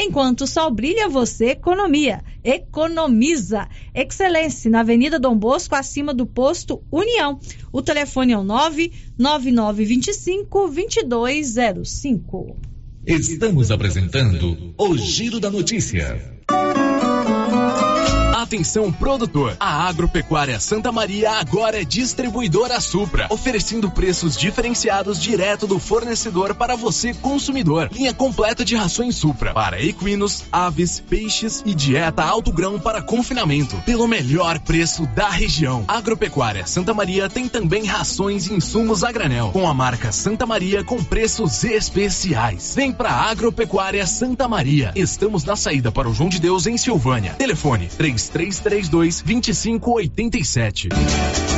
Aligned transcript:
Enquanto 0.00 0.42
o 0.42 0.46
sol 0.46 0.70
brilha, 0.70 1.08
você 1.08 1.46
economia. 1.46 2.22
Economiza. 2.44 3.66
Excelência 3.92 4.70
na 4.70 4.78
Avenida 4.80 5.18
Dom 5.18 5.36
Bosco, 5.36 5.74
acima 5.74 6.14
do 6.14 6.24
posto 6.24 6.80
União. 6.88 7.40
O 7.72 7.82
telefone 7.82 8.32
é 8.32 8.38
o 8.38 8.44
99925 8.44 10.68
2205. 10.68 12.56
Estamos 13.04 13.72
apresentando 13.72 14.72
o 14.78 14.96
Giro 14.96 15.40
da 15.40 15.50
Notícia. 15.50 16.38
Atenção 18.48 18.90
produtor, 18.90 19.54
a 19.60 19.86
Agropecuária 19.86 20.58
Santa 20.58 20.90
Maria 20.90 21.32
agora 21.32 21.82
é 21.82 21.84
distribuidora 21.84 22.80
Supra, 22.80 23.26
oferecendo 23.28 23.90
preços 23.90 24.34
diferenciados 24.34 25.20
direto 25.20 25.66
do 25.66 25.78
fornecedor 25.78 26.54
para 26.54 26.74
você 26.74 27.12
consumidor. 27.12 27.90
Linha 27.92 28.14
completa 28.14 28.64
de 28.64 28.74
rações 28.74 29.16
Supra 29.16 29.52
para 29.52 29.82
equinos, 29.82 30.44
aves, 30.50 30.98
peixes 30.98 31.62
e 31.66 31.74
dieta 31.74 32.24
alto 32.24 32.50
grão 32.50 32.80
para 32.80 33.02
confinamento, 33.02 33.76
pelo 33.84 34.08
melhor 34.08 34.58
preço 34.60 35.06
da 35.08 35.28
região. 35.28 35.84
Agropecuária 35.86 36.66
Santa 36.66 36.94
Maria 36.94 37.28
tem 37.28 37.50
também 37.50 37.84
rações 37.84 38.46
e 38.46 38.54
insumos 38.54 39.04
a 39.04 39.12
granel, 39.12 39.50
com 39.52 39.68
a 39.68 39.74
marca 39.74 40.10
Santa 40.10 40.46
Maria 40.46 40.82
com 40.82 41.04
preços 41.04 41.64
especiais. 41.64 42.72
Vem 42.74 42.94
pra 42.94 43.10
Agropecuária 43.10 44.06
Santa 44.06 44.48
Maria. 44.48 44.90
Estamos 44.96 45.44
na 45.44 45.54
saída 45.54 45.92
para 45.92 46.08
o 46.08 46.14
João 46.14 46.30
de 46.30 46.40
Deus 46.40 46.66
em 46.66 46.78
Silvânia. 46.78 47.34
Telefone 47.34 47.88
33 47.88 48.37
3332 48.38 49.24
2587. 49.24 51.57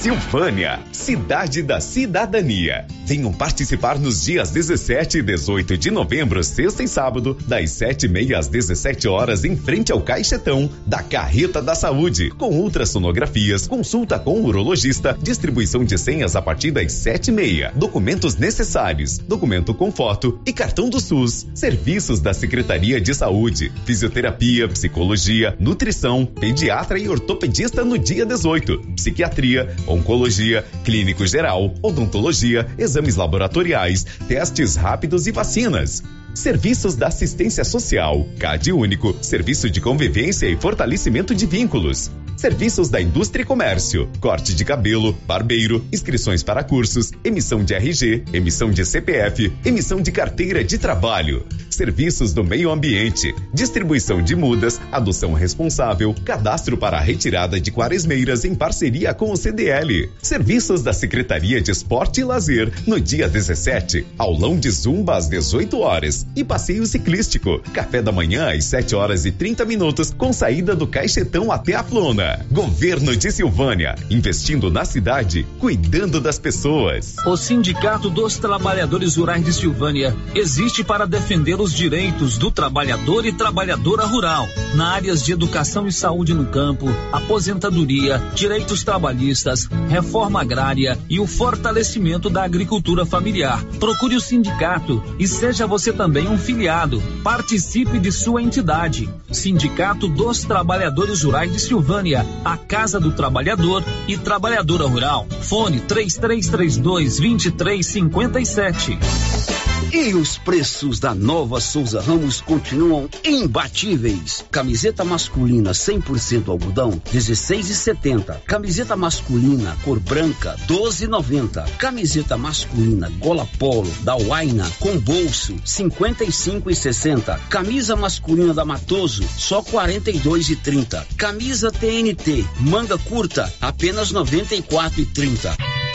Silvânia, 0.00 0.80
cidade 0.92 1.62
da 1.62 1.80
cidadania. 1.80 2.86
Venham 3.06 3.32
participar 3.32 3.98
nos 3.98 4.24
dias 4.24 4.50
17 4.50 5.18
e 5.18 5.22
18 5.22 5.78
de 5.78 5.90
novembro, 5.90 6.42
sexta 6.44 6.82
e 6.82 6.88
sábado, 6.88 7.36
das 7.46 7.70
7h30 7.70 8.36
às 8.36 8.46
17 8.46 9.08
horas, 9.08 9.44
em 9.44 9.56
frente 9.56 9.90
ao 9.90 10.00
Caixetão 10.00 10.68
da 10.86 11.02
Carreta 11.02 11.62
da 11.62 11.74
Saúde, 11.74 12.30
com 12.30 12.50
ultrassonografias, 12.50 13.66
consulta 13.66 14.18
com 14.18 14.42
urologista, 14.42 15.16
distribuição 15.20 15.84
de 15.84 15.96
senhas 15.96 16.36
a 16.36 16.42
partir 16.42 16.72
das 16.72 16.92
7h30, 16.92 17.72
documentos 17.74 18.36
necessários, 18.36 19.18
documento 19.18 19.72
com 19.72 19.90
foto 19.90 20.40
e 20.44 20.52
cartão 20.52 20.90
do 20.90 21.00
SUS, 21.00 21.46
serviços 21.54 22.20
da 22.20 22.34
Secretaria 22.34 23.00
de 23.00 23.14
Saúde, 23.14 23.72
fisioterapia, 23.84 24.68
psicologia, 24.68 25.56
nutrição, 25.58 26.26
pediatra 26.26 26.98
e 26.98 27.08
ortopedista 27.08 27.84
no 27.84 27.98
dia 27.98 28.26
18, 28.26 28.78
psiquiatria, 28.94 29.74
oncologia, 29.86 30.64
clínico 30.84 31.26
geral, 31.26 31.74
odontologia, 31.82 32.66
exames 32.78 33.16
laboratoriais, 33.16 34.04
testes 34.28 34.76
rápidos 34.76 35.26
e 35.26 35.32
vacinas. 35.32 36.02
Serviços 36.34 36.94
da 36.96 37.06
assistência 37.06 37.64
social, 37.64 38.26
CAD 38.38 38.72
único, 38.72 39.16
serviço 39.22 39.70
de 39.70 39.80
convivência 39.80 40.46
e 40.46 40.56
fortalecimento 40.56 41.34
de 41.34 41.46
vínculos. 41.46 42.10
Serviços 42.36 42.90
da 42.90 43.00
indústria 43.00 43.42
e 43.42 43.46
comércio, 43.46 44.10
corte 44.20 44.54
de 44.54 44.62
cabelo, 44.62 45.14
barbeiro, 45.26 45.82
inscrições 45.90 46.42
para 46.42 46.62
cursos, 46.62 47.10
emissão 47.24 47.64
de 47.64 47.72
RG, 47.72 48.24
emissão 48.30 48.70
de 48.70 48.84
CPF, 48.84 49.50
emissão 49.64 50.02
de 50.02 50.12
carteira 50.12 50.62
de 50.62 50.76
trabalho. 50.76 51.46
Serviços 51.70 52.34
do 52.34 52.44
meio 52.44 52.70
ambiente, 52.70 53.34
distribuição 53.54 54.22
de 54.22 54.36
mudas, 54.36 54.78
adoção 54.92 55.32
responsável, 55.32 56.14
cadastro 56.26 56.76
para 56.76 57.00
retirada 57.00 57.58
de 57.58 57.70
quaresmeiras 57.70 58.44
em 58.44 58.54
parceria 58.54 59.14
com 59.14 59.32
o 59.32 59.36
CDL. 59.36 60.10
Serviços 60.20 60.82
da 60.82 60.92
Secretaria 60.92 61.62
de 61.62 61.70
Esporte 61.70 62.20
e 62.20 62.24
Lazer, 62.24 62.70
no 62.86 63.00
dia 63.00 63.28
17, 63.28 64.06
aulão 64.18 64.58
de 64.58 64.70
zumba 64.70 65.16
às 65.16 65.26
18 65.26 65.78
horas 65.80 66.26
e 66.36 66.44
passeio 66.44 66.84
ciclístico. 66.86 67.60
Café 67.72 68.02
da 68.02 68.12
manhã 68.12 68.54
às 68.54 68.66
7 68.66 68.94
horas 68.94 69.24
e 69.24 69.32
30 69.32 69.64
minutos, 69.64 70.10
com 70.10 70.34
saída 70.34 70.76
do 70.76 70.86
Caixetão 70.86 71.50
até 71.50 71.74
a 71.74 71.82
Flona. 71.82 72.25
Governo 72.50 73.16
de 73.16 73.30
Silvânia, 73.30 73.94
investindo 74.10 74.70
na 74.70 74.84
cidade, 74.84 75.46
cuidando 75.60 76.20
das 76.20 76.38
pessoas. 76.38 77.16
O 77.26 77.36
Sindicato 77.36 78.10
dos 78.10 78.36
Trabalhadores 78.38 79.16
Rurais 79.16 79.44
de 79.44 79.52
Silvânia 79.52 80.16
existe 80.34 80.82
para 80.82 81.06
defender 81.06 81.60
os 81.60 81.72
direitos 81.72 82.38
do 82.38 82.50
trabalhador 82.50 83.24
e 83.26 83.32
trabalhadora 83.32 84.04
rural, 84.06 84.48
na 84.74 84.92
áreas 84.92 85.22
de 85.22 85.32
educação 85.32 85.86
e 85.86 85.92
saúde 85.92 86.34
no 86.34 86.46
campo, 86.46 86.86
aposentadoria, 87.12 88.22
direitos 88.34 88.82
trabalhistas, 88.82 89.68
reforma 89.88 90.40
agrária 90.40 90.98
e 91.08 91.20
o 91.20 91.26
fortalecimento 91.26 92.30
da 92.30 92.44
agricultura 92.44 93.04
familiar. 93.04 93.62
Procure 93.78 94.16
o 94.16 94.20
sindicato 94.20 95.02
e 95.18 95.28
seja 95.28 95.66
você 95.66 95.92
também 95.92 96.28
um 96.28 96.38
filiado. 96.38 97.02
Participe 97.22 97.98
de 97.98 98.10
sua 98.10 98.42
entidade. 98.42 99.08
Sindicato 99.30 100.08
dos 100.08 100.44
Trabalhadores 100.44 101.22
Rurais 101.22 101.52
de 101.52 101.58
Silvânia 101.58 102.15
a 102.44 102.56
Casa 102.56 103.00
do 103.00 103.12
Trabalhador 103.12 103.82
e 104.06 104.16
Trabalhadora 104.16 104.86
Rural. 104.86 105.26
Fone 105.40 105.80
3332 105.80 107.18
2357. 107.18 109.55
E 109.92 110.14
os 110.14 110.36
preços 110.36 110.98
da 110.98 111.14
nova 111.14 111.60
Souza 111.60 112.00
Ramos 112.00 112.40
continuam 112.40 113.08
imbatíveis. 113.24 114.44
Camiseta 114.50 115.04
masculina 115.04 115.70
100% 115.70 116.48
algodão 116.48 117.00
16,70. 117.12 118.40
Camiseta 118.46 118.96
masculina 118.96 119.76
cor 119.84 120.00
branca 120.00 120.56
12,90. 120.66 121.76
Camiseta 121.76 122.36
masculina 122.36 123.10
gola 123.18 123.46
polo 123.58 123.90
da 124.02 124.16
Waina 124.16 124.68
com 124.80 124.98
bolso 124.98 125.54
55,60. 125.64 127.38
Camisa 127.48 127.94
masculina 127.94 128.52
da 128.52 128.64
Matoso 128.64 129.22
só 129.38 129.62
42,30. 129.62 131.06
Camisa 131.16 131.70
TNT 131.70 132.44
manga 132.60 132.98
curta 132.98 133.52
apenas 133.60 134.12
94,30. 134.12 135.85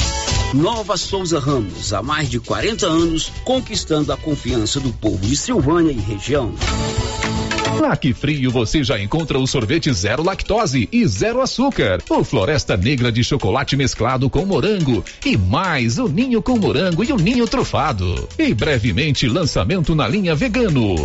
Nova 0.53 0.97
Souza 0.97 1.39
Ramos, 1.39 1.94
há 1.94 2.03
mais 2.03 2.29
de 2.29 2.38
40 2.38 2.85
anos, 2.85 3.31
conquistando 3.45 4.12
a 4.12 4.17
confiança 4.17 4.81
do 4.81 4.91
povo 4.91 5.25
de 5.25 5.38
Silvânia 5.38 5.91
e 5.91 6.00
região. 6.00 6.53
Na 7.79 7.95
Que 7.95 8.13
Frio 8.13 8.51
você 8.51 8.84
já 8.84 9.00
encontra 9.00 9.39
o 9.39 9.47
sorvete 9.47 9.91
zero 9.94 10.22
lactose 10.22 10.89
e 10.91 11.07
zero 11.07 11.41
açúcar, 11.41 12.03
o 12.09 12.22
Floresta 12.23 12.75
Negra 12.75 13.12
de 13.12 13.23
chocolate 13.23 13.78
mesclado 13.78 14.29
com 14.29 14.45
morango 14.45 15.03
e 15.25 15.38
mais 15.38 15.97
o 15.97 16.09
ninho 16.09 16.41
com 16.41 16.59
morango 16.59 17.01
e 17.01 17.13
o 17.13 17.18
ninho 17.18 17.47
trufado. 17.47 18.28
E 18.38 18.53
brevemente 18.53 19.28
lançamento 19.28 19.95
na 19.95 20.06
linha 20.06 20.35
vegano. 20.35 20.95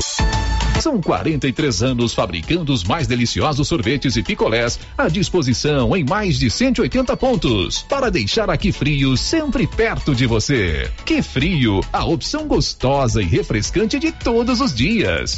São 0.81 1.01
43 1.01 1.83
anos 1.83 2.13
fabricando 2.13 2.73
os 2.73 2.85
mais 2.85 3.07
deliciosos 3.07 3.67
sorvetes 3.67 4.15
e 4.17 4.23
picolés 4.23 4.79
à 4.97 5.09
disposição 5.09 5.97
em 5.97 6.05
mais 6.05 6.39
de 6.39 6.51
180 6.51 7.17
pontos 7.17 7.83
para 7.89 8.11
deixar 8.11 8.51
aqui 8.51 8.71
frio 8.71 9.17
sempre 9.17 9.67
perto 9.67 10.15
de 10.15 10.27
você. 10.27 10.91
Que 11.05 11.23
frio, 11.23 11.81
a 11.93 12.05
opção 12.05 12.47
gostosa 12.47 13.23
e 13.23 13.25
refrescante 13.25 13.99
de 13.99 14.13
todos 14.13 14.61
os 14.61 14.75
dias. 14.75 15.37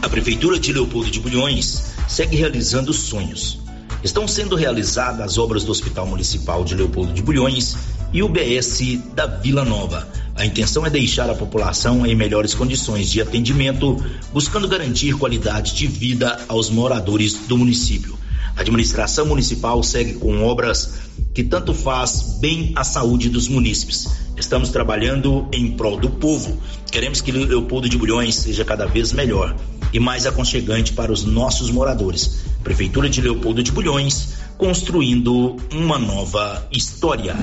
A 0.00 0.08
Prefeitura 0.08 0.58
de 0.58 0.72
Leopoldo 0.72 1.10
de 1.10 1.20
Bulhões 1.20 1.94
segue 2.08 2.36
realizando 2.36 2.92
sonhos. 2.92 3.60
Estão 4.02 4.26
sendo 4.26 4.56
realizadas 4.56 5.20
as 5.20 5.38
obras 5.38 5.62
do 5.62 5.70
Hospital 5.70 6.06
Municipal 6.06 6.64
de 6.64 6.74
Leopoldo 6.74 7.12
de 7.12 7.22
Bulhões 7.22 7.76
e 8.12 8.22
o 8.22 8.28
BS 8.28 8.98
da 9.14 9.26
Vila 9.26 9.64
Nova. 9.64 10.06
A 10.34 10.46
intenção 10.46 10.84
é 10.84 10.90
deixar 10.90 11.28
a 11.30 11.34
população 11.34 12.06
em 12.06 12.14
melhores 12.14 12.54
condições 12.54 13.10
de 13.10 13.20
atendimento, 13.20 14.02
buscando 14.32 14.68
garantir 14.68 15.14
qualidade 15.14 15.74
de 15.74 15.86
vida 15.86 16.40
aos 16.48 16.70
moradores 16.70 17.34
do 17.46 17.56
município. 17.56 18.18
A 18.56 18.60
administração 18.60 19.26
municipal 19.26 19.82
segue 19.82 20.14
com 20.14 20.44
obras 20.44 20.94
que 21.34 21.42
tanto 21.42 21.72
faz 21.72 22.38
bem 22.40 22.72
à 22.76 22.84
saúde 22.84 23.30
dos 23.30 23.48
munícipes. 23.48 24.08
Estamos 24.36 24.70
trabalhando 24.70 25.48
em 25.52 25.72
prol 25.72 25.96
do 25.96 26.10
povo. 26.10 26.58
Queremos 26.90 27.20
que 27.20 27.32
Leopoldo 27.32 27.88
de 27.88 27.96
Bulhões 27.96 28.34
seja 28.34 28.64
cada 28.64 28.86
vez 28.86 29.12
melhor 29.12 29.56
e 29.92 30.00
mais 30.00 30.26
aconchegante 30.26 30.92
para 30.92 31.12
os 31.12 31.24
nossos 31.24 31.70
moradores. 31.70 32.42
Prefeitura 32.62 33.08
de 33.08 33.20
Leopoldo 33.20 33.62
de 33.62 33.72
Bulhões, 33.72 34.34
construindo 34.58 35.56
uma 35.72 35.98
nova 35.98 36.66
história. 36.70 37.34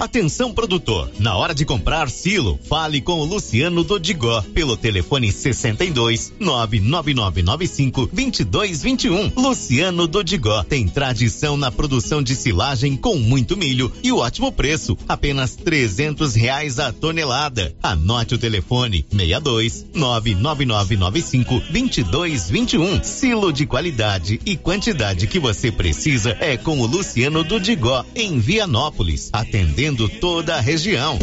Atenção 0.00 0.50
produtor, 0.50 1.10
na 1.18 1.36
hora 1.36 1.54
de 1.54 1.66
comprar 1.66 2.08
silo, 2.08 2.58
fale 2.66 3.02
com 3.02 3.20
o 3.20 3.24
Luciano 3.26 3.84
Dodigó 3.84 4.40
pelo 4.54 4.74
telefone 4.74 5.30
62 5.30 6.32
99995 6.40 8.06
2221. 8.06 9.32
Luciano 9.36 10.06
Dodigó 10.06 10.64
tem 10.64 10.88
tradição 10.88 11.54
na 11.54 11.70
produção 11.70 12.22
de 12.22 12.34
silagem 12.34 12.96
com 12.96 13.16
muito 13.16 13.58
milho 13.58 13.92
e 14.02 14.10
ótimo 14.10 14.50
preço, 14.50 14.96
apenas 15.06 15.54
trezentos 15.54 16.34
reais 16.34 16.78
a 16.78 16.90
tonelada. 16.94 17.74
Anote 17.82 18.34
o 18.34 18.38
telefone 18.38 19.04
62 19.10 19.84
99995 19.92 21.60
2221. 21.70 23.04
Silo 23.04 23.52
de 23.52 23.66
qualidade 23.66 24.40
e 24.46 24.56
quantidade 24.56 25.26
que 25.26 25.38
você 25.38 25.70
precisa 25.70 26.34
é 26.40 26.56
com 26.56 26.80
o 26.80 26.86
Luciano 26.86 27.44
Dodigó 27.44 28.02
em 28.14 28.38
Vianópolis, 28.38 29.28
atendendo 29.30 29.89
atendendo 29.90 30.08
toda 30.08 30.56
a 30.56 30.60
região. 30.60 31.18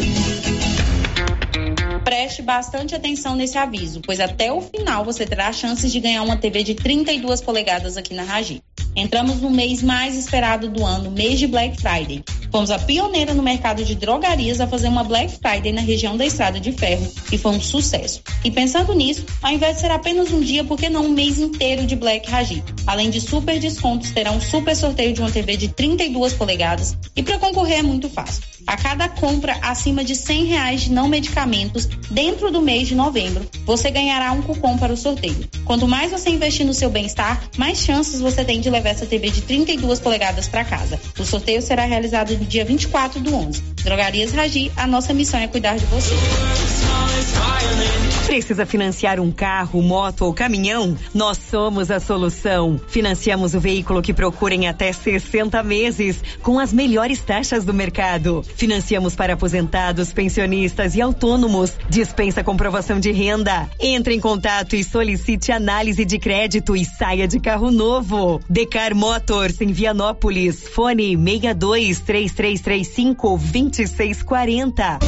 Preste 2.04 2.42
bastante 2.42 2.94
atenção 2.94 3.34
nesse 3.34 3.56
aviso, 3.56 4.00
pois 4.00 4.20
até 4.20 4.52
o 4.52 4.60
final 4.60 5.04
você 5.04 5.26
terá 5.26 5.52
chances 5.52 5.90
de 5.90 6.00
ganhar 6.00 6.22
uma 6.22 6.36
TV 6.36 6.62
de 6.62 6.74
32 6.74 7.40
polegadas 7.40 7.96
aqui 7.96 8.14
na 8.14 8.22
Ragi. 8.22 8.62
Entramos 8.94 9.40
no 9.40 9.50
mês 9.50 9.82
mais 9.82 10.16
esperado 10.16 10.68
do 10.68 10.84
ano, 10.84 11.10
mês 11.10 11.38
de 11.38 11.46
Black 11.46 11.80
Friday. 11.80 12.24
Fomos 12.50 12.70
a 12.70 12.78
pioneira 12.78 13.34
no 13.34 13.42
mercado 13.42 13.84
de 13.84 13.94
drogarias 13.94 14.60
a 14.60 14.66
fazer 14.66 14.88
uma 14.88 15.04
Black 15.04 15.38
Friday 15.38 15.72
na 15.72 15.82
região 15.82 16.16
da 16.16 16.24
Estrada 16.24 16.58
de 16.58 16.72
Ferro 16.72 17.06
e 17.30 17.36
foi 17.36 17.52
um 17.52 17.60
sucesso. 17.60 18.22
E 18.42 18.50
pensando 18.50 18.94
nisso, 18.94 19.24
ao 19.42 19.52
invés 19.52 19.76
de 19.76 19.82
ser 19.82 19.90
apenas 19.90 20.32
um 20.32 20.40
dia, 20.40 20.64
por 20.64 20.78
que 20.78 20.88
não 20.88 21.06
um 21.06 21.10
mês 21.10 21.38
inteiro 21.38 21.86
de 21.86 21.94
Black 21.94 22.28
Ragi? 22.28 22.64
Além 22.86 23.10
de 23.10 23.20
super 23.20 23.60
descontos, 23.60 24.10
terá 24.10 24.32
um 24.32 24.40
super 24.40 24.74
sorteio 24.74 25.12
de 25.12 25.20
uma 25.20 25.30
TV 25.30 25.56
de 25.56 25.68
32 25.68 26.32
polegadas 26.32 26.96
e 27.14 27.22
para 27.22 27.38
concorrer 27.38 27.80
é 27.80 27.82
muito 27.82 28.08
fácil. 28.08 28.42
A 28.68 28.76
cada 28.76 29.08
compra 29.08 29.56
acima 29.62 30.04
de 30.04 30.14
100 30.14 30.44
reais 30.44 30.80
de 30.82 30.92
não 30.92 31.08
medicamentos 31.08 31.86
dentro 32.10 32.50
do 32.50 32.60
mês 32.60 32.86
de 32.86 32.94
novembro, 32.94 33.48
você 33.64 33.90
ganhará 33.90 34.30
um 34.32 34.42
cupom 34.42 34.76
para 34.76 34.92
o 34.92 34.96
sorteio. 34.96 35.48
Quanto 35.64 35.88
mais 35.88 36.10
você 36.10 36.28
investir 36.28 36.66
no 36.66 36.74
seu 36.74 36.90
bem-estar, 36.90 37.42
mais 37.56 37.78
chances 37.78 38.20
você 38.20 38.44
tem 38.44 38.60
de 38.60 38.68
levar 38.68 38.90
essa 38.90 39.06
TV 39.06 39.30
de 39.30 39.40
32 39.40 40.00
polegadas 40.00 40.48
para 40.48 40.66
casa. 40.66 41.00
O 41.18 41.24
sorteio 41.24 41.62
será 41.62 41.86
realizado 41.86 42.36
no 42.36 42.44
dia 42.44 42.62
24 42.62 43.18
do 43.20 43.34
11. 43.34 43.62
Drogarias 43.84 44.32
Ragi, 44.32 44.70
a 44.76 44.86
nossa 44.86 45.14
missão 45.14 45.40
é 45.40 45.48
cuidar 45.48 45.78
de 45.78 45.86
você. 45.86 46.14
Precisa 48.26 48.66
financiar 48.66 49.18
um 49.18 49.32
carro, 49.32 49.82
moto 49.82 50.26
ou 50.26 50.34
caminhão? 50.34 50.94
Nós 51.14 51.38
somos 51.38 51.90
a 51.90 51.98
solução. 51.98 52.78
Financiamos 52.86 53.54
o 53.54 53.60
veículo 53.60 54.02
que 54.02 54.12
procura 54.12 54.54
em 54.54 54.68
até 54.68 54.92
60 54.92 55.62
meses, 55.62 56.22
com 56.42 56.58
as 56.58 56.70
melhores 56.70 57.22
taxas 57.22 57.64
do 57.64 57.72
mercado. 57.72 58.44
Financiamos 58.58 59.14
para 59.14 59.34
aposentados, 59.34 60.12
pensionistas 60.12 60.96
e 60.96 61.00
autônomos. 61.00 61.74
Dispensa 61.88 62.42
comprovação 62.42 62.98
de 62.98 63.12
renda. 63.12 63.70
Entre 63.78 64.16
em 64.16 64.20
contato 64.20 64.74
e 64.74 64.82
solicite 64.82 65.52
análise 65.52 66.04
de 66.04 66.18
crédito 66.18 66.74
e 66.74 66.84
saia 66.84 67.28
de 67.28 67.38
carro 67.38 67.70
novo. 67.70 68.40
Decar 68.50 68.96
Motors 68.96 69.60
em 69.60 69.68
Vianópolis. 69.68 70.66
Fone 70.70 71.16
62 71.16 72.00
3335 72.00 73.38
2640. 73.38 74.98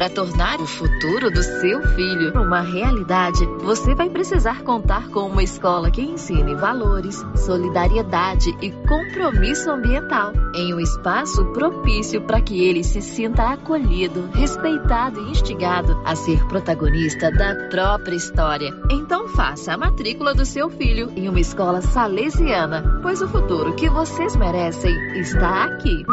Para 0.00 0.08
tornar 0.08 0.58
o 0.62 0.66
futuro 0.66 1.30
do 1.30 1.42
seu 1.42 1.82
filho 1.88 2.32
uma 2.40 2.62
realidade, 2.62 3.44
você 3.62 3.94
vai 3.94 4.08
precisar 4.08 4.62
contar 4.62 5.08
com 5.08 5.28
uma 5.28 5.42
escola 5.42 5.90
que 5.90 6.00
ensine 6.00 6.54
valores, 6.54 7.22
solidariedade 7.36 8.48
e 8.62 8.70
compromisso 8.88 9.70
ambiental, 9.70 10.32
em 10.54 10.72
um 10.72 10.80
espaço 10.80 11.44
propício 11.52 12.22
para 12.22 12.40
que 12.40 12.64
ele 12.64 12.82
se 12.82 13.02
sinta 13.02 13.50
acolhido, 13.52 14.30
respeitado 14.32 15.20
e 15.20 15.32
instigado 15.32 16.00
a 16.06 16.16
ser 16.16 16.42
protagonista 16.46 17.30
da 17.30 17.54
própria 17.68 18.16
história. 18.16 18.74
Então 18.90 19.28
faça 19.28 19.74
a 19.74 19.76
matrícula 19.76 20.32
do 20.32 20.46
seu 20.46 20.70
filho 20.70 21.12
em 21.14 21.28
uma 21.28 21.40
escola 21.40 21.82
salesiana, 21.82 23.00
pois 23.02 23.20
o 23.20 23.28
futuro 23.28 23.74
que 23.74 23.90
vocês 23.90 24.34
merecem 24.34 24.96
está 25.18 25.64
aqui. 25.64 26.06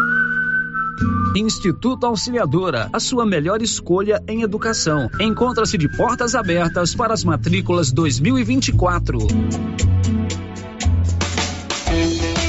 Instituto 1.38 2.08
Auxiliadora, 2.08 2.90
a 2.92 3.00
sua 3.00 3.24
melhor 3.24 3.62
escolha 3.62 4.24
em 4.28 4.42
educação. 4.42 5.08
Encontra-se 5.20 5.78
de 5.78 5.88
portas 5.88 6.34
abertas 6.34 6.96
para 6.96 7.14
as 7.14 7.24
matrículas 7.24 7.92
2024. 7.92 9.20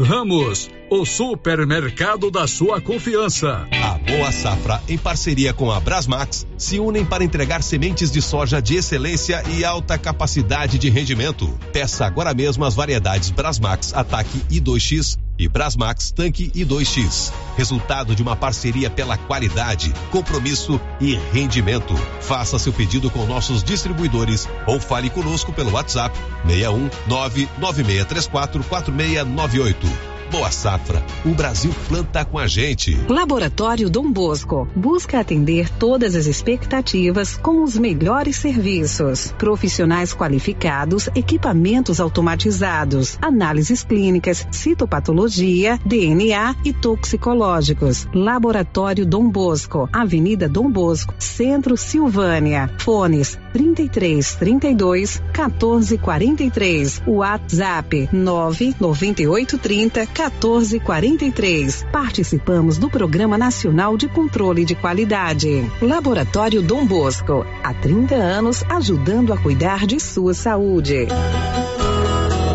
Ramos, 0.00 0.70
o 0.94 1.04
supermercado 1.04 2.30
da 2.30 2.46
sua 2.46 2.80
confiança. 2.80 3.66
A 3.72 3.98
Boa 3.98 4.30
Safra, 4.30 4.80
em 4.88 4.96
parceria 4.96 5.52
com 5.52 5.72
a 5.72 5.80
Brasmax, 5.80 6.46
se 6.56 6.78
unem 6.78 7.04
para 7.04 7.24
entregar 7.24 7.64
sementes 7.64 8.12
de 8.12 8.22
soja 8.22 8.62
de 8.62 8.76
excelência 8.76 9.42
e 9.56 9.64
alta 9.64 9.98
capacidade 9.98 10.78
de 10.78 10.88
rendimento. 10.88 11.48
Peça 11.72 12.06
agora 12.06 12.32
mesmo 12.32 12.64
as 12.64 12.74
variedades 12.74 13.30
Brasmax 13.30 13.92
Ataque 13.92 14.38
I2X 14.48 15.18
e 15.36 15.48
Brasmax 15.48 16.12
Tanque 16.12 16.52
I2X. 16.52 17.32
Resultado 17.56 18.14
de 18.14 18.22
uma 18.22 18.36
parceria 18.36 18.88
pela 18.88 19.18
qualidade, 19.18 19.92
compromisso 20.12 20.80
e 21.00 21.18
rendimento. 21.32 21.94
Faça 22.20 22.56
seu 22.56 22.72
pedido 22.72 23.10
com 23.10 23.26
nossos 23.26 23.64
distribuidores 23.64 24.48
ou 24.64 24.78
fale 24.78 25.10
conosco 25.10 25.52
pelo 25.52 25.72
WhatsApp 25.72 26.16
61 26.46 26.88
99634 27.08 28.62
4698. 28.62 30.13
Boa 30.34 30.50
Safra. 30.50 31.00
O 31.24 31.28
Brasil 31.28 31.72
planta 31.88 32.24
com 32.24 32.40
a 32.40 32.48
gente. 32.48 32.98
Laboratório 33.08 33.88
Dom 33.88 34.10
Bosco 34.10 34.66
busca 34.74 35.20
atender 35.20 35.70
todas 35.70 36.16
as 36.16 36.26
expectativas 36.26 37.36
com 37.36 37.62
os 37.62 37.78
melhores 37.78 38.34
serviços. 38.34 39.32
Profissionais 39.38 40.12
qualificados, 40.12 41.08
equipamentos 41.14 42.00
automatizados, 42.00 43.16
análises 43.22 43.84
clínicas, 43.84 44.44
citopatologia, 44.50 45.78
DNA 45.86 46.56
e 46.64 46.72
toxicológicos. 46.72 48.08
Laboratório 48.12 49.06
Dom 49.06 49.30
Bosco, 49.30 49.88
Avenida 49.92 50.48
Dom 50.48 50.68
Bosco, 50.68 51.14
Centro 51.16 51.76
Silvânia. 51.76 52.68
Fones 52.78 53.38
33 53.52 54.34
32 54.34 55.22
14 55.32 55.96
43. 55.96 57.02
WhatsApp 57.06 58.08
998 58.12 59.58
30 59.58 60.23
1443. 60.30 61.86
Participamos 61.92 62.78
do 62.78 62.88
Programa 62.88 63.36
Nacional 63.36 63.96
de 63.96 64.08
Controle 64.08 64.64
de 64.64 64.74
Qualidade. 64.74 65.70
Laboratório 65.82 66.62
Dom 66.62 66.86
Bosco, 66.86 67.44
há 67.62 67.74
30 67.74 68.14
anos 68.14 68.62
ajudando 68.68 69.32
a 69.32 69.36
cuidar 69.36 69.86
de 69.86 70.00
sua 70.00 70.32
saúde. 70.32 71.06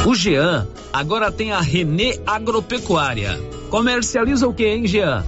O 0.05 0.15
Jean 0.15 0.67
agora 0.91 1.31
tem 1.31 1.51
a 1.51 1.59
Renê 1.59 2.19
Agropecuária. 2.25 3.39
Comercializa 3.69 4.47
o 4.47 4.53
que, 4.53 4.65
hein, 4.65 4.87
Jean? 4.87 5.23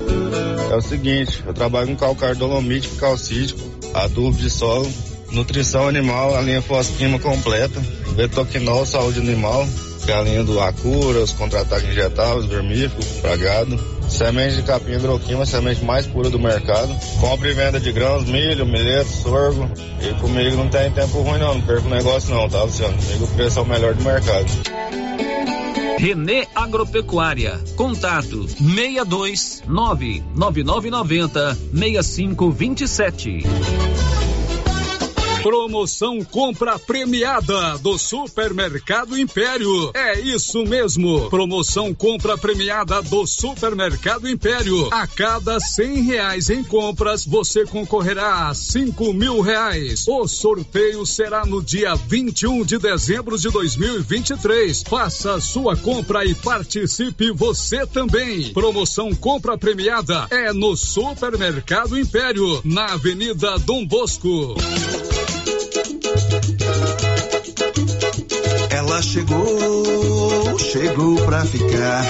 É 0.72 0.76
o 0.76 0.82
seguinte, 0.82 1.44
eu 1.46 1.54
trabalho 1.54 1.90
com 1.90 1.96
calcário 1.96 2.36
dolomítico, 2.38 2.96
calcítico, 2.96 3.60
adubo 3.94 4.38
de 4.38 4.50
solo, 4.50 4.90
nutrição 5.32 5.88
animal, 5.88 6.36
a 6.36 6.42
linha 6.42 6.62
fosquima 6.62 7.20
completa, 7.20 7.80
betoquinol, 8.16 8.86
saúde 8.86 9.20
animal, 9.20 9.68
galinha 10.06 10.44
do 10.44 10.60
Acura, 10.60 11.20
os 11.20 11.32
contra-ataques 11.32 11.90
injetáveis, 11.90 12.46
vermífugo, 12.46 13.04
pra 13.22 13.36
gado. 13.36 13.80
Semente 14.10 14.58
de 14.58 14.64
capim 14.64 14.94
hidroquima, 14.94 15.44
a 15.44 15.46
semente 15.46 15.86
mais 15.86 16.06
pura 16.06 16.30
do 16.30 16.38
mercado. 16.38 16.94
Compra 17.20 17.50
e 17.50 17.54
venda 17.54 17.80
de 17.80 17.92
grãos, 17.92 18.26
milho, 18.26 18.66
milheto, 18.66 19.10
sorgo. 19.10 19.70
E 20.02 20.14
comigo 20.20 20.58
não 20.58 20.68
tem 20.68 20.92
tempo 20.92 21.22
ruim 21.22 21.40
não, 21.40 21.56
não 21.56 21.62
perco 21.62 21.88
negócio 21.88 22.34
não, 22.34 22.50
tá, 22.50 22.64
Luciano? 22.64 22.98
Comigo 22.98 23.24
o 23.24 23.28
preço 23.30 23.60
é 23.60 23.62
o 23.62 23.66
melhor 23.66 23.94
do 23.94 24.04
mercado. 24.04 24.48
Renê 25.98 26.48
Agropecuária. 26.56 27.60
Contato 27.76 28.48
62 28.50 29.64
99990 29.68 31.58
6527. 31.74 33.44
Promoção 35.42 36.24
compra 36.24 36.78
premiada 36.78 37.76
do 37.80 37.98
Supermercado 37.98 39.18
Império. 39.18 39.92
É 39.96 40.20
isso 40.20 40.64
mesmo. 40.64 41.30
Promoção 41.32 41.96
compra 41.96 42.38
premiada 42.38 43.02
do 43.02 43.26
Supermercado 43.26 44.30
Império. 44.30 44.88
A 44.92 45.08
cada 45.08 45.60
cem 45.60 46.04
reais 46.04 46.52
em 46.52 46.64
compras, 46.64 47.26
você 47.26 47.66
concorrerá 47.66 48.50
a 48.50 48.54
cinco 48.54 49.12
mil 49.14 49.42
reais. 49.42 50.06
O 50.08 50.28
sorteio 50.28 51.08
será 51.08 51.44
no 51.44 51.62
dia 51.62 51.96
21 51.96 52.64
de 52.64 52.78
dezembro 52.78 53.36
de 53.36 53.50
2023. 53.50 54.84
Faça 54.88 55.42
sua 55.42 55.76
compra 55.76 56.24
e 56.24 56.36
participe 56.36 57.32
você 57.32 57.88
também. 57.88 58.54
Promoção 58.54 59.12
compra 59.16 59.58
premiada 59.58 60.28
é 60.30 60.54
no 60.54 60.78
Supermercado 60.78 61.98
Império, 61.98 62.62
na 62.64 62.94
Avenida 62.94 63.58
Dom 63.58 63.84
Bosco. 63.88 64.56
Ela 69.02 69.10
chegou, 69.10 70.60
chegou 70.60 71.16
pra 71.26 71.44
ficar. 71.44 72.06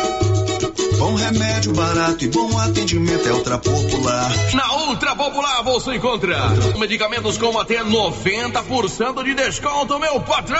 Bom 0.98 1.16
remédio 1.16 1.72
barato 1.72 2.26
e 2.26 2.28
bom 2.28 2.58
atendimento 2.60 3.30
é 3.30 3.32
Ultra 3.32 3.58
Popular. 3.60 4.30
Na 4.54 4.76
Ultra 4.90 5.16
Popular 5.16 5.64
você 5.64 5.96
encontra 5.96 6.38
medicamentos 6.78 7.38
com 7.38 7.58
até 7.58 7.82
90% 7.82 9.24
de 9.24 9.34
desconto, 9.34 9.98
meu 10.00 10.20
patrão! 10.20 10.60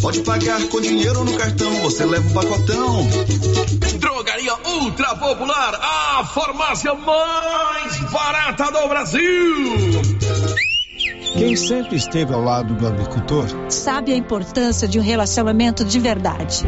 Pode 0.00 0.20
pagar 0.20 0.62
com 0.68 0.80
dinheiro 0.80 1.18
ou 1.18 1.24
no 1.26 1.36
cartão, 1.36 1.70
você 1.82 2.06
leva 2.06 2.26
um 2.26 2.32
pacotão. 2.32 3.06
Drogaria 3.98 4.54
Ultra 4.64 5.16
Popular, 5.16 5.80
a 5.82 6.24
farmácia 6.24 6.94
mais 6.94 7.98
barata 8.10 8.72
do 8.72 8.88
Brasil! 8.88 10.13
Quem 11.36 11.56
sempre 11.56 11.96
esteve 11.96 12.32
ao 12.32 12.40
lado 12.40 12.74
do 12.74 12.86
agricultor 12.86 13.44
sabe 13.68 14.12
a 14.12 14.16
importância 14.16 14.86
de 14.86 15.00
um 15.00 15.02
relacionamento 15.02 15.84
de 15.84 15.98
verdade. 15.98 16.62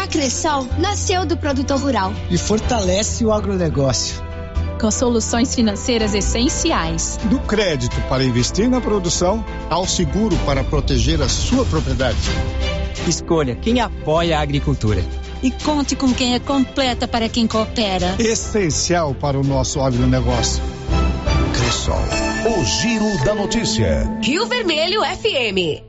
A 0.00 0.06
Cressol 0.06 0.68
nasceu 0.78 1.26
do 1.26 1.36
produtor 1.36 1.80
rural 1.80 2.12
e 2.30 2.38
fortalece 2.38 3.24
o 3.24 3.32
agronegócio. 3.32 4.22
Com 4.80 4.88
soluções 4.90 5.52
financeiras 5.52 6.14
essenciais. 6.14 7.18
Do 7.24 7.40
crédito 7.40 8.00
para 8.08 8.22
investir 8.22 8.70
na 8.70 8.80
produção 8.80 9.44
ao 9.68 9.84
seguro 9.84 10.36
para 10.46 10.62
proteger 10.62 11.20
a 11.20 11.28
sua 11.28 11.66
propriedade. 11.66 12.18
Escolha 13.08 13.56
quem 13.56 13.80
apoia 13.80 14.38
a 14.38 14.42
agricultura. 14.42 15.04
E 15.42 15.50
conte 15.50 15.96
com 15.96 16.14
quem 16.14 16.34
é 16.34 16.38
completa 16.38 17.08
para 17.08 17.28
quem 17.28 17.48
coopera. 17.48 18.14
Essencial 18.18 19.12
para 19.12 19.38
o 19.38 19.42
nosso 19.42 19.80
agronegócio. 19.80 20.62
Cressol. 21.70 22.00
O 22.58 22.64
Giro 22.64 23.24
da 23.24 23.32
Notícia. 23.32 24.02
Rio 24.20 24.44
Vermelho 24.46 25.02
FM. 25.02 25.84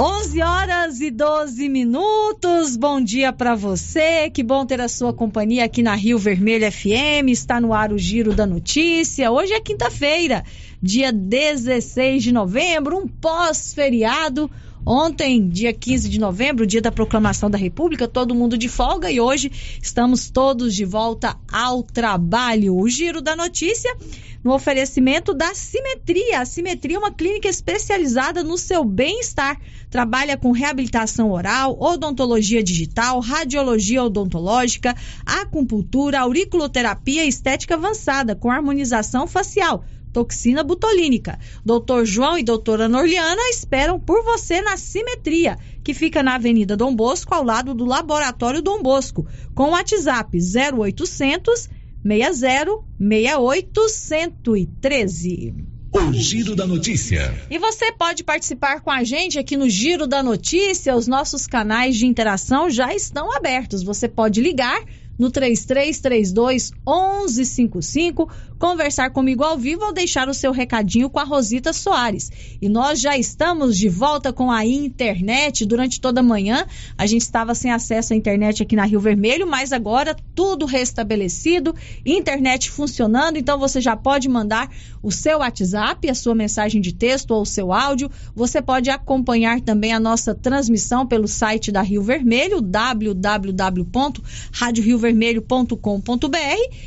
11 0.00 0.42
horas 0.42 1.00
e 1.00 1.10
12 1.10 1.68
minutos. 1.68 2.78
Bom 2.78 2.98
dia 2.98 3.30
para 3.30 3.54
você. 3.54 4.30
Que 4.30 4.42
bom 4.42 4.64
ter 4.64 4.80
a 4.80 4.88
sua 4.88 5.12
companhia 5.12 5.66
aqui 5.66 5.82
na 5.82 5.94
Rio 5.94 6.18
Vermelho 6.18 6.72
FM. 6.72 7.28
Está 7.28 7.60
no 7.60 7.74
ar 7.74 7.92
o 7.92 7.98
Giro 7.98 8.32
da 8.32 8.46
Notícia. 8.46 9.30
Hoje 9.30 9.52
é 9.52 9.60
quinta-feira, 9.60 10.44
dia 10.82 11.12
16 11.12 12.22
de 12.22 12.32
novembro, 12.32 12.96
um 12.96 13.06
pós-feriado. 13.06 14.50
Ontem, 14.90 15.46
dia 15.46 15.70
15 15.70 16.08
de 16.08 16.18
novembro, 16.18 16.66
dia 16.66 16.80
da 16.80 16.90
proclamação 16.90 17.50
da 17.50 17.58
República, 17.58 18.08
todo 18.08 18.34
mundo 18.34 18.56
de 18.56 18.70
folga 18.70 19.10
e 19.10 19.20
hoje 19.20 19.52
estamos 19.82 20.30
todos 20.30 20.74
de 20.74 20.86
volta 20.86 21.36
ao 21.52 21.82
trabalho. 21.82 22.74
O 22.74 22.88
Giro 22.88 23.20
da 23.20 23.36
Notícia 23.36 23.94
no 24.42 24.54
oferecimento 24.54 25.34
da 25.34 25.54
Simetria. 25.54 26.40
A 26.40 26.46
Simetria 26.46 26.96
é 26.96 26.98
uma 26.98 27.12
clínica 27.12 27.46
especializada 27.48 28.42
no 28.42 28.56
seu 28.56 28.82
bem-estar. 28.82 29.60
Trabalha 29.90 30.38
com 30.38 30.52
reabilitação 30.52 31.32
oral, 31.32 31.76
odontologia 31.78 32.62
digital, 32.62 33.20
radiologia 33.20 34.02
odontológica, 34.02 34.96
acupuntura, 35.26 36.20
auriculoterapia 36.20 37.26
e 37.26 37.28
estética 37.28 37.74
avançada 37.74 38.34
com 38.34 38.50
harmonização 38.50 39.26
facial 39.26 39.84
toxina 40.12 40.62
butolínica. 40.62 41.38
Doutor 41.64 42.04
João 42.04 42.38
e 42.38 42.42
doutora 42.42 42.88
Norliana 42.88 43.42
esperam 43.50 43.98
por 44.00 44.24
você 44.24 44.60
na 44.62 44.76
Simetria, 44.76 45.56
que 45.82 45.94
fica 45.94 46.22
na 46.22 46.34
Avenida 46.34 46.76
Dom 46.76 46.94
Bosco, 46.94 47.34
ao 47.34 47.42
lado 47.44 47.74
do 47.74 47.84
Laboratório 47.84 48.62
Dom 48.62 48.82
Bosco, 48.82 49.26
com 49.54 49.64
o 49.64 49.70
WhatsApp 49.70 50.36
0800 50.38 51.68
60 52.04 52.84
68 52.98 53.88
113. 53.88 55.54
O 55.90 56.12
Giro 56.12 56.54
da 56.54 56.66
Notícia. 56.66 57.34
E 57.50 57.58
você 57.58 57.90
pode 57.90 58.22
participar 58.22 58.80
com 58.80 58.90
a 58.90 59.02
gente 59.02 59.38
aqui 59.38 59.56
no 59.56 59.68
Giro 59.68 60.06
da 60.06 60.22
Notícia. 60.22 60.94
Os 60.94 61.06
nossos 61.06 61.46
canais 61.46 61.96
de 61.96 62.06
interação 62.06 62.70
já 62.70 62.94
estão 62.94 63.34
abertos. 63.34 63.82
Você 63.82 64.06
pode 64.06 64.40
ligar 64.40 64.80
no 65.18 65.30
3332 65.30 66.70
1155, 66.86 68.28
conversar 68.58 69.10
comigo 69.10 69.42
ao 69.42 69.58
vivo 69.58 69.84
ou 69.84 69.92
deixar 69.92 70.28
o 70.28 70.34
seu 70.34 70.52
recadinho 70.52 71.10
com 71.10 71.18
a 71.18 71.24
Rosita 71.24 71.72
Soares. 71.72 72.30
E 72.62 72.68
nós 72.68 73.00
já 73.00 73.18
estamos 73.18 73.76
de 73.76 73.88
volta 73.88 74.32
com 74.32 74.48
a 74.50 74.64
internet 74.64 75.66
durante 75.66 76.00
toda 76.00 76.20
a 76.20 76.22
manhã. 76.22 76.64
A 76.96 77.04
gente 77.06 77.22
estava 77.22 77.52
sem 77.54 77.72
acesso 77.72 78.12
à 78.12 78.16
internet 78.16 78.62
aqui 78.62 78.76
na 78.76 78.84
Rio 78.84 79.00
Vermelho, 79.00 79.46
mas 79.46 79.72
agora 79.72 80.14
tudo 80.34 80.66
restabelecido, 80.66 81.74
internet 82.06 82.70
funcionando, 82.70 83.36
então 83.36 83.58
você 83.58 83.80
já 83.80 83.96
pode 83.96 84.28
mandar 84.28 84.70
o 85.02 85.10
seu 85.10 85.38
WhatsApp, 85.38 86.08
a 86.08 86.14
sua 86.14 86.34
mensagem 86.34 86.80
de 86.80 86.94
texto 86.94 87.32
ou 87.32 87.42
o 87.42 87.46
seu 87.46 87.72
áudio. 87.72 88.08
Você 88.34 88.62
pode 88.62 88.90
acompanhar 88.90 89.60
também 89.60 89.92
a 89.92 89.98
nossa 89.98 90.32
transmissão 90.34 91.04
pelo 91.06 91.26
site 91.26 91.72
da 91.72 91.82
Rio 91.82 92.02
Vermelho, 92.02 92.60
www.radioRiovermelho 92.60 95.07
vermelho.com.br 95.08 96.36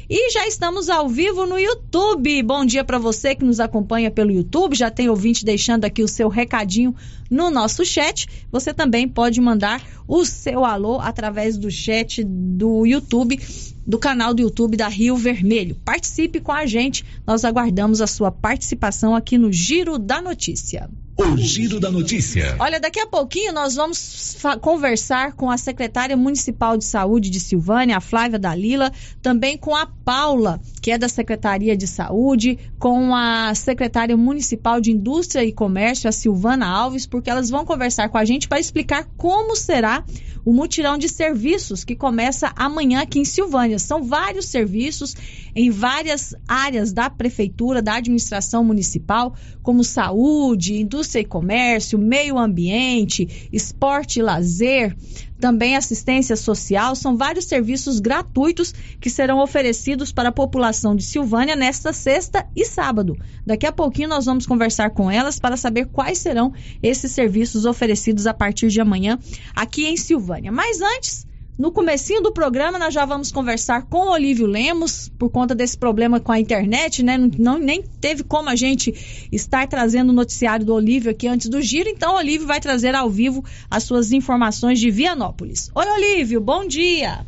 e 0.10 0.32
já 0.32 0.48
estamos 0.48 0.90
ao 0.90 1.10
vivo 1.10 1.48
no 1.48 1.58
YouTube. 1.58 2.44
Bom 2.44 2.64
dia 2.64 2.84
para 2.84 3.00
você 3.00 3.34
que 3.34 3.44
nos 3.44 3.60
acompanha 3.60 4.12
pelo 4.12 4.32
YouTube. 4.32 4.76
Já 4.76 4.92
tem 4.92 5.10
ouvinte 5.10 5.44
deixando 5.44 5.86
aqui 5.86 6.04
o 6.04 6.08
seu 6.08 6.30
recadinho 6.30 6.96
no 7.30 7.50
nosso 7.50 7.84
chat. 7.84 8.28
Você 8.52 8.74
também 8.74 9.08
pode 9.08 9.42
mandar 9.42 9.82
o 10.08 10.24
seu 10.24 10.64
alô 10.64 11.00
através 11.00 11.58
do 11.58 11.72
chat 11.72 12.24
do 12.24 12.86
YouTube, 12.86 13.40
do 13.88 13.98
canal 13.98 14.34
do 14.34 14.42
YouTube 14.44 14.78
da 14.78 14.88
Rio 14.88 15.18
Vermelho. 15.18 15.76
Participe 15.84 16.40
com 16.40 16.52
a 16.52 16.68
gente. 16.68 17.04
Nós 17.26 17.44
aguardamos 17.44 18.02
a 18.02 18.08
sua 18.08 18.32
participação 18.32 19.16
aqui 19.16 19.38
no 19.38 19.52
Giro 19.52 19.98
da 19.98 20.22
Notícia. 20.22 20.90
O 21.22 21.38
Giro 21.38 21.80
da 21.80 21.92
Notícia. 21.92 22.56
Olha, 22.58 22.80
daqui 22.80 23.00
a 23.00 23.06
pouquinho 23.06 23.54
nós 23.54 23.76
vamos 23.76 24.36
conversar 24.60 25.34
com 25.34 25.52
a 25.52 25.58
secretária 25.58 26.18
municipal 26.18 26.76
de 26.76 26.84
saúde 26.84 27.30
de 27.30 27.40
Silvânia, 27.40 27.98
a 27.98 28.02
Flávia 28.02 28.40
Dalila, 28.40 28.92
também 29.22 29.56
com 29.56 29.76
a 29.76 29.86
Paula, 29.86 30.60
que 30.82 30.90
é 30.90 30.98
da 30.98 31.08
Secretaria 31.08 31.78
de 31.78 31.86
Saúde, 31.86 32.58
com 32.80 33.16
a 33.16 33.54
secretária 33.54 34.18
municipal 34.18 34.82
de 34.82 34.92
Indústria 34.92 35.46
e 35.46 35.52
Comércio, 35.52 36.10
a 36.10 36.12
Silvana 36.12 36.66
Alves, 36.66 37.06
porque 37.06 37.30
elas 37.30 37.52
vão 37.52 37.64
conversar 37.66 38.10
com 38.10 38.18
a 38.18 38.26
gente 38.26 38.48
para 38.48 38.60
explicar 38.60 39.08
como 39.16 39.56
será 39.56 40.04
o 40.44 40.54
mutirão 40.54 40.98
de 40.98 41.08
serviços 41.08 41.84
que 41.84 41.96
começa 41.96 42.52
amanhã 42.56 43.02
aqui 43.02 43.20
em 43.20 43.26
Silvânia. 43.26 43.80
São 43.80 44.04
vários 44.04 44.46
serviços 44.46 45.16
em 45.56 45.70
várias 45.70 46.34
áreas 46.48 46.92
da 46.92 47.10
prefeitura, 47.10 47.82
da 47.82 47.96
administração 47.96 48.64
municipal, 48.64 49.36
como 49.62 49.84
saúde, 49.84 50.80
indústria 50.80 51.22
e 51.22 51.26
comércio, 51.26 52.00
meio 52.00 52.38
ambiente, 52.38 53.50
esporte 53.52 54.20
e 54.20 54.24
lazer, 54.24 54.96
também 55.42 55.76
assistência 55.76 56.38
social, 56.38 56.96
são 56.96 57.18
vários 57.18 57.46
serviços 57.46 58.00
gratuitos 58.00 58.74
que 59.00 59.10
serão 59.10 59.40
oferecidos 59.40 60.12
para 60.12 60.30
a 60.30 60.32
população 60.32 60.96
de 60.96 61.04
Silvânia 61.04 61.56
nesta 61.56 61.92
sexta 61.92 62.48
e 62.56 62.64
sábado. 62.64 63.18
Daqui 63.46 63.66
a 63.66 63.72
pouquinho 63.72 64.08
nós 64.08 64.26
vamos 64.26 64.46
conversar 64.46 64.92
com 64.92 65.10
elas 65.10 65.40
para 65.40 65.58
saber 65.58 65.88
quais 65.88 66.20
serão 66.20 66.54
esses 66.82 67.12
serviços 67.12 67.66
oferecidos 67.66 68.28
a 68.28 68.34
partir 68.34 68.70
de 68.70 68.80
amanhã 68.80 69.18
aqui 69.56 69.88
em 69.88 69.98
Silvânia. 69.98 70.52
Mas 70.52 70.80
antes, 70.80 71.26
no 71.62 71.72
comecinho 71.72 72.24
do 72.24 72.34
programa, 72.34 72.80
nós 72.80 72.92
já 72.92 73.06
vamos 73.06 73.32
conversar 73.32 73.84
com 73.88 74.08
o 74.08 74.12
Olívio 74.12 74.48
Lemos, 74.48 75.10
por 75.10 75.30
conta 75.30 75.54
desse 75.54 75.78
problema 75.78 76.20
com 76.20 76.32
a 76.32 76.40
internet, 76.40 77.04
né? 77.04 77.20
Não, 77.38 77.60
nem 77.60 77.84
teve 77.84 78.24
como 78.24 78.50
a 78.50 78.56
gente 78.56 78.92
estar 79.32 79.68
trazendo 79.68 80.10
o 80.10 80.14
noticiário 80.14 80.66
do 80.66 80.74
Olívio 80.74 81.12
aqui 81.12 81.28
antes 81.28 81.48
do 81.48 81.62
giro, 81.62 81.88
então 81.88 82.16
o 82.16 82.18
Olívio 82.18 82.48
vai 82.48 82.60
trazer 82.60 82.96
ao 82.96 83.08
vivo 83.12 83.46
as 83.70 83.84
suas 83.84 84.12
informações 84.12 84.80
de 84.80 84.90
Vianópolis. 84.90 85.70
Oi, 85.76 85.86
Olívio, 85.86 86.42
bom 86.42 86.66
dia! 86.66 87.20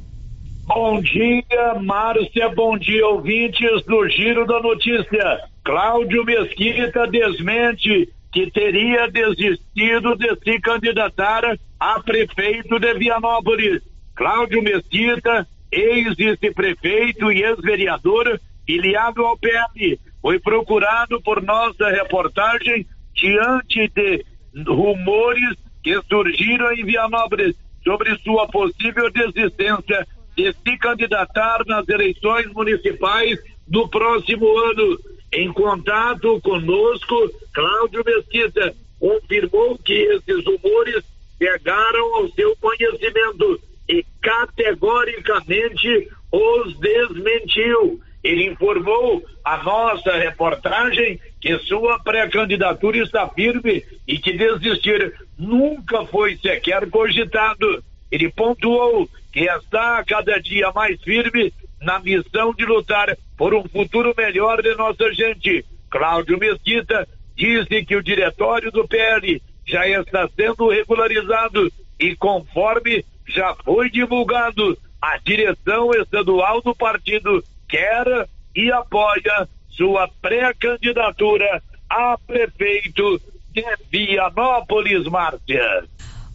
Bom 0.66 1.00
dia, 1.00 1.75
Márcia, 1.80 2.50
bom 2.50 2.75
dia, 2.75 3.06
ouvintes 3.06 3.86
do 3.86 4.10
Giro 4.10 4.48
da 4.48 4.60
Notícia. 4.62 5.42
Cláudio 5.63 6.25
Mesquita 6.25 7.06
desmente 7.06 8.10
que 8.32 8.50
teria 8.50 9.08
desistido 9.12 10.16
de 10.16 10.36
se 10.44 10.60
candidatar 10.60 11.56
a 11.80 12.00
prefeito 12.00 12.80
de 12.80 12.94
Vianópolis. 12.96 13.93
Cláudio 14.15 14.62
Mesquita, 14.62 15.48
ex-vice-prefeito 15.72 17.32
e 17.32 17.43
ex-vereador, 17.43 18.39
filiado 18.65 19.25
ao 19.25 19.38
PL, 19.38 20.00
foi 20.22 20.39
procurado 20.39 21.22
por 21.22 21.41
nossa 21.41 21.89
reportagem 21.89 22.86
diante 23.13 23.89
de 23.89 24.24
rumores 24.65 25.58
que 25.84 26.00
surgiram 26.03 26.72
em 26.74 26.86
Vianópolis 26.86 27.55
sobre 27.84 28.15
sua 28.20 28.48
possível 28.48 29.12
desistência 29.12 30.08
de 30.36 30.53
se 30.53 30.77
candidatar 30.77 31.65
nas 31.65 31.88
eleições 31.89 32.48
municipais 32.53 33.38
do 33.67 33.88
próximo 33.88 34.58
ano. 34.58 34.98
Em 35.32 35.51
contato 35.51 36.39
conosco, 36.41 37.15
Cláudio 37.53 38.03
Mesquita 38.05 38.74
confirmou 39.00 39.77
que 39.79 39.93
esses 39.93 40.46
rumores 40.46 41.03
chegaram 41.38 42.15
ao 42.15 42.29
seu 42.29 42.55
conhecimento 42.58 43.60
e 43.88 44.06
categoricamente 44.22 46.10
os 46.32 46.80
desmentiu. 46.80 48.02
Ele 48.24 48.46
informou 48.48 49.24
a 49.44 49.62
nossa 49.63 50.16
reportagem 50.16 51.20
que 51.42 51.58
sua 51.60 52.00
pré-candidatura 52.00 52.98
está 53.00 53.28
firme 53.28 53.84
e 54.08 54.18
que 54.18 54.32
desistir 54.34 55.13
nunca 55.38 56.06
foi 56.06 56.38
sequer 56.38 56.90
cogitado. 56.90 57.84
Ele 58.10 58.32
pontuou 58.32 59.10
que 59.32 59.42
está 59.42 60.04
cada 60.06 60.40
dia 60.40 60.72
mais 60.72 61.02
firme 61.02 61.52
na 61.82 62.00
missão 62.00 62.54
de 62.54 62.66
lutar 62.66 63.18
por 63.38 63.54
um 63.54 63.68
futuro 63.68 64.13
melhor 64.18 64.62
de 64.62 64.74
nossa 64.75 65.12
gente. 65.13 65.66
Cláudio 65.90 66.40
Mesquita 66.40 67.08
disse 67.36 67.84
que 67.84 67.96
o 67.96 68.04
diretório 68.04 68.72
do 68.72 68.88
PL 68.88 69.42
já 69.68 69.88
está 69.88 70.30
sendo 70.36 70.70
regularizado 70.70 71.72
e 72.00 72.16
conforme 72.16 73.04
já 73.27 73.56
foi 73.63 73.89
divulgado, 73.89 74.77
a 75.01 75.18
direção 75.18 75.92
estadual 75.92 76.62
do 76.62 76.75
partido 76.75 77.44
quer 77.68 78.27
e 78.56 78.72
apoia 78.72 79.48
sua 79.70 80.08
pré-candidatura 80.22 81.62
a 81.89 82.18
prefeito 82.25 83.20
de 83.51 83.63
Vianópolis, 83.92 85.06
Márcia. 85.08 85.86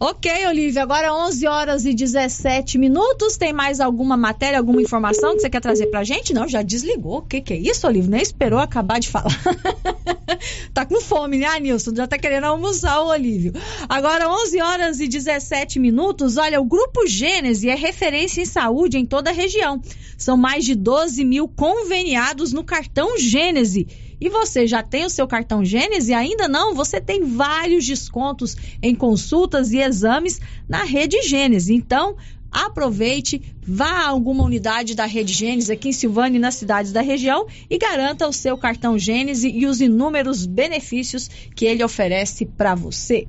Ok, 0.00 0.30
Olivia, 0.46 0.84
agora 0.84 1.12
11 1.12 1.44
horas 1.48 1.84
e 1.84 1.92
17 1.92 2.78
minutos. 2.78 3.36
Tem 3.36 3.52
mais 3.52 3.80
alguma 3.80 4.16
matéria, 4.16 4.56
alguma 4.56 4.80
informação 4.80 5.34
que 5.34 5.40
você 5.40 5.50
quer 5.50 5.60
trazer 5.60 5.88
pra 5.88 6.04
gente? 6.04 6.32
Não, 6.32 6.46
já 6.46 6.62
desligou. 6.62 7.18
O 7.18 7.22
que, 7.22 7.40
que 7.40 7.52
é 7.52 7.56
isso, 7.56 7.84
Olivia? 7.84 8.08
Nem 8.08 8.22
esperou 8.22 8.60
acabar 8.60 9.00
de 9.00 9.08
falar. 9.08 9.36
tá 10.72 10.86
com 10.86 11.00
fome, 11.00 11.38
né, 11.38 11.58
Nilson? 11.58 11.96
Já 11.96 12.06
tá 12.06 12.16
querendo 12.16 12.44
almoçar 12.44 13.00
o 13.00 13.08
Olívio. 13.08 13.52
Agora, 13.88 14.30
11 14.30 14.60
horas 14.60 15.00
e 15.00 15.08
17 15.08 15.80
minutos. 15.80 16.36
Olha, 16.36 16.60
o 16.60 16.64
Grupo 16.64 17.04
Gênese 17.08 17.68
é 17.68 17.74
referência 17.74 18.40
em 18.40 18.46
saúde 18.46 18.98
em 18.98 19.04
toda 19.04 19.30
a 19.30 19.32
região. 19.32 19.82
São 20.16 20.36
mais 20.36 20.64
de 20.64 20.76
12 20.76 21.24
mil 21.24 21.48
conveniados 21.48 22.52
no 22.52 22.62
cartão 22.62 23.18
Gênese 23.18 23.88
e 24.20 24.28
você 24.28 24.66
já 24.66 24.82
tem 24.82 25.04
o 25.04 25.10
seu 25.10 25.26
cartão 25.26 25.64
Gênese? 25.64 26.12
Ainda 26.12 26.48
não? 26.48 26.74
Você 26.74 27.00
tem 27.00 27.24
vários 27.24 27.86
descontos 27.86 28.56
em 28.82 28.94
consultas 28.94 29.72
e 29.72 29.78
exames 29.78 30.40
na 30.68 30.84
rede 30.84 31.22
Gênese. 31.22 31.74
Então, 31.74 32.16
aproveite, 32.50 33.40
vá 33.62 34.04
a 34.04 34.08
alguma 34.08 34.44
unidade 34.44 34.94
da 34.94 35.06
Rede 35.06 35.32
Gênese 35.32 35.72
aqui 35.72 35.90
em 35.90 35.92
Silvânia 35.92 36.38
e 36.38 36.40
nas 36.40 36.54
cidades 36.54 36.92
da 36.92 37.00
região 37.00 37.46
e 37.68 37.78
garanta 37.78 38.26
o 38.26 38.32
seu 38.32 38.56
cartão 38.56 38.98
Gênese 38.98 39.48
e 39.48 39.66
os 39.66 39.80
inúmeros 39.80 40.46
benefícios 40.46 41.28
que 41.54 41.64
ele 41.64 41.84
oferece 41.84 42.46
para 42.46 42.74
você. 42.74 43.26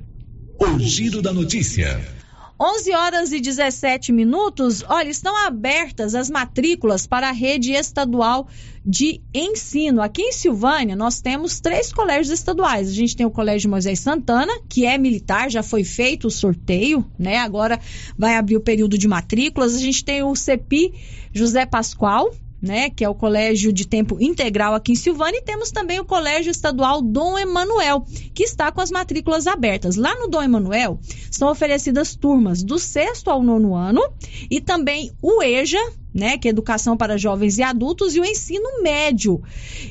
O 0.58 0.78
giro 0.78 1.22
da 1.22 1.32
notícia. 1.32 2.19
11 2.62 2.92
horas 2.92 3.32
e 3.32 3.40
17 3.40 4.12
minutos. 4.12 4.84
Olha, 4.86 5.08
estão 5.08 5.34
abertas 5.46 6.14
as 6.14 6.28
matrículas 6.28 7.06
para 7.06 7.30
a 7.30 7.32
rede 7.32 7.72
estadual 7.72 8.48
de 8.84 9.22
ensino. 9.32 10.02
Aqui 10.02 10.20
em 10.20 10.32
Silvânia, 10.32 10.94
nós 10.94 11.22
temos 11.22 11.58
três 11.58 11.90
colégios 11.90 12.28
estaduais. 12.28 12.90
A 12.90 12.92
gente 12.92 13.16
tem 13.16 13.24
o 13.24 13.30
Colégio 13.30 13.70
Moisés 13.70 14.00
Santana, 14.00 14.52
que 14.68 14.84
é 14.84 14.98
militar, 14.98 15.50
já 15.50 15.62
foi 15.62 15.84
feito 15.84 16.26
o 16.26 16.30
sorteio, 16.30 17.02
né? 17.18 17.38
Agora 17.38 17.80
vai 18.18 18.36
abrir 18.36 18.58
o 18.58 18.60
período 18.60 18.98
de 18.98 19.08
matrículas. 19.08 19.74
A 19.74 19.78
gente 19.78 20.04
tem 20.04 20.22
o 20.22 20.36
CEPI 20.36 20.92
José 21.32 21.64
Pascoal, 21.64 22.30
né, 22.60 22.90
que 22.90 23.04
é 23.04 23.08
o 23.08 23.14
colégio 23.14 23.72
de 23.72 23.86
tempo 23.86 24.18
integral 24.20 24.74
aqui 24.74 24.92
em 24.92 24.96
Silvânia, 24.96 25.38
e 25.38 25.42
temos 25.42 25.70
também 25.70 26.00
o 26.00 26.04
colégio 26.04 26.50
estadual 26.50 27.00
Dom 27.00 27.38
Emanuel, 27.38 28.04
que 28.34 28.42
está 28.42 28.70
com 28.70 28.80
as 28.80 28.90
matrículas 28.90 29.46
abertas. 29.46 29.96
Lá 29.96 30.14
no 30.16 30.28
Dom 30.28 30.42
Emanuel 30.42 30.98
são 31.30 31.50
oferecidas 31.50 32.14
turmas 32.14 32.62
do 32.62 32.78
sexto 32.78 33.30
ao 33.30 33.42
nono 33.42 33.74
ano 33.74 34.02
e 34.50 34.60
também 34.60 35.10
o 35.22 35.42
EJA, 35.42 35.78
né, 36.12 36.36
que 36.36 36.48
é 36.48 36.50
educação 36.50 36.96
para 36.96 37.16
jovens 37.16 37.58
e 37.58 37.62
adultos, 37.62 38.14
e 38.14 38.20
o 38.20 38.24
ensino 38.24 38.82
médio. 38.82 39.42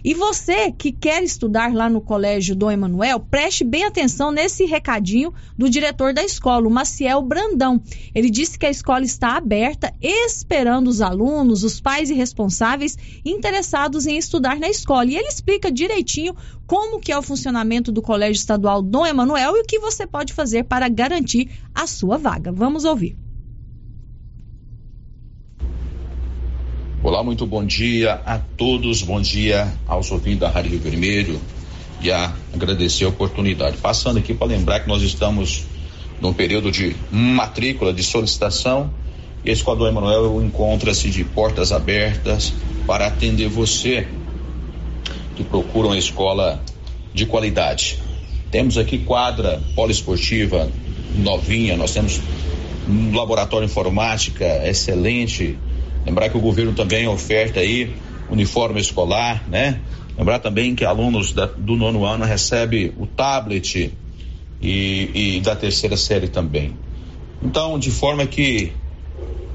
E 0.03 0.13
você 0.13 0.71
que 0.71 0.91
quer 0.91 1.23
estudar 1.23 1.73
lá 1.73 1.89
no 1.89 2.01
Colégio 2.01 2.55
Dom 2.55 2.71
Emanuel, 2.71 3.19
preste 3.19 3.63
bem 3.63 3.83
atenção 3.83 4.31
nesse 4.31 4.65
recadinho 4.65 5.33
do 5.57 5.69
diretor 5.69 6.13
da 6.13 6.23
escola, 6.23 6.67
o 6.67 6.71
Maciel 6.71 7.21
Brandão. 7.21 7.81
Ele 8.13 8.29
disse 8.29 8.57
que 8.57 8.65
a 8.65 8.69
escola 8.69 9.03
está 9.03 9.37
aberta, 9.37 9.93
esperando 10.01 10.87
os 10.87 11.01
alunos, 11.01 11.63
os 11.63 11.79
pais 11.79 12.09
e 12.09 12.13
responsáveis 12.13 12.97
interessados 13.25 14.05
em 14.05 14.17
estudar 14.17 14.59
na 14.59 14.69
escola. 14.69 15.09
E 15.09 15.15
ele 15.15 15.27
explica 15.27 15.71
direitinho 15.71 16.35
como 16.67 16.99
que 16.99 17.11
é 17.11 17.17
o 17.17 17.23
funcionamento 17.23 17.91
do 17.91 18.01
Colégio 18.01 18.39
Estadual 18.39 18.81
Dom 18.81 19.05
Emanuel 19.05 19.57
e 19.57 19.61
o 19.61 19.65
que 19.65 19.79
você 19.79 20.05
pode 20.05 20.33
fazer 20.33 20.65
para 20.65 20.87
garantir 20.87 21.49
a 21.73 21.87
sua 21.87 22.17
vaga. 22.17 22.51
Vamos 22.51 22.85
ouvir. 22.85 23.28
Olá, 27.09 27.23
muito 27.23 27.47
bom 27.47 27.65
dia 27.65 28.21
a 28.23 28.37
todos, 28.37 29.01
bom 29.01 29.19
dia 29.19 29.73
aos 29.87 30.11
ouvintes 30.11 30.41
da 30.41 30.47
Rádio 30.47 30.73
Rio 30.73 30.79
Vermelho 30.79 31.41
e 32.03 32.11
a 32.11 32.31
agradecer 32.53 33.05
a 33.05 33.07
oportunidade. 33.07 33.77
Passando 33.77 34.19
aqui 34.19 34.31
para 34.31 34.45
lembrar 34.45 34.81
que 34.81 34.87
nós 34.87 35.01
estamos 35.01 35.63
num 36.21 36.31
período 36.31 36.71
de 36.71 36.95
matrícula, 37.11 37.91
de 37.91 38.03
solicitação 38.03 38.93
e 39.43 39.51
a 39.51 39.73
do 39.73 39.87
Emanuel 39.87 40.39
encontra-se 40.43 41.09
de 41.09 41.23
portas 41.23 41.71
abertas 41.71 42.53
para 42.85 43.07
atender 43.07 43.49
você 43.49 44.07
que 45.35 45.43
procura 45.43 45.87
uma 45.87 45.97
escola 45.97 46.63
de 47.11 47.25
qualidade. 47.25 47.97
Temos 48.51 48.77
aqui 48.77 48.99
quadra 48.99 49.59
poliesportiva 49.75 50.69
novinha, 51.15 51.75
nós 51.75 51.91
temos 51.91 52.21
um 52.87 53.15
laboratório 53.15 53.65
informática 53.65 54.45
excelente, 54.63 55.57
Lembrar 56.05 56.29
que 56.29 56.37
o 56.37 56.41
governo 56.41 56.73
também 56.73 57.07
oferta 57.07 57.59
aí 57.59 57.93
uniforme 58.29 58.79
escolar, 58.79 59.43
né? 59.49 59.79
Lembrar 60.17 60.39
também 60.39 60.75
que 60.75 60.85
alunos 60.85 61.31
da, 61.31 61.45
do 61.45 61.75
nono 61.75 62.05
ano 62.05 62.25
recebem 62.25 62.93
o 62.97 63.05
tablet 63.05 63.91
e, 64.61 65.09
e, 65.13 65.41
da 65.41 65.55
terceira 65.55 65.95
série 65.95 66.27
também. 66.27 66.73
Então, 67.41 67.79
de 67.79 67.89
forma 67.89 68.25
que 68.25 68.73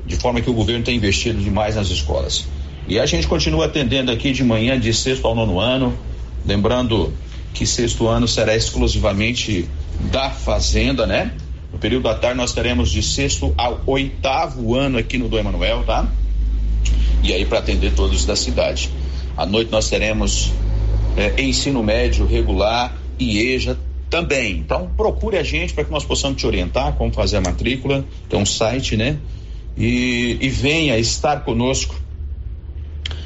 de 0.07 0.17
forma 0.17 0.41
que 0.41 0.51
o 0.51 0.53
governo 0.53 0.85
tem 0.85 0.97
investido 0.97 1.41
demais 1.41 1.77
nas 1.77 1.89
escolas. 1.89 2.47
E 2.87 2.99
a 2.99 3.07
gente 3.07 3.27
continua 3.27 3.65
atendendo 3.65 4.11
aqui 4.11 4.33
de 4.33 4.45
manhã 4.45 4.79
de 4.79 4.93
sexto 4.93 5.27
ao 5.27 5.35
nono 5.35 5.59
ano, 5.59 5.97
lembrando 6.45 7.11
que 7.55 7.67
sexto 7.67 8.07
ano 8.07 8.29
será 8.29 8.55
exclusivamente 8.55 9.67
da 10.13 10.29
fazenda, 10.29 11.07
né? 11.07 11.33
No 11.73 11.79
período 11.79 12.03
da 12.05 12.15
tarde 12.15 12.37
nós 12.37 12.53
teremos 12.53 12.91
de 12.91 13.03
sexto 13.03 13.55
ao 13.57 13.81
oitavo 13.87 14.75
ano 14.75 14.99
aqui 14.99 15.17
no 15.17 15.29
do 15.29 15.39
Emanuel, 15.39 15.85
tá? 15.85 16.07
E 17.23 17.33
aí 17.33 17.45
para 17.45 17.59
atender 17.59 17.95
todos 17.95 18.25
da 18.25 18.37
cidade. 18.37 18.91
À 19.37 19.47
noite 19.47 19.71
nós 19.71 19.89
teremos 19.89 20.53
é, 21.17 21.43
ensino 21.43 21.83
médio 21.83 22.27
regular 22.27 22.97
e 23.19 23.39
EJA 23.39 23.79
também. 24.11 24.59
Então 24.59 24.91
procure 24.97 25.37
a 25.37 25.43
gente 25.43 25.73
para 25.73 25.85
que 25.85 25.91
nós 25.91 26.05
possamos 26.05 26.41
te 26.41 26.47
orientar 26.47 26.93
como 26.95 27.13
fazer 27.13 27.39
a 27.39 27.41
matrícula, 27.41 28.05
tem 28.29 28.39
um 28.39 28.47
site, 28.47 28.97
né? 28.97 29.19
E, 29.77 30.39
e 30.41 30.49
venha 30.49 30.97
estar 30.99 31.45
conosco, 31.45 32.01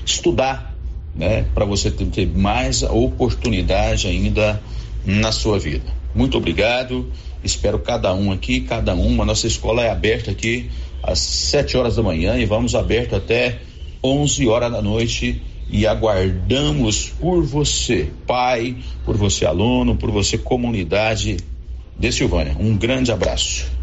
estudar, 0.07 0.75
né? 1.15 1.45
Para 1.55 1.65
você 1.65 1.91
ter, 1.91 2.07
ter 2.07 2.27
mais 2.27 2.83
oportunidade 2.83 4.07
ainda 4.07 4.63
na 5.05 5.33
sua 5.33 5.59
vida. 5.59 5.93
Muito 6.15 6.39
obrigado. 6.39 7.11
Espero 7.45 7.79
cada 7.79 8.15
um 8.15 8.33
aqui, 8.33 8.63
cada 8.63 8.95
uma. 8.95 9.25
Nossa 9.25 9.47
escola 9.47 9.83
é 9.83 9.91
aberta 9.91 10.31
aqui 10.31 10.71
às 11.09 11.19
7 11.19 11.77
horas 11.77 11.97
da 11.97 12.03
manhã 12.03 12.37
e 12.37 12.45
vamos 12.45 12.75
aberto 12.75 13.17
até 13.17 13.61
11 14.05 14.47
horas 14.47 14.71
da 14.71 14.83
noite 14.83 15.43
e 15.71 15.87
aguardamos 15.87 17.09
por 17.21 17.43
você, 17.43 18.11
pai, 18.27 18.77
por 19.05 19.17
você, 19.17 19.47
aluno, 19.47 19.97
por 19.97 20.11
você, 20.11 20.37
comunidade 20.37 21.39
de 21.99 22.13
Silvânia. 22.13 22.57
Um 22.59 22.77
grande 22.77 23.11
abraço. 23.11 23.78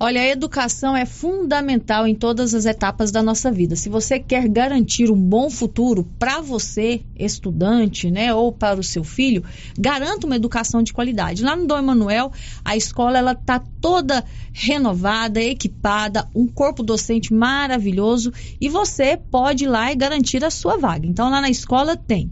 Olha, 0.00 0.20
a 0.20 0.28
educação 0.28 0.96
é 0.96 1.04
fundamental 1.04 2.06
em 2.06 2.14
todas 2.14 2.54
as 2.54 2.66
etapas 2.66 3.10
da 3.10 3.20
nossa 3.20 3.50
vida. 3.50 3.74
Se 3.74 3.88
você 3.88 4.20
quer 4.20 4.46
garantir 4.46 5.10
um 5.10 5.20
bom 5.20 5.50
futuro 5.50 6.08
para 6.20 6.40
você, 6.40 7.02
estudante, 7.18 8.08
né, 8.08 8.32
ou 8.32 8.52
para 8.52 8.78
o 8.78 8.84
seu 8.84 9.02
filho, 9.02 9.42
garanta 9.76 10.24
uma 10.24 10.36
educação 10.36 10.84
de 10.84 10.92
qualidade. 10.92 11.42
Lá 11.42 11.56
no 11.56 11.66
Dom 11.66 11.78
Emanuel, 11.78 12.30
a 12.64 12.76
escola 12.76 13.18
ela 13.18 13.34
tá 13.34 13.58
toda 13.80 14.24
renovada, 14.52 15.42
equipada, 15.42 16.28
um 16.32 16.46
corpo 16.46 16.84
docente 16.84 17.34
maravilhoso 17.34 18.32
e 18.60 18.68
você 18.68 19.16
pode 19.16 19.64
ir 19.64 19.68
lá 19.68 19.90
e 19.90 19.96
garantir 19.96 20.44
a 20.44 20.50
sua 20.50 20.76
vaga. 20.76 21.08
Então 21.08 21.28
lá 21.28 21.40
na 21.40 21.50
escola 21.50 21.96
tem 21.96 22.30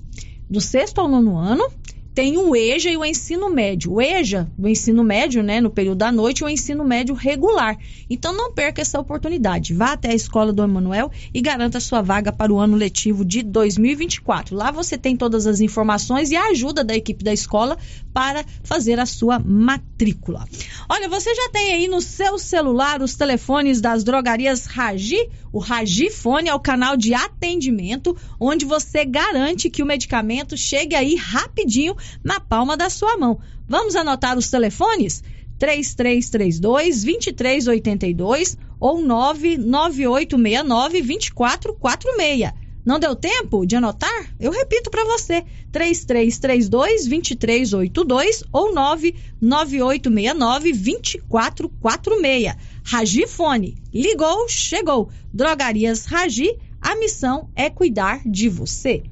do 0.48 0.60
sexto 0.60 1.00
ao 1.00 1.08
nono 1.08 1.36
ano, 1.36 1.68
tem 2.16 2.38
o 2.38 2.56
EJA 2.56 2.92
e 2.92 2.96
o 2.96 3.04
ensino 3.04 3.50
médio. 3.50 3.92
O 3.92 4.00
EJA, 4.00 4.50
do 4.56 4.66
ensino 4.66 5.04
médio, 5.04 5.42
né, 5.42 5.60
no 5.60 5.68
período 5.68 5.98
da 5.98 6.10
noite, 6.10 6.40
e 6.40 6.44
o 6.44 6.48
ensino 6.48 6.82
médio 6.82 7.14
regular. 7.14 7.76
Então 8.08 8.32
não 8.32 8.54
perca 8.54 8.80
essa 8.80 8.98
oportunidade. 8.98 9.74
Vá 9.74 9.92
até 9.92 10.12
a 10.12 10.14
escola 10.14 10.50
do 10.50 10.62
Emanuel 10.62 11.12
e 11.34 11.42
garanta 11.42 11.78
sua 11.78 12.00
vaga 12.00 12.32
para 12.32 12.50
o 12.50 12.58
ano 12.58 12.74
letivo 12.74 13.22
de 13.22 13.42
2024. 13.42 14.56
Lá 14.56 14.70
você 14.70 14.96
tem 14.96 15.14
todas 15.14 15.46
as 15.46 15.60
informações 15.60 16.30
e 16.30 16.36
a 16.36 16.46
ajuda 16.46 16.82
da 16.82 16.96
equipe 16.96 17.22
da 17.22 17.34
escola 17.34 17.76
para 18.14 18.42
fazer 18.64 18.98
a 18.98 19.04
sua 19.04 19.38
matrícula. 19.38 20.48
Olha, 20.88 21.10
você 21.10 21.34
já 21.34 21.50
tem 21.50 21.74
aí 21.74 21.86
no 21.86 22.00
seu 22.00 22.38
celular 22.38 23.02
os 23.02 23.14
telefones 23.14 23.78
das 23.78 24.02
drogarias 24.02 24.64
Ragi? 24.64 25.28
O 25.52 25.58
Ragifone 25.58 26.48
é 26.48 26.54
o 26.54 26.60
canal 26.60 26.96
de 26.96 27.12
atendimento 27.12 28.16
onde 28.40 28.64
você 28.64 29.04
garante 29.04 29.68
que 29.68 29.82
o 29.82 29.86
medicamento 29.86 30.56
chegue 30.56 30.94
aí 30.94 31.14
rapidinho 31.14 31.94
na 32.22 32.38
palma 32.40 32.76
da 32.76 32.90
sua 32.90 33.16
mão. 33.16 33.40
Vamos 33.68 33.96
anotar 33.96 34.38
os 34.38 34.50
telefones? 34.50 35.22
3332 35.58 37.04
2382 37.04 38.58
ou 38.78 39.02
99869 39.02 41.02
2446. 41.02 42.52
Não 42.86 42.98
deu 43.00 43.16
tempo 43.16 43.66
de 43.66 43.74
anotar? 43.74 44.30
Eu 44.38 44.52
repito 44.52 44.90
para 44.90 45.04
você: 45.04 45.44
3332 45.72 47.06
2382 47.06 48.44
ou 48.52 48.72
99869 48.72 50.72
2446. 50.72 52.54
Ragifone. 52.84 53.76
Ligou, 53.92 54.48
chegou. 54.48 55.10
Drogarias 55.32 56.04
Ragi, 56.04 56.56
a 56.80 56.94
missão 56.94 57.50
é 57.56 57.68
cuidar 57.68 58.20
de 58.24 58.48
você. 58.48 59.02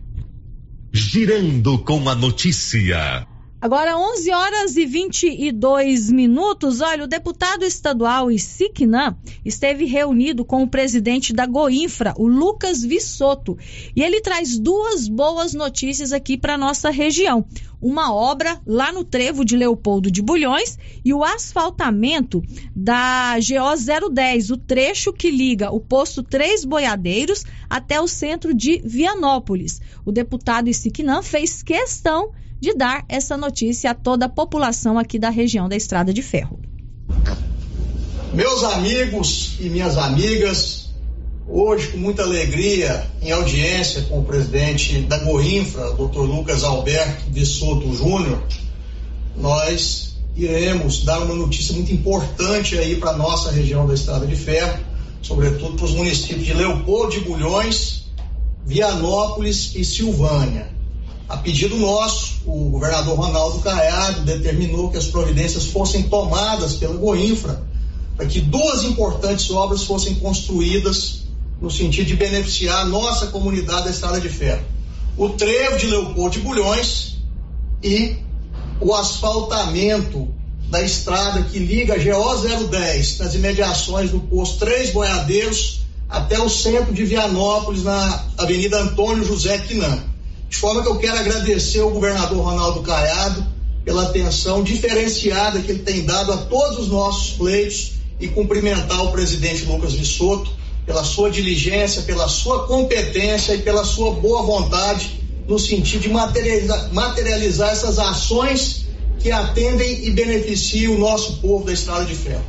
Girando 0.97 1.77
com 1.81 2.09
a 2.09 2.15
notícia. 2.15 3.27
Agora, 3.65 3.97
11 3.97 4.31
horas 4.31 4.77
e 4.77 4.85
22 4.85 6.11
minutos. 6.11 6.83
Olha, 6.83 7.05
o 7.05 7.07
deputado 7.07 7.65
estadual 7.65 8.31
Isiquinã 8.31 9.17
esteve 9.43 9.87
reunido 9.87 10.45
com 10.45 10.63
o 10.63 10.69
presidente 10.69 11.33
da 11.33 11.47
Goinfra, 11.47 12.13
o 12.19 12.27
Lucas 12.29 12.83
Vissoto. 12.83 13.57
E 13.97 14.03
ele 14.03 14.21
traz 14.21 14.59
duas 14.59 15.09
boas 15.09 15.55
notícias 15.55 16.13
aqui 16.13 16.37
para 16.37 16.59
nossa 16.59 16.91
região. 16.91 17.47
Uma 17.81 18.15
obra 18.15 18.61
lá 18.67 18.93
no 18.93 19.03
trevo 19.03 19.43
de 19.47 19.57
Leopoldo 19.57 20.11
de 20.11 20.21
Bulhões 20.21 20.79
e 21.03 21.15
o 21.15 21.25
asfaltamento 21.25 22.43
da 22.77 23.37
GO 23.37 24.11
010, 24.13 24.51
o 24.51 24.59
trecho 24.59 25.11
que 25.11 25.31
liga 25.31 25.71
o 25.71 25.81
posto 25.81 26.23
Três 26.23 26.67
Boiadeiros 26.67 27.47
até 27.71 27.99
o 27.99 28.07
centro 28.07 28.53
de 28.53 28.83
Vianópolis. 28.85 29.81
O 30.05 30.13
deputado 30.13 30.69
Isiquinã 30.69 31.23
fez 31.23 31.63
questão 31.63 32.29
de 32.29 32.44
dar 32.73 33.05
essa 33.09 33.37
notícia 33.37 33.91
a 33.91 33.95
toda 33.95 34.27
a 34.27 34.29
população 34.29 34.97
aqui 34.99 35.19
da 35.19 35.29
região 35.29 35.69
da 35.69 35.77
Estrada 35.77 36.15
de 36.15 36.23
Ferro. 36.23 36.61
Meus 38.33 38.65
amigos 38.65 39.57
e 39.61 39.69
minhas 39.69 39.97
amigas, 39.97 40.91
hoje 41.47 41.89
com 41.89 41.99
muita 41.99 42.23
alegria, 42.23 43.07
em 43.21 43.31
audiência 43.31 44.03
com 44.03 44.21
o 44.21 44.25
presidente 44.25 45.01
da 45.01 45.19
Goinfra, 45.19 45.93
Dr. 45.93 46.21
Lucas 46.21 46.65
Alberto 46.65 47.31
de 47.31 47.45
Soto 47.45 47.95
Júnior, 47.95 48.43
nós 49.37 50.17
iremos 50.37 51.05
dar 51.05 51.21
uma 51.21 51.35
notícia 51.35 51.75
muito 51.75 51.93
importante 51.93 52.77
aí 52.77 52.97
para 52.97 53.17
nossa 53.17 53.51
região 53.53 53.87
da 53.87 53.95
Estrada 53.95 54.27
de 54.27 54.35
Ferro, 54.35 54.79
sobretudo 55.23 55.77
para 55.77 55.85
os 55.85 55.93
municípios 55.93 56.45
de 56.45 56.55
Leopoldo 56.55 57.13
de 57.13 57.21
Bulhões, 57.21 58.07
Vianópolis 58.67 59.75
e 59.75 59.85
Silvânia. 59.85 60.74
A 61.29 61.39
pedido 61.39 61.77
nosso, 61.77 62.43
o 62.45 62.71
governador 62.71 63.17
Ronaldo 63.17 63.61
Caiado 63.61 64.21
determinou 64.23 64.91
que 64.91 64.99
as 64.99 65.07
providências 65.07 65.67
fossem 65.67 66.03
tomadas 66.05 66.75
pela 66.75 66.95
Goinfra 66.95 67.63
para 68.17 68.27
que 68.27 68.41
duas 68.41 68.85
importantes 68.85 69.51
obras 69.51 69.85
fossem 69.85 70.15
construídas 70.17 71.25
no 71.61 71.71
sentido 71.71 72.07
de 72.07 72.17
beneficiar 72.17 72.83
a 72.83 72.85
nossa 72.85 73.29
comunidade 73.29 73.85
da 73.85 73.91
Estrada 73.91 74.21
de 74.21 74.29
Ferro. 74.29 74.65
O 75.17 75.31
trevo 75.31 75.79
de 75.79 75.87
Leopoldo 75.87 76.31
de 76.31 76.41
Bulhões 76.41 77.17
e 77.83 78.17
o 78.81 78.95
asfaltamento 78.95 80.29
da 80.69 80.83
estrada 80.83 81.43
que 81.43 81.59
liga 81.59 81.95
a 81.95 81.99
GO 81.99 82.67
010 82.69 83.19
nas 83.19 83.35
imediações 83.35 84.11
do 84.11 84.21
posto 84.21 84.59
Três 84.59 84.91
Boiadeiros 84.91 85.81
até 86.09 86.39
o 86.39 86.49
centro 86.49 86.93
de 86.93 87.05
Vianópolis, 87.05 87.83
na 87.83 88.25
Avenida 88.37 88.81
Antônio 88.81 89.25
José 89.25 89.59
Quinan. 89.59 90.14
De 90.49 90.57
forma 90.57 90.83
que 90.83 90.89
eu 90.89 90.97
quero 90.99 91.19
agradecer 91.19 91.81
ao 91.81 91.91
governador 91.91 92.45
Ronaldo 92.45 92.83
Caiado 92.83 93.45
pela 93.85 94.05
atenção 94.05 94.63
diferenciada 94.63 95.61
que 95.61 95.71
ele 95.71 95.83
tem 95.83 96.05
dado 96.05 96.33
a 96.33 96.37
todos 96.37 96.79
os 96.79 96.89
nossos 96.89 97.37
pleitos 97.37 97.93
e 98.19 98.29
cumprimentar 98.29 99.05
o 99.05 99.13
presidente 99.13 99.65
Lucas 99.65 99.93
Vissoto 99.93 100.51
pela 100.87 101.05
sua 101.05 101.31
diligência, 101.31 102.03
pela 102.03 102.29
sua 102.29 102.67
competência 102.67 103.55
e 103.55 103.63
pela 103.63 103.85
sua 103.85 104.13
boa 104.13 104.43
vontade 104.43 105.23
no 105.47 105.59
sentido 105.59 106.03
de 106.03 106.09
materializar, 106.09 106.93
materializar 106.93 107.71
essas 107.71 107.99
ações 107.99 108.87
que 109.19 109.31
atendem 109.31 110.07
e 110.07 110.11
beneficiam 110.11 110.95
o 110.95 110.99
nosso 110.99 111.39
povo 111.39 111.65
da 111.65 111.73
Estrada 111.73 112.05
de 112.05 112.15
Ferro. 112.15 112.45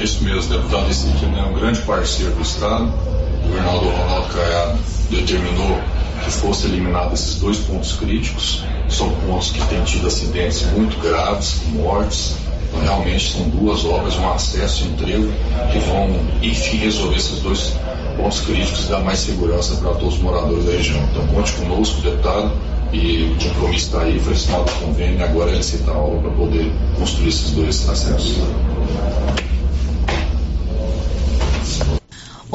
Isso 0.00 0.22
mesmo, 0.22 0.50
deputado 0.50 0.90
Isiquim 0.90 1.36
é 1.36 1.42
um 1.42 1.54
grande 1.54 1.80
parceiro 1.82 2.32
do 2.34 2.42
Estado. 2.42 2.84
O 2.84 3.48
governador 3.48 3.92
Ronaldo 3.92 4.32
Caiado 4.32 4.78
determinou 5.10 5.80
que 6.24 6.30
fosse 6.30 6.66
eliminado 6.66 7.14
esses 7.14 7.36
dois 7.36 7.58
pontos 7.58 7.92
críticos. 7.92 8.64
São 8.88 9.10
pontos 9.10 9.50
que 9.50 9.60
têm 9.66 9.82
tido 9.84 10.06
acidentes 10.06 10.62
muito 10.72 10.98
graves, 11.00 11.60
mortes. 11.72 12.34
Então, 12.68 12.82
realmente 12.82 13.32
são 13.32 13.48
duas 13.50 13.84
obras, 13.84 14.16
um 14.16 14.28
acesso 14.32 14.84
e 14.84 14.88
um 14.88 14.96
trevo, 14.96 15.32
que 15.70 15.78
vão, 15.80 16.18
enfim, 16.42 16.78
resolver 16.78 17.16
esses 17.16 17.38
dois 17.40 17.74
pontos 18.16 18.40
críticos 18.40 18.86
e 18.86 18.88
dar 18.88 19.00
mais 19.00 19.18
segurança 19.20 19.76
para 19.76 19.90
todos 19.94 20.14
os 20.14 20.20
moradores 20.20 20.64
da 20.64 20.72
região. 20.72 21.02
Então 21.10 21.26
conte 21.28 21.52
conosco, 21.52 22.00
deputado, 22.00 22.52
e 22.92 23.24
o 23.24 23.44
compromisso 23.44 23.86
está 23.86 24.02
aí, 24.02 24.18
foi 24.20 24.32
assinado 24.32 24.70
o 24.70 24.86
convênio, 24.86 25.24
agora 25.24 25.50
é 25.50 25.56
licitar 25.56 25.94
a 25.94 25.98
obra 25.98 26.30
para 26.30 26.30
poder 26.30 26.72
construir 26.96 27.28
esses 27.28 27.50
dois 27.50 27.88
acessos. 27.88 28.38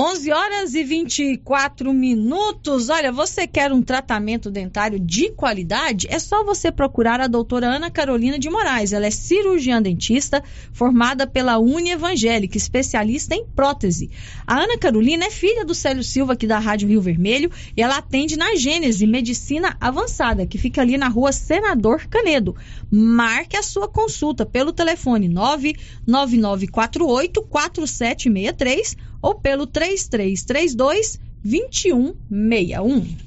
11 0.01 0.31
horas 0.31 0.75
e 0.75 0.81
24 0.81 1.93
minutos. 1.93 2.87
Olha, 2.87 3.11
você 3.11 3.45
quer 3.45 3.73
um 3.73 3.81
tratamento 3.81 4.49
dentário 4.49 4.97
de 4.97 5.29
qualidade? 5.31 6.07
É 6.09 6.17
só 6.19 6.41
você 6.41 6.71
procurar 6.71 7.19
a 7.19 7.27
doutora 7.27 7.67
Ana 7.67 7.91
Carolina 7.91 8.39
de 8.39 8.49
Moraes. 8.49 8.93
Ela 8.93 9.07
é 9.07 9.11
cirurgiã 9.11 9.81
dentista, 9.81 10.41
formada 10.71 11.27
pela 11.27 11.59
Uni 11.59 11.91
Evangélica, 11.91 12.55
especialista 12.55 13.35
em 13.35 13.45
prótese. 13.45 14.09
A 14.47 14.61
Ana 14.61 14.77
Carolina 14.77 15.25
é 15.25 15.29
filha 15.29 15.65
do 15.65 15.75
Célio 15.75 16.01
Silva, 16.01 16.31
aqui 16.31 16.47
da 16.47 16.59
Rádio 16.59 16.87
Rio 16.87 17.01
Vermelho, 17.01 17.51
e 17.75 17.81
ela 17.81 17.97
atende 17.97 18.37
na 18.37 18.55
Gênese 18.55 19.05
Medicina 19.05 19.75
Avançada, 19.81 20.47
que 20.47 20.57
fica 20.57 20.79
ali 20.79 20.97
na 20.97 21.09
rua 21.09 21.33
Senador 21.33 22.07
Canedo. 22.07 22.55
Marque 22.89 23.57
a 23.57 23.61
sua 23.61 23.89
consulta 23.89 24.45
pelo 24.45 24.71
telefone 24.71 25.27
99948 25.27 27.41
4763 27.41 29.09
ou 29.21 29.35
pelo 29.35 29.67
3332 29.67 31.19
2161. 31.43 33.17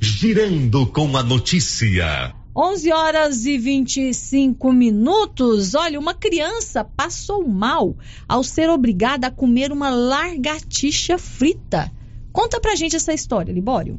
Girando 0.00 0.86
com 0.86 1.16
a 1.16 1.22
notícia. 1.22 2.34
11 2.56 2.92
horas 2.92 3.46
e 3.46 3.56
25 3.56 4.72
minutos. 4.72 5.74
Olha, 5.74 5.98
uma 5.98 6.14
criança 6.14 6.84
passou 6.84 7.46
mal 7.46 7.96
ao 8.28 8.42
ser 8.42 8.68
obrigada 8.68 9.28
a 9.28 9.30
comer 9.30 9.72
uma 9.72 9.90
largatixa 9.90 11.16
frita. 11.16 11.92
Conta 12.32 12.60
pra 12.60 12.74
gente 12.74 12.96
essa 12.96 13.12
história, 13.12 13.52
Libório. 13.52 13.98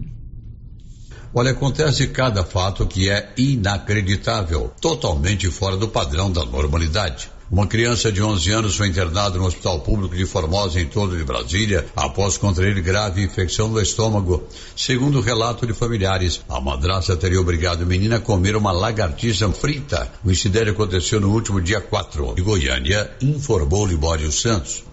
Olha, 1.33 1.51
acontece 1.51 2.07
cada 2.07 2.43
fato 2.43 2.85
que 2.85 3.09
é 3.09 3.31
inacreditável, 3.37 4.69
totalmente 4.81 5.49
fora 5.49 5.77
do 5.77 5.87
padrão 5.87 6.29
da 6.29 6.43
normalidade. 6.43 7.29
Uma 7.49 7.67
criança 7.67 8.11
de 8.11 8.21
11 8.21 8.51
anos 8.51 8.75
foi 8.75 8.89
internada 8.89 9.37
no 9.37 9.45
Hospital 9.45 9.79
Público 9.79 10.13
de 10.13 10.25
Formosa, 10.25 10.79
em 10.79 10.85
torno 10.87 11.17
de 11.17 11.23
Brasília, 11.23 11.85
após 11.95 12.37
contrair 12.37 12.81
grave 12.81 13.23
infecção 13.23 13.69
no 13.69 13.81
estômago. 13.81 14.43
Segundo 14.75 15.19
o 15.19 15.21
relato 15.21 15.65
de 15.65 15.73
familiares, 15.73 16.41
a 16.49 16.59
madraça 16.59 17.15
teria 17.15 17.39
obrigado 17.39 17.83
a 17.83 17.85
menina 17.85 18.17
a 18.17 18.21
comer 18.21 18.57
uma 18.57 18.73
lagartixa 18.73 19.49
frita. 19.53 20.11
O 20.25 20.31
incidente 20.31 20.69
aconteceu 20.71 21.21
no 21.21 21.31
último 21.31 21.61
dia 21.61 21.79
4. 21.79 22.35
De 22.35 22.41
Goiânia, 22.41 23.09
informou 23.21 23.85
Libório 23.85 24.31
Santos. 24.33 24.90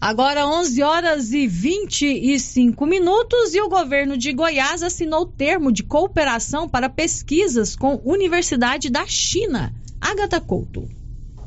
Agora 0.00 0.46
11 0.46 0.82
horas 0.82 1.32
e 1.32 1.46
25 1.46 2.84
minutos 2.86 3.54
e 3.54 3.60
o 3.62 3.68
governo 3.68 4.16
de 4.16 4.30
Goiás 4.30 4.82
assinou 4.82 5.24
termo 5.24 5.72
de 5.72 5.82
cooperação 5.82 6.68
para 6.68 6.90
pesquisas 6.90 7.74
com 7.74 8.00
Universidade 8.04 8.90
da 8.90 9.06
China. 9.06 9.72
Agatha 9.98 10.38
Couto. 10.38 10.86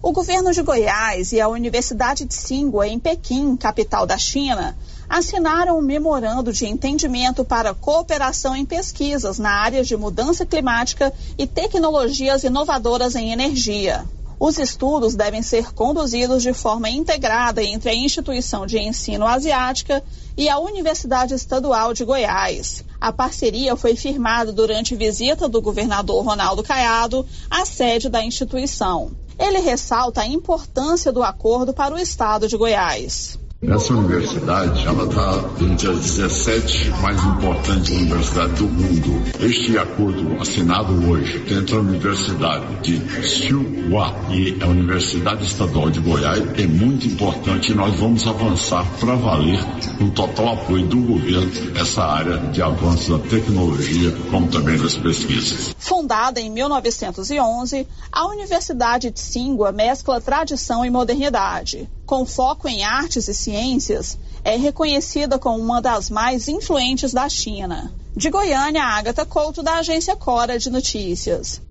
O 0.02 0.12
governo 0.12 0.52
de 0.52 0.64
Goiás 0.64 1.32
e 1.32 1.40
a 1.40 1.48
Universidade 1.48 2.24
de 2.24 2.30
Tsinghua, 2.30 2.88
em 2.88 2.98
Pequim, 2.98 3.56
capital 3.56 4.08
da 4.08 4.18
China, 4.18 4.76
assinaram 5.08 5.78
um 5.78 5.82
memorando 5.82 6.52
de 6.52 6.66
entendimento 6.66 7.46
para 7.46 7.76
cooperação 7.76 8.56
em 8.56 8.66
pesquisas 8.66 9.38
na 9.38 9.52
área 9.52 9.84
de 9.84 9.96
mudança 9.96 10.46
climática 10.46 11.14
e 11.38 11.46
tecnologias 11.46 12.44
inovadoras 12.44 13.16
em 13.16 13.32
energia. 13.32 14.04
Os 14.40 14.58
estudos 14.58 15.16
devem 15.16 15.42
ser 15.42 15.74
conduzidos 15.74 16.42
de 16.42 16.54
forma 16.54 16.90
integrada 16.90 17.62
entre 17.62 17.90
a 17.90 17.94
instituição 17.94 18.66
de 18.66 18.80
ensino 18.80 19.28
asiática 19.28 20.02
e 20.38 20.48
a 20.48 20.58
Universidade 20.58 21.34
Estadual 21.34 21.94
de 21.94 22.06
Goiás. 22.06 22.86
A 23.02 23.12
parceria 23.12 23.76
foi 23.76 23.98
firmada 23.98 24.54
durante 24.54 24.96
visita 24.96 25.50
do 25.50 25.62
governador 25.62 26.24
Ronaldo 26.24 26.64
Caiado 26.64 27.26
à 27.50 27.66
sede 27.66 28.08
da 28.08 28.24
instituição. 28.24 29.12
Ele 29.38 29.60
ressalta 29.60 30.22
a 30.22 30.28
importância 30.28 31.12
do 31.12 31.22
acordo 31.22 31.74
para 31.74 31.94
o 31.94 32.00
estado 32.00 32.48
de 32.48 32.56
Goiás. 32.56 33.38
Essa 33.62 33.94
universidade, 33.94 34.88
ela 34.88 35.04
está 35.04 35.44
entre 35.62 35.90
as 35.90 36.00
17 36.00 36.92
mais 37.02 37.22
importantes 37.26 37.90
universidades 37.90 38.58
do 38.58 38.70
mundo. 38.70 39.22
Este 39.38 39.78
acordo 39.78 40.42
assinado 40.42 40.94
hoje 41.10 41.44
entre 41.52 41.76
a 41.76 41.80
Universidade 41.80 42.66
de 42.82 43.00
Tsinghua 43.00 44.16
e 44.30 44.58
a 44.64 44.66
Universidade 44.66 45.44
Estadual 45.44 45.90
de 45.90 46.00
Goiás 46.00 46.42
é 46.58 46.66
muito 46.68 47.06
importante 47.06 47.74
e 47.74 47.76
nós 47.76 47.94
vamos 48.00 48.26
avançar 48.26 48.86
para 48.98 49.16
valer 49.16 49.62
com 49.98 50.10
total 50.12 50.54
apoio 50.54 50.88
do 50.88 51.02
governo 51.02 51.52
essa 51.78 52.02
área 52.02 52.38
de 52.38 52.62
avanço 52.62 53.12
da 53.12 53.28
tecnologia, 53.28 54.16
como 54.32 54.48
também 54.48 54.78
das 54.78 54.96
pesquisas. 54.96 55.76
Fundada 55.78 56.40
em 56.40 56.50
1911, 56.50 57.86
a 58.10 58.26
Universidade 58.26 59.10
de 59.10 59.16
Tsinghua 59.16 59.74
mescla 59.74 60.22
tradição 60.22 60.86
e 60.86 60.90
modernidade 60.90 61.90
com 62.10 62.26
foco 62.26 62.68
em 62.68 62.84
artes 62.84 63.28
e 63.28 63.36
ciências, 63.36 64.18
é 64.44 64.56
reconhecida 64.56 65.38
como 65.38 65.64
uma 65.64 65.80
das 65.80 66.10
mais 66.10 66.48
influentes 66.48 67.14
da 67.14 67.30
China. 67.30 67.94
De 68.18 68.32
Goiânia, 68.32 68.84
Agatha 68.84 69.28
Couto, 69.28 69.62
da 69.62 69.76
agência 69.76 70.16
Cora 70.16 70.58
de 70.58 70.72
Notícias. 70.72 71.62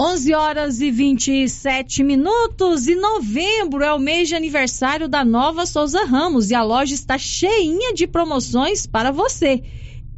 11 0.00 0.34
horas 0.34 0.80
e 0.80 0.90
27 0.90 2.02
minutos 2.02 2.88
e 2.88 2.96
novembro 2.96 3.84
é 3.84 3.94
o 3.94 4.00
mês 4.00 4.26
de 4.26 4.34
aniversário 4.34 5.08
da 5.08 5.24
Nova 5.24 5.64
Souza 5.64 6.04
Ramos 6.06 6.50
e 6.50 6.56
a 6.56 6.62
loja 6.64 6.92
está 6.92 7.16
cheinha 7.16 7.94
de 7.94 8.08
promoções 8.08 8.84
para 8.84 9.12
você. 9.12 9.62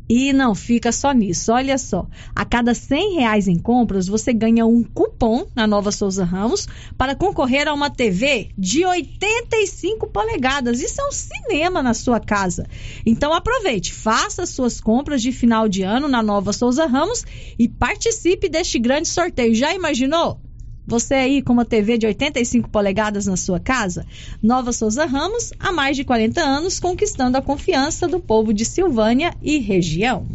E 0.09 0.33
não 0.33 0.55
fica 0.55 0.93
só 0.93 1.13
nisso, 1.13 1.53
olha 1.53 1.79
só. 1.79 2.07
A 2.35 2.45
cada 2.45 2.75
100 2.75 3.15
reais 3.15 3.49
em 3.49 3.59
compras, 3.59 4.07
você 4.07 4.33
ganha 4.33 4.67
um 4.67 4.83
cupom 4.83 5.47
na 5.55 5.67
Nova 5.67 5.91
Souza 5.91 6.25
Ramos 6.25 6.69
para 6.99 7.15
concorrer 7.15 7.67
a 7.67 7.73
uma 7.73 7.89
TV 7.89 8.51
de 8.57 8.85
85 8.85 10.07
polegadas. 10.09 10.81
Isso 10.81 11.01
é 11.01 11.09
um 11.09 11.13
cinema 11.13 11.83
na 11.83 11.95
sua 11.95 12.21
casa. 12.21 12.67
Então 13.07 13.33
aproveite, 13.33 13.95
faça 13.95 14.45
suas 14.45 14.81
compras 14.81 15.23
de 15.23 15.33
final 15.33 15.69
de 15.69 15.83
ano 15.83 16.07
na 16.07 16.23
Nova 16.23 16.53
Souza 16.53 16.87
Ramos 16.87 17.25
e 17.59 17.69
participe 17.69 18.49
deste 18.49 18.79
grande 18.79 19.09
sorteio. 19.09 19.55
Já 19.55 19.75
imaginou? 19.75 20.39
Você 20.87 21.15
aí 21.15 21.43
com 21.43 21.53
uma 21.53 21.65
TV 21.65 21.97
de 21.97 22.07
85 22.07 22.69
polegadas 22.69 23.27
na 23.27 23.37
sua 23.37 23.59
casa? 23.59 24.07
Nova 24.43 24.73
Souza 24.73 25.07
Ramos, 25.07 25.53
há 25.59 25.73
mais 25.73 25.97
de 25.97 26.05
40 26.05 26.41
anos, 26.41 26.79
conquistando 26.79 27.39
a 27.39 27.43
confiança 27.43 28.07
do 28.07 28.21
povo 28.21 28.53
de 28.53 28.65
Silvânia 28.65 29.35
e 29.43 29.59
região. 29.59 30.27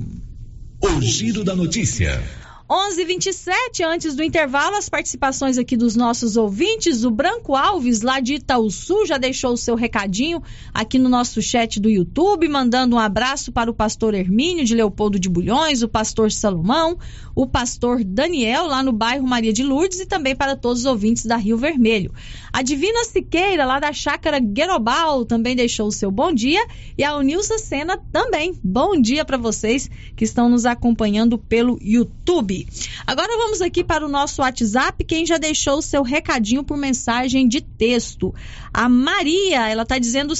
O 0.81 1.01
Giro 1.01 1.43
da 1.43 1.55
Notícia. 1.55 2.23
11:27 2.69 3.84
antes 3.84 4.15
do 4.15 4.21
intervalo, 4.21 4.75
as 4.75 4.88
participações 4.88 5.58
aqui 5.58 5.75
dos 5.75 5.95
nossos 5.95 6.38
ouvintes. 6.38 7.03
O 7.03 7.10
Branco 7.10 7.55
Alves, 7.55 8.03
lá 8.03 8.19
de 8.19 8.36
Itaúsu, 8.36 9.08
já 9.08 9.17
deixou 9.17 9.53
o 9.53 9.58
seu 9.58 9.73
recadinho 9.73 10.39
aqui 10.71 10.99
no 10.99 11.10
nosso 11.10 11.41
chat 11.41 11.79
do 11.79 11.89
YouTube, 11.89 12.47
mandando 12.47 12.95
um 12.95 12.99
abraço 12.99 13.51
para 13.51 13.71
o 13.71 13.73
pastor 13.73 14.13
Hermínio 14.13 14.63
de 14.63 14.75
Leopoldo 14.75 15.19
de 15.19 15.27
Bulhões, 15.27 15.82
o 15.82 15.89
pastor 15.89 16.32
Salomão, 16.32 16.95
o 17.34 17.47
pastor 17.47 18.03
Daniel, 18.03 18.67
lá 18.67 18.84
no 18.84 18.91
bairro 18.91 19.27
Maria 19.27 19.51
de 19.51 19.63
Lourdes, 19.63 19.99
e 19.99 20.05
também 20.05 20.36
para 20.36 20.55
todos 20.55 20.82
os 20.82 20.86
ouvintes 20.86 21.25
da 21.25 21.38
Rio 21.38 21.58
Vermelho. 21.58 22.13
A 22.53 22.62
Divina 22.62 23.03
Siqueira, 23.05 23.65
lá 23.65 23.79
da 23.79 23.91
chácara 23.91 24.38
Guerobal, 24.38 25.25
também 25.25 25.55
deixou 25.55 25.88
o 25.88 25.91
seu 25.91 26.12
bom 26.12 26.32
dia. 26.32 26.63
E 26.95 27.03
a 27.03 27.15
Unilsa 27.15 27.58
Sena 27.58 27.97
também. 28.12 28.53
Bom 28.63 28.99
dia 28.99 29.25
para 29.25 29.38
vocês 29.38 29.89
que 30.15 30.23
estão 30.23 30.49
nos 30.49 30.67
acompanhando 30.67 31.38
pelo 31.38 31.79
YouTube. 31.82 32.59
Agora 33.06 33.38
vamos 33.38 33.62
aqui 33.62 33.84
para 33.84 34.06
o 34.06 34.10
nosso 34.10 34.41
WhatsApp. 34.41 35.04
Quem 35.04 35.26
já 35.26 35.38
deixou 35.38 35.78
o 35.78 35.82
seu 35.82 36.04
recadinho 36.04 36.63
por 36.63 36.78
mensagem 36.78 37.48
de 37.48 37.62
texto? 37.62 38.34
A 38.74 38.88
Maria, 38.88 39.67
ela 39.67 39.84
está 39.84 39.98
dizendo 39.98 40.34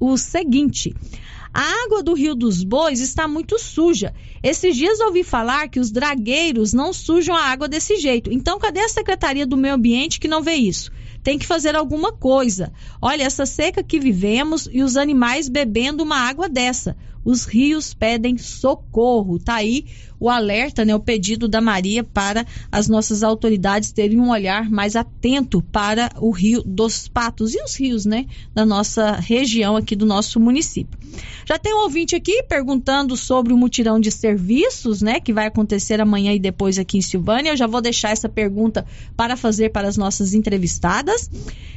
o 0.00 0.16
seguinte. 0.16 0.94
A 1.52 1.62
água 1.84 2.02
do 2.02 2.14
Rio 2.14 2.34
dos 2.34 2.62
Bois 2.62 3.00
está 3.00 3.26
muito 3.26 3.58
suja. 3.58 4.14
Esses 4.42 4.76
dias 4.76 5.00
ouvi 5.00 5.24
falar 5.24 5.68
que 5.68 5.80
os 5.80 5.90
dragueiros 5.90 6.72
não 6.72 6.92
sujam 6.92 7.34
a 7.34 7.46
água 7.46 7.68
desse 7.68 7.96
jeito. 7.96 8.32
Então, 8.32 8.58
cadê 8.58 8.80
a 8.80 8.88
Secretaria 8.88 9.46
do 9.46 9.56
Meio 9.56 9.74
Ambiente 9.74 10.20
que 10.20 10.28
não 10.28 10.42
vê 10.42 10.54
isso? 10.54 10.92
tem 11.28 11.38
que 11.38 11.46
fazer 11.46 11.76
alguma 11.76 12.10
coisa. 12.10 12.72
Olha, 13.02 13.24
essa 13.24 13.44
seca 13.44 13.82
que 13.82 14.00
vivemos 14.00 14.68
e 14.72 14.82
os 14.82 14.96
animais 14.96 15.48
bebendo 15.48 16.02
uma 16.02 16.16
água 16.16 16.48
dessa. 16.48 16.96
Os 17.24 17.44
rios 17.44 17.92
pedem 17.92 18.38
socorro. 18.38 19.38
Tá 19.38 19.56
aí 19.56 19.84
o 20.20 20.28
alerta, 20.28 20.84
né, 20.84 20.94
o 20.94 21.00
pedido 21.00 21.48
da 21.48 21.60
Maria 21.60 22.02
para 22.02 22.46
as 22.70 22.88
nossas 22.88 23.22
autoridades 23.22 23.92
terem 23.92 24.20
um 24.20 24.30
olhar 24.30 24.70
mais 24.70 24.96
atento 24.96 25.62
para 25.62 26.10
o 26.20 26.30
Rio 26.30 26.62
dos 26.62 27.08
Patos 27.08 27.54
e 27.54 27.62
os 27.62 27.78
rios, 27.78 28.04
né, 28.04 28.26
da 28.54 28.64
nossa 28.64 29.12
região 29.12 29.76
aqui 29.76 29.94
do 29.94 30.06
nosso 30.06 30.40
município. 30.40 30.98
Já 31.46 31.58
tem 31.58 31.74
um 31.74 31.82
ouvinte 31.82 32.14
aqui 32.14 32.42
perguntando 32.42 33.16
sobre 33.16 33.52
o 33.52 33.56
mutirão 33.56 33.98
de 33.98 34.10
serviços, 34.10 35.00
né, 35.00 35.20
que 35.20 35.32
vai 35.32 35.46
acontecer 35.46 36.00
amanhã 36.00 36.32
e 36.32 36.38
depois 36.38 36.78
aqui 36.78 36.98
em 36.98 37.02
Silvânia. 37.02 37.50
Eu 37.50 37.56
já 37.56 37.66
vou 37.66 37.80
deixar 37.80 38.10
essa 38.10 38.28
pergunta 38.28 38.84
para 39.16 39.36
fazer 39.36 39.70
para 39.70 39.88
as 39.88 39.96
nossas 39.96 40.34
entrevistadas. 40.34 41.30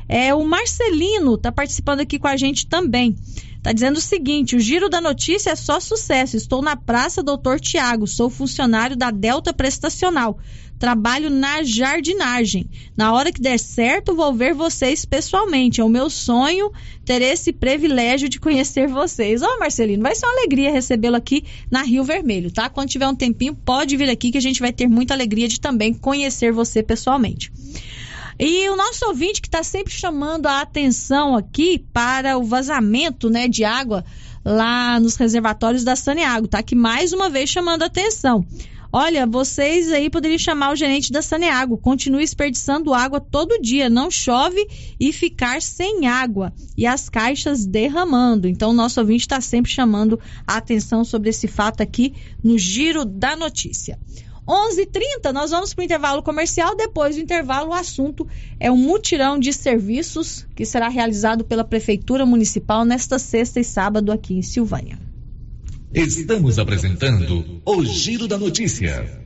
É 0.07 0.33
o 0.33 0.43
Marcelino 0.45 1.35
está 1.35 1.51
participando 1.51 2.01
aqui 2.01 2.19
com 2.19 2.27
a 2.27 2.35
gente 2.35 2.67
também. 2.67 3.15
Está 3.61 3.71
dizendo 3.71 3.97
o 3.97 4.01
seguinte: 4.01 4.55
o 4.55 4.59
giro 4.59 4.89
da 4.89 4.99
notícia 4.99 5.51
é 5.51 5.55
só 5.55 5.79
sucesso. 5.79 6.35
Estou 6.35 6.63
na 6.63 6.75
Praça 6.75 7.21
Doutor 7.21 7.59
Tiago, 7.59 8.07
sou 8.07 8.27
funcionário 8.27 8.97
da 8.97 9.11
Delta 9.11 9.53
Prestacional. 9.53 10.39
Trabalho 10.79 11.29
na 11.29 11.61
jardinagem. 11.61 12.67
Na 12.97 13.13
hora 13.13 13.31
que 13.31 13.39
der 13.39 13.59
certo, 13.59 14.15
vou 14.15 14.33
ver 14.33 14.55
vocês 14.55 15.05
pessoalmente. 15.05 15.79
É 15.79 15.83
o 15.83 15.89
meu 15.89 16.09
sonho 16.09 16.71
ter 17.05 17.21
esse 17.21 17.53
privilégio 17.53 18.27
de 18.27 18.39
conhecer 18.39 18.87
vocês. 18.87 19.43
Ó, 19.43 19.47
oh, 19.47 19.59
Marcelino, 19.59 20.01
vai 20.01 20.15
ser 20.15 20.25
uma 20.25 20.39
alegria 20.39 20.71
recebê-lo 20.71 21.15
aqui 21.15 21.43
na 21.69 21.83
Rio 21.83 22.03
Vermelho, 22.03 22.49
tá? 22.49 22.67
Quando 22.67 22.89
tiver 22.89 23.07
um 23.07 23.13
tempinho, 23.13 23.53
pode 23.53 23.95
vir 23.95 24.09
aqui 24.09 24.31
que 24.31 24.39
a 24.39 24.41
gente 24.41 24.59
vai 24.59 24.73
ter 24.73 24.87
muita 24.87 25.13
alegria 25.13 25.47
de 25.47 25.59
também 25.59 25.93
conhecer 25.93 26.51
você 26.51 26.81
pessoalmente. 26.81 27.51
E 28.39 28.69
o 28.69 28.75
nosso 28.75 29.05
ouvinte 29.05 29.41
que 29.41 29.47
está 29.47 29.63
sempre 29.63 29.93
chamando 29.93 30.47
a 30.47 30.61
atenção 30.61 31.35
aqui 31.35 31.85
para 31.93 32.37
o 32.37 32.43
vazamento 32.43 33.29
né, 33.29 33.47
de 33.47 33.63
água 33.63 34.03
lá 34.43 34.99
nos 34.99 35.15
reservatórios 35.15 35.83
da 35.83 35.95
Saneago, 35.95 36.47
tá? 36.47 36.63
Que 36.63 36.75
mais 36.75 37.13
uma 37.13 37.29
vez 37.29 37.49
chamando 37.49 37.83
a 37.83 37.85
atenção. 37.85 38.45
Olha, 38.93 39.25
vocês 39.25 39.89
aí 39.89 40.09
poderiam 40.09 40.37
chamar 40.37 40.73
o 40.73 40.75
gerente 40.75 41.13
da 41.13 41.21
Saneago. 41.21 41.77
Continue 41.77 42.23
desperdiçando 42.23 42.93
água 42.93 43.21
todo 43.21 43.61
dia. 43.61 43.89
Não 43.89 44.11
chove 44.11 44.67
e 44.99 45.13
ficar 45.13 45.61
sem 45.61 46.07
água. 46.07 46.51
E 46.77 46.85
as 46.85 47.07
caixas 47.07 47.65
derramando. 47.65 48.49
Então, 48.49 48.71
o 48.71 48.73
nosso 48.73 48.99
ouvinte 48.99 49.21
está 49.21 49.39
sempre 49.39 49.71
chamando 49.71 50.19
a 50.45 50.57
atenção 50.57 51.05
sobre 51.05 51.29
esse 51.29 51.47
fato 51.47 51.81
aqui 51.81 52.13
no 52.43 52.57
Giro 52.57 53.05
da 53.05 53.33
Notícia. 53.33 53.97
11h30, 54.51 55.31
nós 55.31 55.51
vamos 55.51 55.73
para 55.73 55.81
o 55.81 55.85
intervalo 55.85 56.21
comercial. 56.21 56.75
Depois 56.75 57.15
do 57.15 57.21
intervalo, 57.21 57.69
o 57.69 57.73
assunto 57.73 58.27
é 58.59 58.69
um 58.69 58.75
mutirão 58.75 59.39
de 59.39 59.53
serviços 59.53 60.45
que 60.53 60.65
será 60.65 60.89
realizado 60.89 61.45
pela 61.45 61.63
Prefeitura 61.63 62.25
Municipal 62.25 62.83
nesta 62.83 63.17
sexta 63.17 63.61
e 63.61 63.63
sábado 63.63 64.11
aqui 64.11 64.33
em 64.33 64.41
Silvânia. 64.41 64.99
Estamos 65.93 66.59
apresentando 66.59 67.61
o 67.65 67.85
Giro 67.85 68.27
da 68.27 68.37
Notícia. 68.37 69.20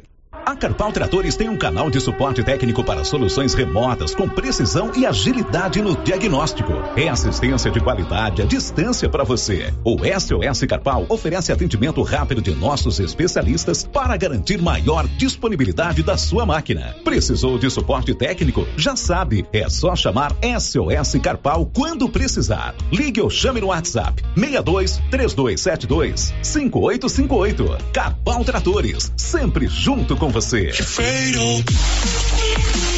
A 0.45 0.55
Carpal 0.55 0.91
Tratores 0.91 1.35
tem 1.35 1.49
um 1.49 1.57
canal 1.57 1.89
de 1.89 1.99
suporte 1.99 2.43
técnico 2.43 2.83
para 2.83 3.03
soluções 3.03 3.55
remotas 3.55 4.13
com 4.13 4.29
precisão 4.29 4.91
e 4.95 5.03
agilidade 5.03 5.81
no 5.81 5.95
diagnóstico. 5.97 6.71
É 6.95 7.09
assistência 7.09 7.71
de 7.71 7.79
qualidade 7.79 8.43
à 8.43 8.45
distância 8.45 9.09
para 9.09 9.23
você. 9.23 9.73
O 9.83 9.97
SOS 9.97 10.67
Carpal 10.67 11.07
oferece 11.09 11.51
atendimento 11.51 12.03
rápido 12.03 12.43
de 12.43 12.53
nossos 12.53 12.99
especialistas 12.99 13.89
para 13.91 14.15
garantir 14.17 14.61
maior 14.61 15.07
disponibilidade 15.07 16.03
da 16.03 16.15
sua 16.15 16.45
máquina. 16.45 16.95
Precisou 17.03 17.57
de 17.57 17.67
suporte 17.71 18.13
técnico? 18.13 18.67
Já 18.77 18.95
sabe, 18.95 19.47
é 19.51 19.67
só 19.67 19.95
chamar 19.95 20.31
SOS 20.59 21.19
Carpal 21.23 21.65
quando 21.73 22.07
precisar. 22.07 22.75
Ligue 22.91 23.19
ou 23.19 23.31
chame 23.31 23.61
no 23.61 23.67
WhatsApp 23.67 24.21
62 24.35 25.01
3272 25.09 26.35
5858. 26.43 27.77
Carpal 27.91 28.43
Tratores, 28.45 29.11
sempre 29.17 29.67
junto 29.67 30.15
com 30.15 30.34
você. 30.35 30.69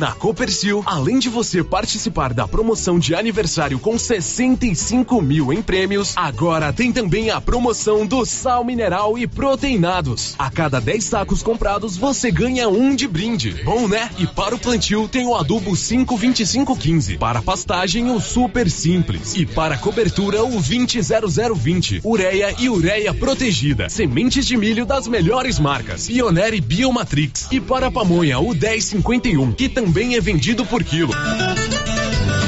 Na 0.00 0.12
Copercil, 0.12 0.82
além 0.86 1.18
de 1.18 1.28
você 1.28 1.62
participar 1.62 2.32
da 2.32 2.48
promoção 2.48 2.98
de 2.98 3.14
aniversário 3.14 3.78
com 3.78 3.98
65 3.98 5.20
mil 5.20 5.52
em 5.52 5.60
prêmios, 5.60 6.14
agora 6.16 6.72
tem 6.72 6.90
também 6.90 7.28
a 7.28 7.38
promoção 7.38 8.06
do 8.06 8.24
sal 8.24 8.64
mineral 8.64 9.18
e 9.18 9.26
proteinados. 9.26 10.34
A 10.38 10.50
cada 10.50 10.80
10 10.80 11.04
sacos 11.04 11.42
comprados, 11.42 11.98
você 11.98 12.30
ganha 12.30 12.66
um 12.66 12.96
de 12.96 13.06
brinde. 13.06 13.60
Bom, 13.62 13.86
né? 13.86 14.08
E 14.16 14.26
para 14.26 14.54
o 14.54 14.58
plantio 14.58 15.06
tem 15.06 15.26
o 15.26 15.34
adubo 15.34 15.76
52515. 15.76 17.18
Para 17.18 17.42
pastagem, 17.42 18.10
o 18.10 18.18
super 18.18 18.70
simples. 18.70 19.34
E 19.34 19.44
para 19.44 19.76
cobertura, 19.76 20.42
o 20.42 20.62
200020. 20.62 22.00
Ureia 22.02 22.54
e 22.58 22.70
ureia 22.70 23.12
protegida. 23.12 23.90
Sementes 23.90 24.46
de 24.46 24.56
milho 24.56 24.86
das 24.86 25.06
melhores 25.06 25.58
marcas. 25.58 26.06
Pioneer 26.06 26.54
e 26.54 26.60
Biomatrix. 26.62 27.48
E 27.52 27.60
para 27.60 27.90
pamonha, 27.90 28.38
o 28.38 28.54
1051, 28.54 29.52
que 29.52 29.68
também 29.68 29.89
é 29.98 30.20
vendido 30.20 30.64
por 30.64 30.84
quilo. 30.84 31.12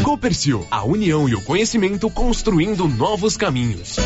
Copercil, 0.05 0.64
a 0.70 0.85
união 0.85 1.28
e 1.28 1.35
o 1.35 1.40
conhecimento 1.40 2.09
construindo 2.09 2.87
novos 2.87 3.37
caminhos. 3.37 3.96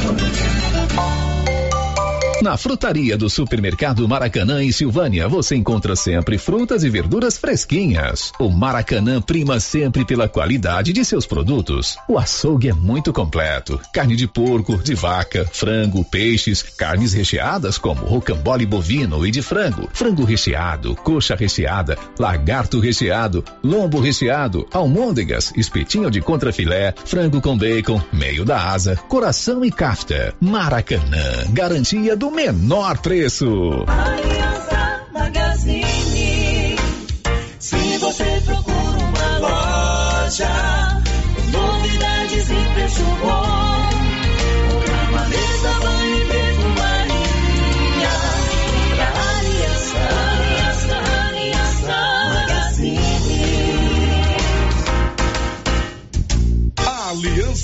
Na 2.43 2.55
frutaria 2.59 3.17
do 3.17 3.31
supermercado 3.31 4.07
Maracanã 4.07 4.63
em 4.63 4.71
Silvânia, 4.71 5.27
você 5.27 5.57
encontra 5.57 5.97
sempre 5.97 6.37
frutas 6.37 6.85
e 6.85 6.91
verduras 6.91 7.39
fresquinhas. 7.39 8.31
O 8.39 8.51
Maracanã 8.51 9.23
prima 9.23 9.59
sempre 9.59 10.05
pela 10.05 10.29
qualidade 10.29 10.93
de 10.93 11.03
seus 11.03 11.25
produtos. 11.25 11.97
O 12.07 12.19
açougue 12.19 12.69
é 12.69 12.75
muito 12.75 13.11
completo: 13.11 13.81
carne 13.93 14.15
de 14.15 14.29
porco, 14.29 14.77
de 14.77 14.95
vaca, 14.95 15.49
frango, 15.51 16.05
peixes, 16.05 16.63
carnes 16.63 17.15
recheadas 17.15 17.79
como 17.79 18.05
rocambole 18.05 18.67
bovino 18.67 19.27
e 19.27 19.31
de 19.31 19.41
frango, 19.41 19.89
frango 19.95 20.23
recheado, 20.25 20.95
coxa 20.97 21.35
recheada, 21.35 21.97
lagarto 22.19 22.79
recheado, 22.79 23.43
lombo 23.65 23.99
recheado, 23.99 24.67
almôndegas, 24.73 25.53
espetinho 25.57 26.11
de 26.11 26.21
contrafilé, 26.21 26.93
frango 27.07 27.41
com 27.41 27.57
bacon, 27.57 28.01
meio 28.13 28.45
da 28.45 28.73
asa, 28.73 28.95
coração 29.09 29.65
e 29.65 29.71
kafta. 29.71 30.35
Maracanã, 30.39 31.47
garantia 31.51 32.15
do 32.15 32.26
menor 32.31 32.99
preço. 32.99 33.85
Aliança 33.87 35.03
Magazine. 35.13 36.77
Se 37.59 37.99
você 37.99 38.43
procura 38.45 38.99
uma 38.99 39.39
loja, 39.39 41.03
novidades 41.51 42.51
e 42.51 42.75
preço 42.75 43.03
bom, 43.23 43.91
uma 45.09 45.25
mesa, 45.29 45.96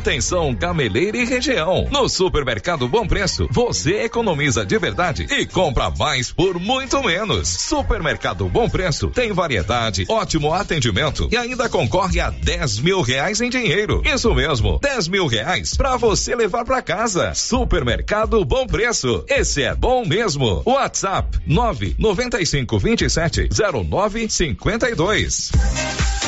Atenção, 0.00 0.54
Gameleira 0.54 1.18
e 1.18 1.26
região. 1.26 1.86
No 1.90 2.08
Supermercado 2.08 2.88
Bom 2.88 3.06
Preço, 3.06 3.46
você 3.50 4.04
economiza 4.04 4.64
de 4.64 4.78
verdade 4.78 5.26
e 5.30 5.44
compra 5.44 5.90
mais 5.90 6.32
por 6.32 6.58
muito 6.58 7.02
menos. 7.02 7.46
Supermercado 7.46 8.48
Bom 8.48 8.66
Preço 8.66 9.08
tem 9.08 9.30
variedade, 9.30 10.06
ótimo 10.08 10.54
atendimento 10.54 11.28
e 11.30 11.36
ainda 11.36 11.68
concorre 11.68 12.18
a 12.18 12.30
10 12.30 12.78
mil 12.78 13.02
reais 13.02 13.42
em 13.42 13.50
dinheiro. 13.50 14.00
Isso 14.02 14.34
mesmo, 14.34 14.78
10 14.80 15.08
mil 15.08 15.26
reais 15.26 15.74
para 15.76 15.98
você 15.98 16.34
levar 16.34 16.64
para 16.64 16.80
casa. 16.80 17.34
Supermercado 17.34 18.42
Bom 18.42 18.66
Preço. 18.66 19.22
Esse 19.28 19.64
é 19.64 19.74
bom 19.74 20.06
mesmo. 20.06 20.62
WhatsApp 20.64 21.38
995 21.46 22.78
27 22.78 23.50
0952. 23.52 25.50
A 25.52 26.19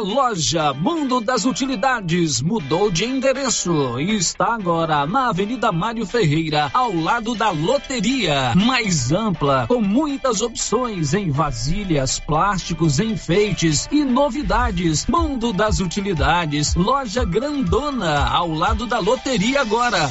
loja 0.00 0.72
Mundo 0.72 1.20
das 1.20 1.44
Utilidades 1.44 2.40
mudou 2.40 2.90
de 2.90 3.04
endereço 3.04 4.00
e 4.00 4.16
está 4.16 4.54
agora 4.54 5.06
na 5.06 5.28
Avenida 5.28 5.70
Mário 5.70 6.06
Ferreira, 6.06 6.70
ao 6.72 6.94
lado 6.94 7.34
da 7.34 7.50
loteria. 7.50 8.54
Mais 8.56 9.12
ampla, 9.12 9.66
com 9.68 9.80
muitas 9.80 10.40
opções 10.40 11.12
em 11.14 11.30
vasilhas, 11.30 12.18
plásticos, 12.18 12.98
enfeites 12.98 13.88
e 13.92 14.04
novidades. 14.04 15.06
Mundo 15.06 15.52
das 15.52 15.80
Utilidades, 15.80 16.74
loja 16.74 17.24
grandona, 17.24 18.26
ao 18.28 18.50
lado 18.50 18.86
da 18.86 18.98
loteria 18.98 19.60
agora. 19.60 20.08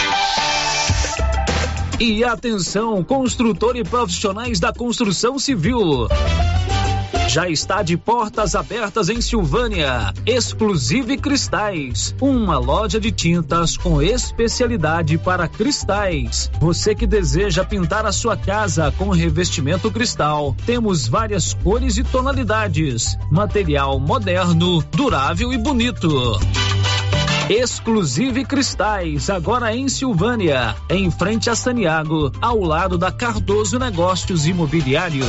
E 2.00 2.24
atenção, 2.24 3.04
construtor 3.04 3.76
e 3.76 3.84
profissionais 3.84 4.60
da 4.60 4.72
construção 4.72 5.38
civil. 5.38 6.08
Já 7.28 7.48
está 7.48 7.84
de 7.84 7.96
portas 7.96 8.56
abertas 8.56 9.10
em 9.10 9.22
Silvânia. 9.22 10.14
Exclusive 10.26 11.16
Cristais, 11.18 12.16
uma 12.20 12.58
loja 12.58 13.00
de 13.00 13.12
tintas 13.12 13.78
com 13.78 14.02
especialidade 14.02 15.18
para 15.18 15.48
cristais. 15.48 16.50
Você 16.60 16.96
que 16.96 17.06
deseja 17.06 17.64
pintar 17.64 18.06
a 18.06 18.12
sua 18.12 18.36
casa 18.36 18.92
com 18.98 19.10
revestimento 19.10 19.92
cristal, 19.92 20.56
temos 20.66 21.08
várias 21.08 21.54
cores 21.54 21.98
e 21.98 22.04
tonalidades. 22.04 23.18
Material 23.32 24.00
moderno, 24.00 24.84
durável 24.92 25.54
e 25.54 25.58
bonito. 25.58 26.40
Exclusive 27.50 28.46
Cristais, 28.46 29.28
agora 29.28 29.76
em 29.76 29.90
Silvânia, 29.90 30.76
em 30.88 31.10
frente 31.10 31.50
a 31.50 31.56
Saniago, 31.56 32.32
ao 32.40 32.60
lado 32.60 32.96
da 32.96 33.12
Cardoso 33.12 33.80
Negócios 33.80 34.46
Imobiliários. 34.46 35.26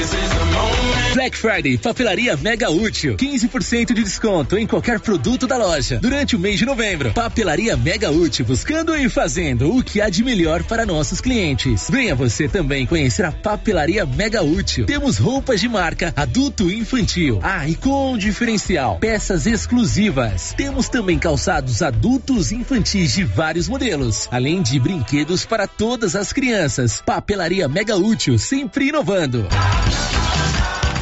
this 0.00 0.14
is 0.14 0.32
the 0.32 0.46
moment. 0.46 0.89
Black 1.12 1.36
Friday, 1.36 1.76
papelaria 1.76 2.36
mega 2.36 2.70
útil. 2.70 3.16
15% 3.16 3.92
de 3.92 4.04
desconto 4.04 4.56
em 4.56 4.64
qualquer 4.64 5.00
produto 5.00 5.44
da 5.44 5.56
loja. 5.56 5.98
Durante 6.00 6.36
o 6.36 6.38
mês 6.38 6.58
de 6.58 6.64
novembro, 6.64 7.12
papelaria 7.12 7.76
mega 7.76 8.10
útil, 8.10 8.44
buscando 8.44 8.96
e 8.96 9.08
fazendo 9.08 9.76
o 9.76 9.82
que 9.82 10.00
há 10.00 10.08
de 10.08 10.22
melhor 10.22 10.62
para 10.62 10.86
nossos 10.86 11.20
clientes. 11.20 11.88
Venha 11.90 12.14
você 12.14 12.48
também 12.48 12.86
conhecer 12.86 13.24
a 13.24 13.32
papelaria 13.32 14.06
mega 14.06 14.42
útil. 14.42 14.86
Temos 14.86 15.18
roupas 15.18 15.60
de 15.60 15.68
marca, 15.68 16.12
adulto 16.16 16.70
e 16.70 16.78
infantil. 16.78 17.40
Ah, 17.42 17.68
e 17.68 17.74
com 17.74 18.16
diferencial, 18.16 18.98
peças 19.00 19.46
exclusivas. 19.46 20.54
Temos 20.56 20.88
também 20.88 21.18
calçados 21.18 21.82
adultos 21.82 22.52
e 22.52 22.56
infantis 22.56 23.14
de 23.14 23.24
vários 23.24 23.68
modelos, 23.68 24.28
além 24.30 24.62
de 24.62 24.78
brinquedos 24.78 25.44
para 25.44 25.66
todas 25.66 26.14
as 26.14 26.32
crianças. 26.32 27.02
Papelaria 27.04 27.66
mega 27.66 27.96
útil, 27.96 28.38
sempre 28.38 28.88
inovando. 28.88 29.48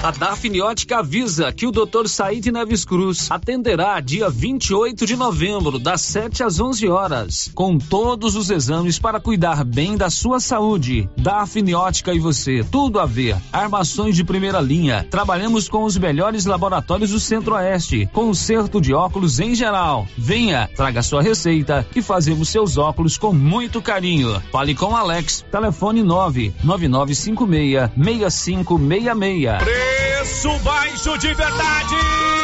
A 0.00 0.12
Dafniótica 0.12 0.98
avisa 0.98 1.52
que 1.52 1.66
o 1.66 1.72
Dr. 1.72 2.06
Said 2.06 2.52
Neves 2.52 2.84
Cruz 2.84 3.28
atenderá 3.32 3.98
dia 3.98 4.30
28 4.30 5.04
de 5.04 5.16
novembro, 5.16 5.76
das 5.76 6.02
7 6.02 6.44
às 6.44 6.60
11 6.60 6.86
horas, 6.88 7.50
com 7.52 7.76
todos 7.78 8.36
os 8.36 8.48
exames 8.48 8.96
para 8.96 9.18
cuidar 9.18 9.64
bem 9.64 9.96
da 9.96 10.08
sua 10.08 10.38
saúde. 10.38 11.10
Dafniótica 11.16 12.14
e 12.14 12.20
você, 12.20 12.64
tudo 12.70 13.00
a 13.00 13.06
ver. 13.06 13.36
Armações 13.52 14.14
de 14.14 14.22
primeira 14.22 14.60
linha. 14.60 15.04
Trabalhamos 15.10 15.68
com 15.68 15.82
os 15.82 15.98
melhores 15.98 16.46
laboratórios 16.46 17.10
do 17.10 17.18
Centro-Oeste. 17.18 18.08
Conserto 18.12 18.80
de 18.80 18.94
óculos 18.94 19.40
em 19.40 19.52
geral. 19.52 20.06
Venha, 20.16 20.70
traga 20.76 21.02
sua 21.02 21.22
receita 21.22 21.84
que 21.90 22.00
fazemos 22.00 22.48
seus 22.48 22.78
óculos 22.78 23.18
com 23.18 23.32
muito 23.32 23.82
carinho. 23.82 24.40
Fale 24.52 24.76
com 24.76 24.96
Alex. 24.96 25.44
Telefone 25.50 26.04
99956 26.04 27.90
6566. 27.96 29.87
Preço 29.88 30.58
baixo 30.58 31.16
de 31.16 31.32
verdade! 31.34 32.37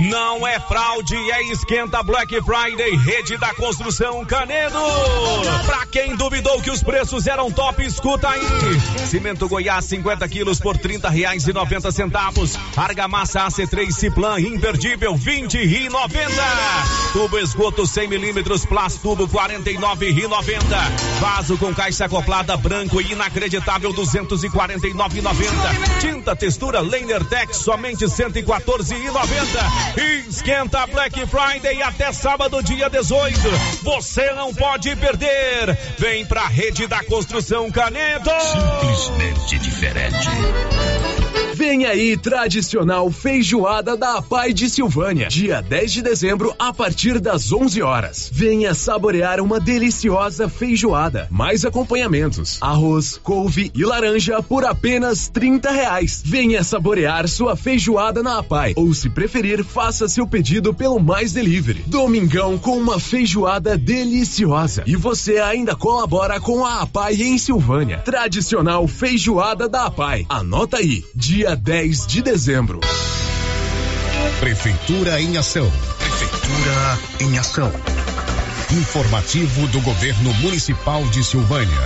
Não 0.00 0.46
é 0.46 0.60
fraude, 0.60 1.16
é 1.16 1.42
esquenta 1.50 2.02
Black 2.02 2.40
Friday, 2.42 2.96
rede 2.96 3.36
da 3.36 3.52
construção 3.54 4.24
Canedo. 4.24 4.78
Pra 5.66 5.86
quem 5.86 6.14
duvidou 6.14 6.60
que 6.62 6.70
os 6.70 6.82
preços 6.82 7.26
eram 7.26 7.50
top, 7.50 7.84
escuta 7.84 8.28
aí. 8.28 8.40
Cimento 9.06 9.48
Goiás 9.48 9.84
50 9.86 10.28
quilos 10.28 10.60
por 10.60 10.78
30 10.78 11.08
reais 11.08 11.46
e 11.48 11.52
90 11.52 11.90
centavos. 11.90 12.56
Argamassa 12.76 13.46
AC3 13.46 13.90
Ciplan 13.90 14.40
imperdível 14.40 15.16
20 15.16 15.58
e 15.58 15.88
90. 15.88 16.32
Tubo 17.12 17.38
esgoto 17.38 17.86
100 17.86 18.08
milímetros 18.08 18.64
Plastubo 18.64 19.26
49 19.26 20.10
e 20.10 20.28
90. 20.28 20.64
Vaso 21.20 21.58
com 21.58 21.74
caixa 21.74 22.04
acoplada 22.04 22.56
branco 22.56 23.00
e 23.00 23.12
inacreditável 23.12 23.92
249,90. 23.92 26.00
Tinta 26.00 26.36
textura 26.36 26.80
Leiner 26.80 27.24
Tech 27.24 27.54
somente 27.56 28.04
114,90. 28.04 29.67
Esquenta 30.28 30.86
Black 30.86 31.26
Friday 31.26 31.82
até 31.82 32.12
sábado, 32.12 32.62
dia 32.62 32.88
18. 32.88 33.40
Você 33.82 34.32
não 34.32 34.54
pode 34.54 34.94
perder. 34.96 35.76
Vem 35.98 36.24
pra 36.26 36.46
rede 36.46 36.86
da 36.86 37.02
construção 37.04 37.70
Canedo. 37.70 38.30
Simplesmente 38.40 39.58
diferente. 39.58 40.28
Vem 41.68 41.84
aí, 41.84 42.16
tradicional 42.16 43.10
feijoada 43.10 43.94
da 43.94 44.22
Pai 44.22 44.54
de 44.54 44.70
Silvânia, 44.70 45.28
dia 45.28 45.60
10 45.60 45.92
de 45.92 46.00
dezembro, 46.00 46.54
a 46.58 46.72
partir 46.72 47.20
das 47.20 47.52
11 47.52 47.82
horas. 47.82 48.30
Venha 48.32 48.72
saborear 48.72 49.38
uma 49.38 49.60
deliciosa 49.60 50.48
feijoada, 50.48 51.28
mais 51.30 51.66
acompanhamentos, 51.66 52.56
arroz, 52.62 53.20
couve 53.22 53.70
e 53.74 53.84
laranja 53.84 54.42
por 54.42 54.64
apenas 54.64 55.28
30 55.28 55.70
reais. 55.70 56.22
Venha 56.24 56.64
saborear 56.64 57.28
sua 57.28 57.54
feijoada 57.54 58.22
na 58.22 58.42
Pai, 58.42 58.72
ou 58.74 58.94
se 58.94 59.10
preferir, 59.10 59.62
faça 59.62 60.08
seu 60.08 60.26
pedido 60.26 60.72
pelo 60.72 60.98
Mais 60.98 61.34
Delivery. 61.34 61.84
Domingão 61.86 62.56
com 62.56 62.78
uma 62.78 62.98
feijoada 62.98 63.76
deliciosa. 63.76 64.84
E 64.86 64.96
você 64.96 65.36
ainda 65.36 65.76
colabora 65.76 66.40
com 66.40 66.64
a 66.64 66.80
APAI 66.80 67.20
em 67.20 67.36
Silvânia. 67.36 67.98
Tradicional 67.98 68.88
feijoada 68.88 69.68
da 69.68 69.84
APAI. 69.84 70.24
Anota 70.30 70.78
aí, 70.78 71.04
dia 71.14 71.57
10 71.58 72.06
de 72.06 72.22
dezembro. 72.22 72.80
Prefeitura 74.38 75.20
em 75.20 75.36
ação. 75.36 75.70
Prefeitura 75.98 76.98
em 77.20 77.38
ação. 77.38 77.72
Informativo 78.72 79.66
do 79.68 79.80
Governo 79.80 80.32
Municipal 80.34 81.02
de 81.08 81.24
Silvânia. 81.24 81.76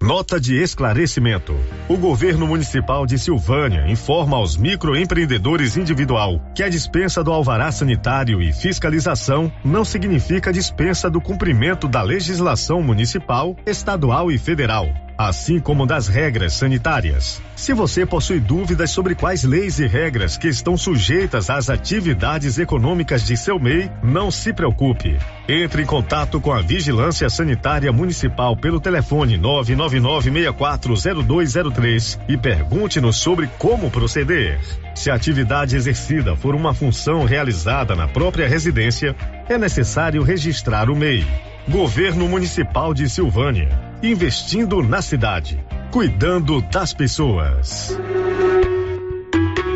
Nota 0.00 0.38
de 0.38 0.62
esclarecimento. 0.62 1.56
O 1.88 1.96
governo 1.96 2.46
municipal 2.46 3.06
de 3.06 3.18
Silvânia 3.18 3.90
informa 3.90 4.36
aos 4.36 4.56
microempreendedores 4.56 5.76
individual 5.76 6.40
que 6.54 6.62
a 6.62 6.68
dispensa 6.68 7.24
do 7.24 7.32
alvará 7.32 7.72
sanitário 7.72 8.40
e 8.40 8.52
fiscalização 8.52 9.50
não 9.64 9.84
significa 9.84 10.52
dispensa 10.52 11.10
do 11.10 11.20
cumprimento 11.20 11.88
da 11.88 12.02
legislação 12.02 12.82
municipal, 12.82 13.56
estadual 13.66 14.30
e 14.30 14.38
federal 14.38 15.07
assim 15.18 15.58
como 15.58 15.84
das 15.84 16.06
regras 16.06 16.52
sanitárias. 16.52 17.42
Se 17.56 17.74
você 17.74 18.06
possui 18.06 18.38
dúvidas 18.38 18.92
sobre 18.92 19.16
quais 19.16 19.42
leis 19.42 19.80
e 19.80 19.86
regras 19.88 20.36
que 20.36 20.46
estão 20.46 20.76
sujeitas 20.76 21.50
às 21.50 21.68
atividades 21.68 22.56
econômicas 22.56 23.26
de 23.26 23.36
seu 23.36 23.58
MEI, 23.58 23.90
não 24.00 24.30
se 24.30 24.52
preocupe. 24.52 25.18
Entre 25.48 25.82
em 25.82 25.86
contato 25.86 26.40
com 26.40 26.52
a 26.52 26.60
Vigilância 26.60 27.28
Sanitária 27.28 27.92
Municipal 27.92 28.56
pelo 28.56 28.78
telefone 28.78 29.36
999640203 29.38 32.20
e 32.28 32.36
pergunte-nos 32.36 33.16
sobre 33.16 33.48
como 33.58 33.90
proceder. 33.90 34.60
Se 34.94 35.10
a 35.10 35.14
atividade 35.14 35.74
exercida 35.74 36.36
for 36.36 36.54
uma 36.54 36.72
função 36.72 37.24
realizada 37.24 37.96
na 37.96 38.06
própria 38.06 38.46
residência, 38.46 39.16
é 39.48 39.58
necessário 39.58 40.22
registrar 40.22 40.88
o 40.88 40.94
MEI. 40.94 41.26
Governo 41.70 42.26
Municipal 42.26 42.94
de 42.94 43.10
Silvânia. 43.10 43.68
Investindo 44.02 44.82
na 44.82 45.02
cidade. 45.02 45.62
Cuidando 45.90 46.62
das 46.62 46.94
pessoas. 46.94 47.94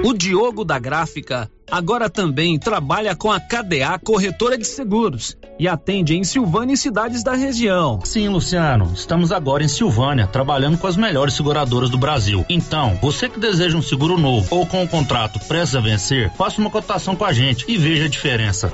O 0.03 0.15
Diogo 0.15 0.65
da 0.65 0.79
Gráfica 0.79 1.51
agora 1.71 2.09
também 2.09 2.59
trabalha 2.59 3.15
com 3.15 3.31
a 3.31 3.39
KDA 3.39 3.99
Corretora 4.03 4.57
de 4.57 4.67
Seguros 4.67 5.37
e 5.59 5.69
atende 5.69 6.17
em 6.17 6.25
Silvânia 6.25 6.73
e 6.73 6.79
cidades 6.79 7.23
da 7.23 7.35
região. 7.35 8.01
Sim, 8.05 8.29
Luciano, 8.29 8.91
estamos 8.95 9.31
agora 9.31 9.63
em 9.63 9.69
Silvânia, 9.69 10.27
trabalhando 10.27 10.79
com 10.79 10.87
as 10.87 10.97
melhores 10.97 11.35
seguradoras 11.35 11.91
do 11.91 11.99
Brasil. 11.99 12.45
Então, 12.49 12.99
você 13.03 13.29
que 13.29 13.39
deseja 13.39 13.77
um 13.77 13.83
seguro 13.83 14.17
novo 14.17 14.49
ou 14.51 14.65
com 14.65 14.83
um 14.83 14.87
contrato 14.87 15.39
prestes 15.41 15.77
a 15.77 15.81
vencer, 15.81 16.33
faça 16.39 16.59
uma 16.59 16.71
cotação 16.71 17.15
com 17.15 17.25
a 17.27 17.35
gente 17.35 17.67
e 17.69 17.77
veja 17.77 18.07
a 18.07 18.09
diferença. 18.09 18.73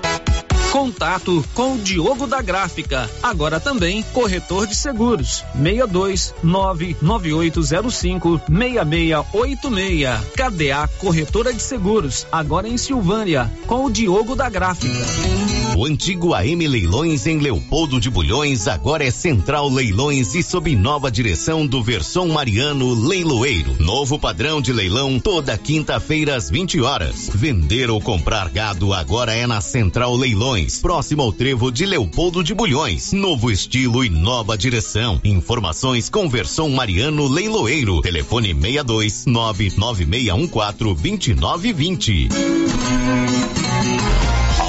Contato 0.73 1.43
com 1.55 1.75
o 1.75 1.79
Diogo 1.79 2.27
da 2.27 2.43
Gráfica, 2.43 3.09
agora 3.23 3.59
também 3.59 4.03
corretor 4.13 4.67
de 4.67 4.75
seguros. 4.75 5.45
62 5.55 6.35
99805 6.43 8.41
6686. 8.49 10.09
KDA 10.37 10.89
Corretora 10.99 11.53
de 11.53 11.63
Seguros, 11.63 12.27
agora 12.31 12.69
em 12.69 12.77
Silvânia, 12.77 13.51
com 13.67 13.87
o 13.87 13.91
Diogo 13.91 14.37
da 14.37 14.51
Gráfica. 14.51 15.58
O 15.79 15.85
antigo 15.85 16.35
AM 16.35 16.67
Leilões 16.67 17.25
em 17.29 17.39
Leopoldo 17.39 18.01
de 18.01 18.11
Bulhões 18.11 18.67
agora 18.67 19.05
é 19.05 19.13
Central 19.13 19.69
Leilões 19.69 20.35
e 20.35 20.43
sob 20.43 20.75
nova 20.75 21.09
direção 21.09 21.65
do 21.65 21.81
Versão 21.81 22.27
Mariano 22.31 22.93
Leiloeiro. 22.95 23.77
Novo 23.79 24.19
padrão 24.19 24.61
de 24.61 24.73
leilão 24.73 25.21
toda 25.21 25.57
quinta-feira 25.57 26.35
às 26.35 26.51
20 26.51 26.81
horas. 26.81 27.31
Vender 27.33 27.91
ou 27.91 28.01
comprar 28.01 28.49
gado 28.49 28.93
agora 28.93 29.33
é 29.33 29.47
na 29.47 29.61
Central 29.61 30.17
Leilões, 30.17 30.81
próximo 30.81 31.23
ao 31.23 31.33
trevo 31.33 31.71
de 31.71 31.87
Leopoldo 31.87 32.43
de 32.43 32.53
Bulhões. 32.55 33.13
Novo 33.13 33.49
estilo 33.49 34.05
e 34.05 34.09
nova 34.09 34.59
direção. 34.59 35.21
Informações 35.23 36.09
com 36.09 36.29
Versão 36.29 36.69
Mariano 36.71 37.29
Leiloeiro. 37.29 38.01
Telefone 38.01 38.53
62 38.53 39.27
99614 39.27 41.01
2920. 41.01 42.29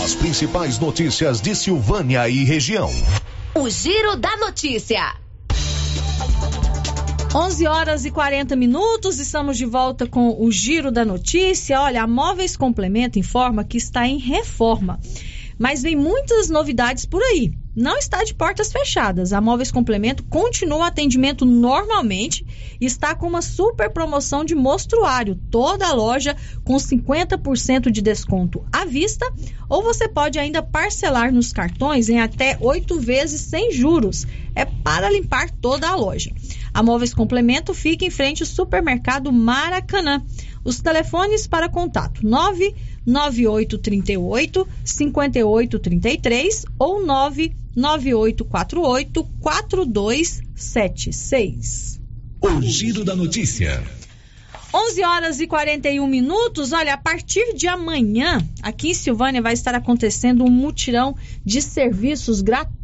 As 0.09 0.15
principais 0.15 0.79
notícias 0.79 1.39
de 1.39 1.53
Silvânia 1.53 2.27
e 2.27 2.43
região. 2.43 2.89
O 3.53 3.69
Giro 3.69 4.15
da 4.15 4.35
Notícia. 4.37 5.13
11 7.35 7.67
horas 7.67 8.05
e 8.05 8.09
40 8.09 8.55
minutos, 8.55 9.19
estamos 9.19 9.55
de 9.55 9.67
volta 9.67 10.07
com 10.07 10.35
o 10.43 10.51
Giro 10.51 10.91
da 10.91 11.05
Notícia. 11.05 11.79
Olha, 11.79 12.01
a 12.01 12.07
Móveis 12.07 12.57
Complemento 12.57 13.19
informa 13.19 13.63
que 13.63 13.77
está 13.77 14.07
em 14.07 14.17
reforma, 14.17 14.99
mas 15.59 15.83
vem 15.83 15.95
muitas 15.95 16.49
novidades 16.49 17.05
por 17.05 17.21
aí. 17.21 17.53
Não 17.79 17.97
está 17.97 18.25
de 18.25 18.33
portas 18.33 18.73
fechadas. 18.73 19.31
A 19.31 19.39
Móveis 19.39 19.71
Complemento 19.71 20.21
continua 20.25 20.79
o 20.79 20.83
atendimento 20.83 21.45
normalmente 21.45 22.45
e 22.77 22.85
está 22.85 23.15
com 23.15 23.25
uma 23.25 23.41
super 23.41 23.89
promoção 23.89 24.43
de 24.43 24.53
mostruário. 24.53 25.39
Toda 25.49 25.87
a 25.87 25.93
loja 25.93 26.35
com 26.65 26.75
50% 26.75 27.89
de 27.89 28.01
desconto 28.01 28.65
à 28.69 28.83
vista, 28.83 29.25
ou 29.69 29.81
você 29.81 30.09
pode 30.09 30.37
ainda 30.37 30.61
parcelar 30.61 31.31
nos 31.31 31.53
cartões 31.53 32.09
em 32.09 32.19
até 32.19 32.57
oito 32.59 32.99
vezes 32.99 33.39
sem 33.39 33.71
juros. 33.71 34.27
É 34.53 34.65
para 34.65 35.09
limpar 35.09 35.49
toda 35.49 35.87
a 35.87 35.95
loja. 35.95 36.33
A 36.73 36.83
Móveis 36.83 37.13
Complemento 37.13 37.73
fica 37.73 38.03
em 38.03 38.09
frente 38.09 38.43
ao 38.43 38.47
supermercado 38.47 39.31
Maracanã. 39.31 40.21
Os 40.63 40.79
telefones 40.81 41.45
para 41.47 41.67
contato: 41.69 42.25
99838 42.25 44.67
5833 44.83 46.65
ou 46.77 47.05
99848 47.05 49.23
4276. 49.41 51.99
O 52.41 52.61
Giro 52.61 53.03
da 53.03 53.13
Notícia. 53.15 53.83
11 54.73 55.03
horas 55.03 55.39
e 55.39 55.47
41 55.47 56.07
minutos. 56.07 56.71
Olha, 56.71 56.93
a 56.93 56.97
partir 56.97 57.55
de 57.55 57.67
amanhã, 57.67 58.39
aqui 58.61 58.91
em 58.91 58.93
Silvânia 58.93 59.41
vai 59.41 59.53
estar 59.53 59.73
acontecendo 59.73 60.43
um 60.43 60.51
mutirão 60.51 61.15
de 61.43 61.59
serviços 61.61 62.41
gratuitos, 62.41 62.78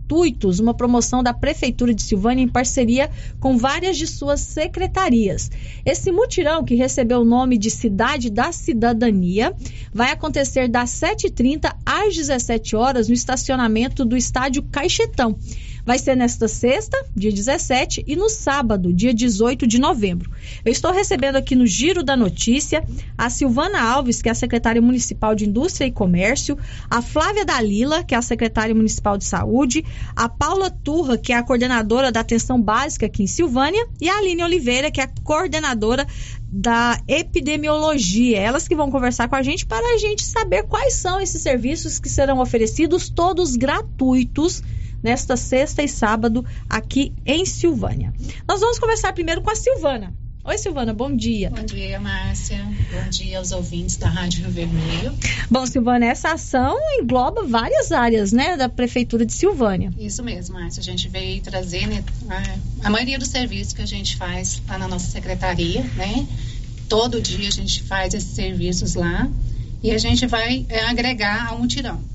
uma 0.59 0.73
promoção 0.73 1.23
da 1.23 1.33
Prefeitura 1.33 1.93
de 1.93 2.01
Silvânia 2.01 2.43
em 2.43 2.47
parceria 2.47 3.09
com 3.39 3.57
várias 3.57 3.97
de 3.97 4.07
suas 4.07 4.41
secretarias. 4.41 5.49
Esse 5.85 6.11
mutirão, 6.11 6.63
que 6.63 6.75
recebeu 6.75 7.21
o 7.21 7.25
nome 7.25 7.57
de 7.57 7.69
Cidade 7.69 8.29
da 8.29 8.51
Cidadania, 8.51 9.53
vai 9.93 10.11
acontecer 10.11 10.67
das 10.67 10.91
7h30 10.91 11.75
às 11.85 12.15
17 12.15 12.75
horas 12.75 13.07
no 13.07 13.13
estacionamento 13.13 14.05
do 14.05 14.15
Estádio 14.15 14.63
Caixetão. 14.63 15.37
Vai 15.85 15.99
ser 15.99 16.15
nesta 16.15 16.47
sexta, 16.47 16.97
dia 17.15 17.31
17, 17.31 18.03
e 18.07 18.15
no 18.15 18.27
sábado, 18.27 18.91
dia 18.91 19.13
18 19.13 19.67
de 19.67 19.77
novembro. 19.77 20.31
Eu 20.65 20.71
estou 20.71 20.91
recebendo 20.91 21.35
aqui 21.35 21.55
no 21.55 21.67
Giro 21.67 22.03
da 22.03 22.17
Notícia 22.17 22.83
a 23.15 23.29
Silvana 23.29 23.79
Alves, 23.79 24.19
que 24.19 24.27
é 24.27 24.31
a 24.31 24.35
secretária 24.35 24.81
municipal 24.81 25.35
de 25.35 25.45
Indústria 25.45 25.85
e 25.85 25.91
Comércio, 25.91 26.57
a 26.89 27.03
Flávia 27.03 27.45
Dalila, 27.45 28.03
que 28.03 28.15
é 28.15 28.17
a 28.17 28.21
secretária 28.23 28.73
municipal 28.73 29.15
de 29.15 29.25
Saúde, 29.25 29.85
a 30.15 30.27
Paula 30.27 30.71
Turra, 30.71 31.19
que 31.19 31.31
é 31.31 31.37
a 31.37 31.43
coordenadora 31.43 32.11
da 32.11 32.21
atenção 32.21 32.59
básica 32.59 33.05
aqui 33.05 33.21
em 33.21 33.27
Silvânia, 33.27 33.87
e 34.01 34.09
a 34.09 34.17
Aline 34.17 34.43
Oliveira, 34.43 34.89
que 34.89 34.99
é 34.99 35.03
a 35.03 35.11
coordenadora 35.23 36.07
da 36.51 36.99
epidemiologia. 37.07 38.39
Elas 38.39 38.67
que 38.67 38.75
vão 38.75 38.89
conversar 38.89 39.27
com 39.27 39.35
a 39.35 39.43
gente 39.43 39.67
para 39.67 39.93
a 39.93 39.97
gente 39.99 40.23
saber 40.23 40.63
quais 40.63 40.95
são 40.95 41.21
esses 41.21 41.43
serviços 41.43 41.99
que 41.99 42.09
serão 42.09 42.39
oferecidos, 42.39 43.07
todos 43.07 43.55
gratuitos 43.55 44.63
nesta 45.05 45.37
sexta 45.37 45.83
e 45.83 45.87
sábado 45.87 46.43
aqui 46.67 47.13
em 47.23 47.45
Silvânia. 47.45 48.11
Nós 48.47 48.59
vamos 48.59 48.79
conversar 48.79 49.13
primeiro 49.13 49.39
com 49.43 49.51
a 49.51 49.55
Silvana. 49.55 50.11
Oi, 50.43 50.57
Silvana, 50.57 50.95
bom 50.95 51.15
dia. 51.15 51.51
Bom 51.51 51.63
dia, 51.63 51.99
Márcia. 51.99 52.57
Bom 52.91 53.09
dia 53.11 53.37
aos 53.37 53.51
ouvintes 53.51 53.97
da 53.97 54.07
Rádio 54.07 54.41
Rio 54.41 54.51
Vermelho. 54.51 55.13
Bom, 55.49 55.63
Silvana, 55.67 56.07
essa 56.07 56.33
ação 56.33 56.75
engloba 56.99 57.43
várias 57.45 57.91
áreas, 57.91 58.31
né, 58.31 58.57
da 58.57 58.67
Prefeitura 58.67 59.25
de 59.27 59.33
Silvânia. 59.33 59.91
Isso 59.99 60.23
mesmo, 60.23 60.55
Márcia. 60.55 60.81
A 60.81 60.83
gente 60.83 61.07
veio 61.07 61.39
trazer 61.41 61.87
né, 61.87 62.03
a, 62.27 62.87
a 62.87 62.89
maioria 62.89 63.19
dos 63.19 63.27
serviços 63.27 63.73
que 63.73 63.83
a 63.83 63.87
gente 63.87 64.17
faz 64.17 64.59
lá 64.67 64.79
na 64.79 64.87
nossa 64.87 65.11
secretaria, 65.11 65.81
né? 65.95 66.27
Todo 66.89 67.21
dia 67.21 67.47
a 67.47 67.51
gente 67.51 67.83
faz 67.83 68.15
esses 68.15 68.31
serviços 68.31 68.95
lá 68.95 69.29
e 69.83 69.91
a 69.91 69.99
gente 69.99 70.25
vai 70.25 70.65
é, 70.67 70.81
agregar 70.85 71.49
ao 71.49 71.59
mutirão. 71.59 72.14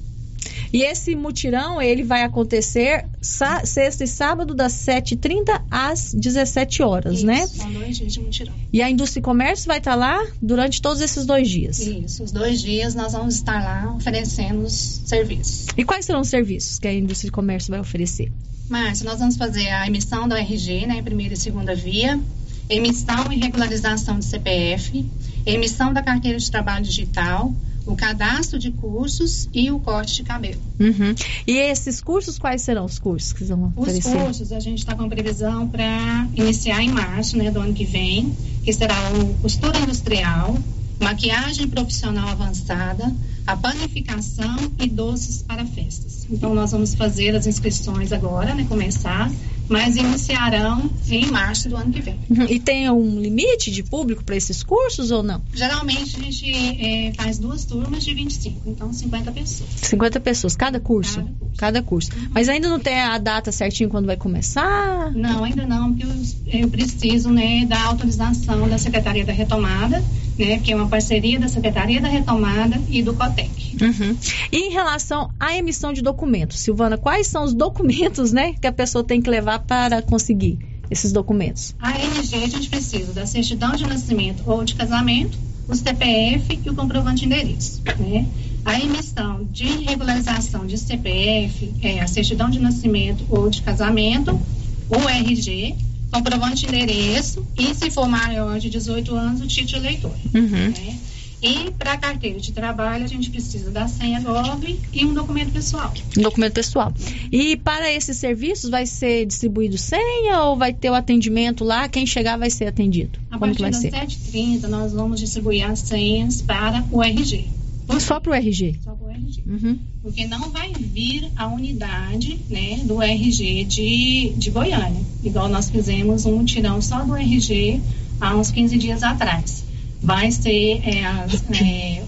E 0.73 0.83
esse 0.83 1.17
mutirão, 1.17 1.83
ele 1.83 2.05
vai 2.05 2.23
acontecer 2.23 3.05
sexta 3.21 4.05
e 4.05 4.07
sábado, 4.07 4.55
das 4.55 4.73
7h30 4.73 5.63
às 5.71 6.15
17 6.15 6.83
horas, 6.83 7.17
Isso, 7.17 7.27
né? 7.27 7.47
São 7.47 7.73
dois 7.73 7.97
dias 7.97 8.13
de 8.13 8.21
mutirão. 8.21 8.55
E 8.73 8.81
a 8.81 8.89
indústria 8.89 9.21
e 9.21 9.23
comércio 9.23 9.67
vai 9.67 9.79
estar 9.79 9.97
lá 9.97 10.25
durante 10.41 10.81
todos 10.81 11.01
esses 11.01 11.27
dois 11.27 11.49
dias. 11.49 11.81
Isso, 11.81 12.23
os 12.23 12.31
dois 12.31 12.63
dias 12.63 12.95
nós 12.95 13.13
vamos 13.13 13.35
estar 13.35 13.63
lá 13.63 13.93
oferecendo 13.95 14.63
os 14.63 15.03
serviços. 15.05 15.67
E 15.77 15.85
quais 15.85 16.05
serão 16.05 16.21
os 16.21 16.29
serviços 16.29 16.79
que 16.79 16.87
a 16.87 16.95
indústria 16.95 17.29
e 17.29 17.33
comércio 17.33 17.71
vai 17.71 17.81
oferecer? 17.81 18.31
Márcia, 18.69 19.05
nós 19.05 19.19
vamos 19.19 19.37
fazer 19.37 19.69
a 19.71 19.87
emissão 19.89 20.29
do 20.29 20.37
RG, 20.37 20.87
né, 20.87 21.03
primeira 21.03 21.35
e 21.35 21.37
segunda 21.37 21.75
via, 21.75 22.21
emissão 22.69 23.33
e 23.33 23.37
regularização 23.37 24.21
de 24.21 24.25
CPF, 24.27 25.05
emissão 25.45 25.93
da 25.93 26.01
carteira 26.01 26.39
de 26.39 26.49
trabalho 26.49 26.85
digital, 26.85 27.53
o 27.87 27.97
cadastro 27.97 28.59
de 28.59 28.71
cursos 28.71 29.49
e 29.53 29.71
o 29.71 29.79
corte 29.81 30.17
de 30.17 30.23
cabelo. 30.23 30.61
Uhum. 30.79 31.15
E 31.47 31.57
esses 31.57 32.01
cursos, 32.01 32.39
quais 32.39 32.63
serão 32.63 32.85
os 32.85 32.99
cursos 32.99 33.33
que 33.33 33.45
vão 33.45 33.73
Os 33.77 33.83
oferecer? 33.83 34.17
cursos 34.17 34.53
a 34.53 34.61
gente 34.61 34.79
está 34.79 34.95
com 34.95 35.09
previsão 35.09 35.69
para 35.69 36.29
iniciar 36.35 36.83
em 36.83 36.91
março, 36.91 37.37
né, 37.37 37.51
do 37.51 37.61
ano 37.61 37.75
que 37.75 37.85
vem, 37.85 38.35
que 38.65 38.73
será 38.73 38.97
o 39.13 39.35
costura 39.41 39.79
industrial, 39.79 40.57
maquiagem 41.01 41.67
profissional 41.69 42.29
avançada, 42.29 43.13
a 43.47 43.57
panificação 43.57 44.57
e 44.79 44.89
doces 44.89 45.43
para 45.43 45.65
festas. 45.65 46.27
Então 46.31 46.55
nós 46.55 46.71
vamos 46.71 46.95
fazer 46.95 47.35
as 47.35 47.47
inscrições 47.47 48.13
agora, 48.13 48.55
né, 48.55 48.67
começar, 48.69 49.31
mas 49.71 49.95
iniciarão 49.95 50.91
em 51.09 51.27
março 51.31 51.69
do 51.69 51.77
ano 51.77 51.93
que 51.93 52.01
vem. 52.01 52.19
Uhum. 52.29 52.45
E 52.49 52.59
tem 52.59 52.91
um 52.91 53.21
limite 53.21 53.71
de 53.71 53.85
público 53.85 54.25
para 54.25 54.35
esses 54.35 54.65
cursos 54.65 55.13
ou 55.13 55.23
não? 55.23 55.41
Geralmente 55.55 56.17
a 56.17 56.23
gente 56.23 56.51
eh, 56.53 57.13
faz 57.17 57.39
duas 57.39 57.65
turmas 57.65 58.05
de 58.05 58.13
25, 58.13 58.69
então 58.69 58.93
50 58.93 59.31
pessoas. 59.31 59.71
50 59.77 60.21
pessoas, 60.21 60.57
cada 60.57 60.81
curso? 60.81 61.25
Cada 61.57 61.81
curso. 61.83 62.11
Mas 62.31 62.49
ainda 62.49 62.69
não 62.69 62.81
tem 62.81 63.01
a 63.01 63.17
data 63.17 63.53
certinho 63.53 63.89
quando 63.89 64.07
vai 64.07 64.17
começar? 64.17 65.13
Não, 65.13 65.45
ainda 65.45 65.65
não, 65.65 65.95
porque 65.95 66.05
eu, 66.53 66.63
eu 66.63 66.69
preciso 66.69 67.31
né, 67.31 67.65
da 67.65 67.81
autorização 67.85 68.69
da 68.69 68.77
Secretaria 68.77 69.25
da 69.25 69.33
Retomada, 69.33 70.03
né, 70.41 70.59
que 70.59 70.73
é 70.73 70.77
uma 70.77 70.89
parceria 70.89 71.39
da 71.39 71.49
Secretaria 71.49 72.01
da 72.01 72.09
Retomada 72.09 72.81
e 72.89 73.03
do 73.03 73.15
COTEC. 73.15 73.77
Uhum. 73.81 74.17
E 74.51 74.69
em 74.69 74.71
relação 74.71 75.31
à 75.39 75.57
emissão 75.57 75.93
de 75.93 76.03
documentos, 76.03 76.59
Silvana, 76.59 76.97
quais 76.97 77.27
são 77.27 77.45
os 77.45 77.55
documentos 77.55 78.33
né, 78.33 78.55
que 78.61 78.67
a 78.67 78.73
pessoa 78.73 79.05
tem 79.05 79.21
que 79.21 79.31
levar 79.31 79.61
para 79.61 80.03
conseguir 80.03 80.59
esses 80.91 81.13
documentos? 81.13 81.75
A 81.79 81.93
RG 81.93 82.45
a 82.45 82.49
gente 82.49 82.69
precisa 82.69 83.13
da 83.13 83.27
certidão 83.27 83.73
de 83.73 83.87
nascimento 83.87 84.43
ou 84.47 84.65
de 84.65 84.75
casamento, 84.75 85.39
o 85.69 85.75
CPF 85.75 86.59
e 86.65 86.71
o 86.71 86.75
comprovante 86.75 87.21
de 87.21 87.27
endereço. 87.27 87.81
Né? 87.99 88.27
A 88.65 88.79
emissão 88.79 89.47
de 89.51 89.67
regularização 89.85 90.67
de 90.67 90.77
CPF 90.77 91.73
é 91.83 92.01
a 92.01 92.07
certidão 92.07 92.51
de 92.51 92.59
nascimento 92.59 93.25
ou 93.31 93.49
de 93.49 93.63
casamento, 93.63 94.41
o 94.89 95.09
RG, 95.09 95.77
comprovante 96.11 96.67
de 96.67 96.75
endereço 96.75 97.47
e, 97.57 97.75
se 97.75 97.91
for 97.91 98.09
maior 98.09 98.59
de 98.59 98.71
18 98.71 99.15
anos, 99.15 99.41
o 99.41 99.47
título 99.47 99.85
eleitor. 99.85 100.15
Uhum. 100.35 100.71
Né? 100.71 100.99
E 101.43 101.71
para 101.71 101.97
carteira 101.97 102.39
de 102.39 102.53
trabalho, 102.53 103.05
a 103.05 103.09
gente 103.09 103.31
precisa 103.31 103.71
da 103.71 103.89
senha 103.89 104.21
GOV 104.21 104.79
e 104.93 105.07
um 105.07 105.15
documento 105.15 105.53
pessoal. 105.53 105.93
Um 106.19 106.23
documento 106.23 106.53
pessoal. 106.53 106.93
E 107.33 107.57
para 107.57 107.91
esses 107.91 108.19
serviços 108.19 108.69
vai 108.69 108.85
ser 108.85 109.25
distribuído 109.25 109.79
senha 109.79 110.43
ou 110.43 110.57
vai 110.57 110.75
ter 110.75 110.91
o 110.91 110.95
atendimento 110.95 111.65
lá? 111.65 111.89
Quem 111.89 112.05
chegar 112.05 112.37
vai 112.37 112.51
ser 112.51 112.67
atendido? 112.67 113.19
A 113.31 113.39
Como 113.39 113.47
partir 113.47 113.63
das 113.63 113.77
ser? 113.77 113.91
7h30, 113.91 114.67
nós 114.69 114.93
vamos 114.93 115.19
distribuir 115.19 115.65
as 115.65 115.79
senhas 115.79 116.43
para 116.43 116.85
o 116.91 117.03
RG. 117.03 117.60
Só 117.99 118.21
para 118.21 118.31
o 118.31 118.35
RG? 118.35 118.77
Só 118.85 118.93
para 118.93 119.07
o 119.07 119.11
RG. 119.11 119.43
Uhum. 119.47 119.79
Porque 120.03 120.27
não 120.27 120.51
vai 120.51 120.73
vir 120.73 121.31
a 121.37 121.47
unidade 121.49 122.39
né, 122.49 122.81
do 122.85 123.03
RG 123.03 123.65
de, 123.65 124.33
de 124.37 124.51
Goiânia, 124.51 125.03
igual 125.25 125.49
nós 125.49 125.69
fizemos 125.71 126.27
um 126.27 126.45
tirão 126.45 126.81
só 126.81 127.03
do 127.05 127.17
RG 127.17 127.81
há 128.21 128.37
uns 128.37 128.51
15 128.51 128.79
dias 128.79 129.03
atrás. 129.03 129.65
Vai 130.03 130.31
ser 130.31 130.81
é, 130.87 131.05
as- 131.05 131.43
é, 131.61 132.03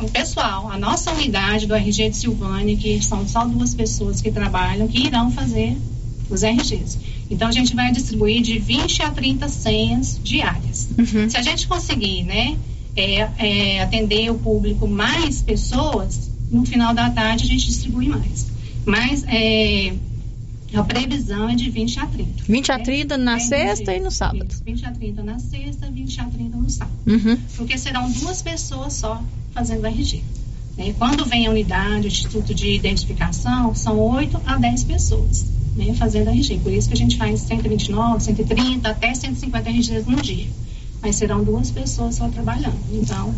o 0.00 0.10
pessoal, 0.10 0.70
a 0.70 0.78
nossa 0.78 1.12
unidade 1.12 1.66
do 1.66 1.74
RG 1.74 2.10
de 2.10 2.16
Silvânia, 2.16 2.76
que 2.76 3.00
são 3.02 3.26
só 3.28 3.44
duas 3.46 3.74
pessoas 3.74 4.20
que 4.20 4.30
trabalham, 4.30 4.88
que 4.88 5.06
irão 5.06 5.30
fazer 5.30 5.76
os 6.28 6.42
RGs. 6.42 6.98
Então 7.30 7.46
a 7.48 7.52
gente 7.52 7.74
vai 7.76 7.92
distribuir 7.92 8.42
de 8.42 8.58
20 8.58 9.02
a 9.02 9.10
30 9.10 9.48
senhas 9.48 10.18
diárias. 10.22 10.88
Se 11.30 11.36
a 11.36 11.42
gente 11.42 11.66
conseguir, 11.68 12.24
né, 12.24 12.56
é, 12.96 13.28
é, 13.38 13.82
atender 13.82 14.30
o 14.30 14.34
público 14.38 14.86
mais 14.86 15.42
pessoas, 15.42 16.30
no 16.50 16.64
final 16.66 16.92
da 16.94 17.10
tarde 17.10 17.44
a 17.44 17.46
gente 17.46 17.66
distribui 17.66 18.08
mais. 18.08 18.46
Mas 18.84 19.24
é, 19.28 19.92
a 20.74 20.82
previsão 20.84 21.48
é 21.48 21.54
de 21.54 21.68
20 21.70 22.00
a 22.00 22.06
30. 22.06 22.44
20 22.48 22.72
a 22.72 22.78
30 22.78 23.16
na 23.18 23.36
É, 23.36 23.40
sexta 23.40 23.94
e 23.94 24.00
no 24.00 24.10
sábado. 24.10 24.46
Isso, 24.50 24.62
20 24.64 24.86
a 24.86 24.92
30 24.92 25.22
na 25.22 25.38
sexta, 25.38 25.90
20 25.90 26.20
a 26.20 26.24
30 26.24 26.56
no 26.56 26.70
sábado. 26.70 26.96
Uhum. 27.06 27.36
Porque 27.56 27.76
serão 27.78 28.10
duas 28.10 28.40
pessoas 28.42 28.92
só 28.94 29.22
fazendo 29.52 29.84
RG. 29.86 30.22
né? 30.78 30.94
Quando 30.98 31.24
vem 31.24 31.46
a 31.46 31.50
unidade, 31.50 32.06
o 32.06 32.08
Instituto 32.08 32.54
de 32.54 32.68
Identificação, 32.74 33.74
são 33.74 33.98
8 33.98 34.40
a 34.46 34.56
10 34.56 34.84
pessoas. 34.84 35.46
né, 35.76 35.94
fazendo 35.94 36.28
RG. 36.30 36.58
Por 36.58 36.72
isso 36.72 36.88
que 36.88 36.94
a 36.94 36.96
gente 36.96 37.16
faz 37.16 37.40
129, 37.42 38.22
130, 38.24 38.88
até 38.88 39.14
150 39.14 39.70
RGs 39.70 40.04
no 40.06 40.20
dia. 40.20 40.48
Mas 41.02 41.16
serão 41.16 41.42
duas 41.42 41.70
pessoas 41.70 42.16
só 42.16 42.28
trabalhando. 42.28 42.78
Então, 42.92 43.34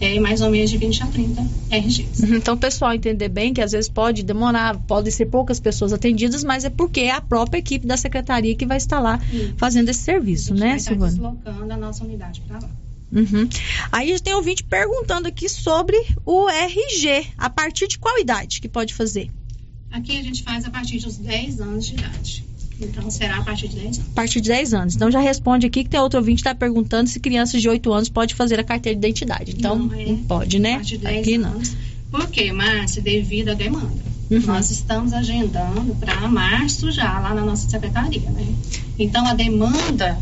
é 0.00 0.18
mais 0.20 0.40
ou 0.40 0.50
menos 0.50 0.70
de 0.70 0.78
20 0.78 1.02
a 1.02 1.06
30 1.06 1.46
RGs. 1.70 2.22
Uhum, 2.22 2.36
Então, 2.36 2.54
o 2.54 2.58
pessoal 2.58 2.92
entender 2.94 3.28
bem 3.28 3.52
que 3.52 3.60
às 3.60 3.72
vezes 3.72 3.88
pode 3.88 4.22
demorar, 4.22 4.76
pode 4.86 5.10
ser 5.10 5.26
poucas 5.26 5.58
pessoas 5.58 5.92
atendidas, 5.92 6.44
mas 6.44 6.64
é 6.64 6.70
porque 6.70 7.00
é 7.00 7.12
a 7.12 7.20
própria 7.20 7.58
equipe 7.58 7.86
da 7.86 7.96
secretaria 7.96 8.54
que 8.54 8.66
vai 8.66 8.76
estar 8.76 9.00
lá 9.00 9.20
fazendo 9.56 9.88
esse 9.88 10.00
serviço, 10.00 10.54
né, 10.54 10.78
Silvana? 10.78 11.10
deslocando 11.10 11.72
a 11.72 11.76
nossa 11.76 12.04
unidade 12.04 12.40
para 12.42 12.58
lá. 12.58 12.70
Uhum. 13.10 13.48
Aí 13.90 14.20
tem 14.20 14.34
ouvinte 14.34 14.62
perguntando 14.62 15.28
aqui 15.28 15.48
sobre 15.48 15.96
o 16.26 16.48
RG. 16.48 17.26
A 17.38 17.48
partir 17.48 17.88
de 17.88 17.98
qual 17.98 18.18
idade 18.18 18.60
que 18.60 18.68
pode 18.68 18.94
fazer? 18.94 19.30
Aqui 19.90 20.18
a 20.18 20.22
gente 20.22 20.42
faz 20.42 20.64
a 20.66 20.70
partir 20.70 20.98
dos 20.98 21.16
10 21.16 21.60
anos 21.60 21.86
de 21.86 21.94
idade. 21.94 22.47
Então, 22.80 23.10
será 23.10 23.38
a 23.38 23.42
partir 23.42 23.68
de 23.68 23.76
10 23.76 23.86
anos. 23.98 24.10
A 24.10 24.14
partir 24.14 24.40
de 24.40 24.48
10 24.48 24.74
anos. 24.74 24.96
Então 24.96 25.10
já 25.10 25.20
responde 25.20 25.66
aqui 25.66 25.82
que 25.82 25.90
tem 25.90 25.98
outro 26.00 26.18
ouvinte 26.18 26.42
que 26.42 26.48
está 26.48 26.54
perguntando 26.54 27.08
se 27.08 27.18
crianças 27.18 27.60
de 27.60 27.68
8 27.68 27.92
anos 27.92 28.08
pode 28.08 28.34
fazer 28.34 28.60
a 28.60 28.64
carteira 28.64 28.98
de 28.98 29.06
identidade. 29.06 29.54
Então, 29.56 29.76
não, 29.76 29.94
é. 29.94 30.16
pode, 30.28 30.58
né? 30.58 30.74
A 30.74 30.76
partir 30.76 30.98
de 30.98 31.04
10 31.04 31.18
aqui 31.20 31.38
não. 31.38 31.50
anos. 31.50 31.76
Por 32.10 32.28
quê, 32.28 32.52
Márcia? 32.52 33.02
Devido 33.02 33.50
à 33.50 33.54
demanda. 33.54 34.08
Uhum. 34.30 34.40
Nós 34.40 34.70
estamos 34.70 35.12
agendando 35.12 35.94
para 35.96 36.28
março 36.28 36.90
já, 36.90 37.18
lá 37.18 37.34
na 37.34 37.42
nossa 37.42 37.68
secretaria, 37.68 38.30
né? 38.30 38.46
Então, 38.98 39.26
a 39.26 39.34
demanda 39.34 40.18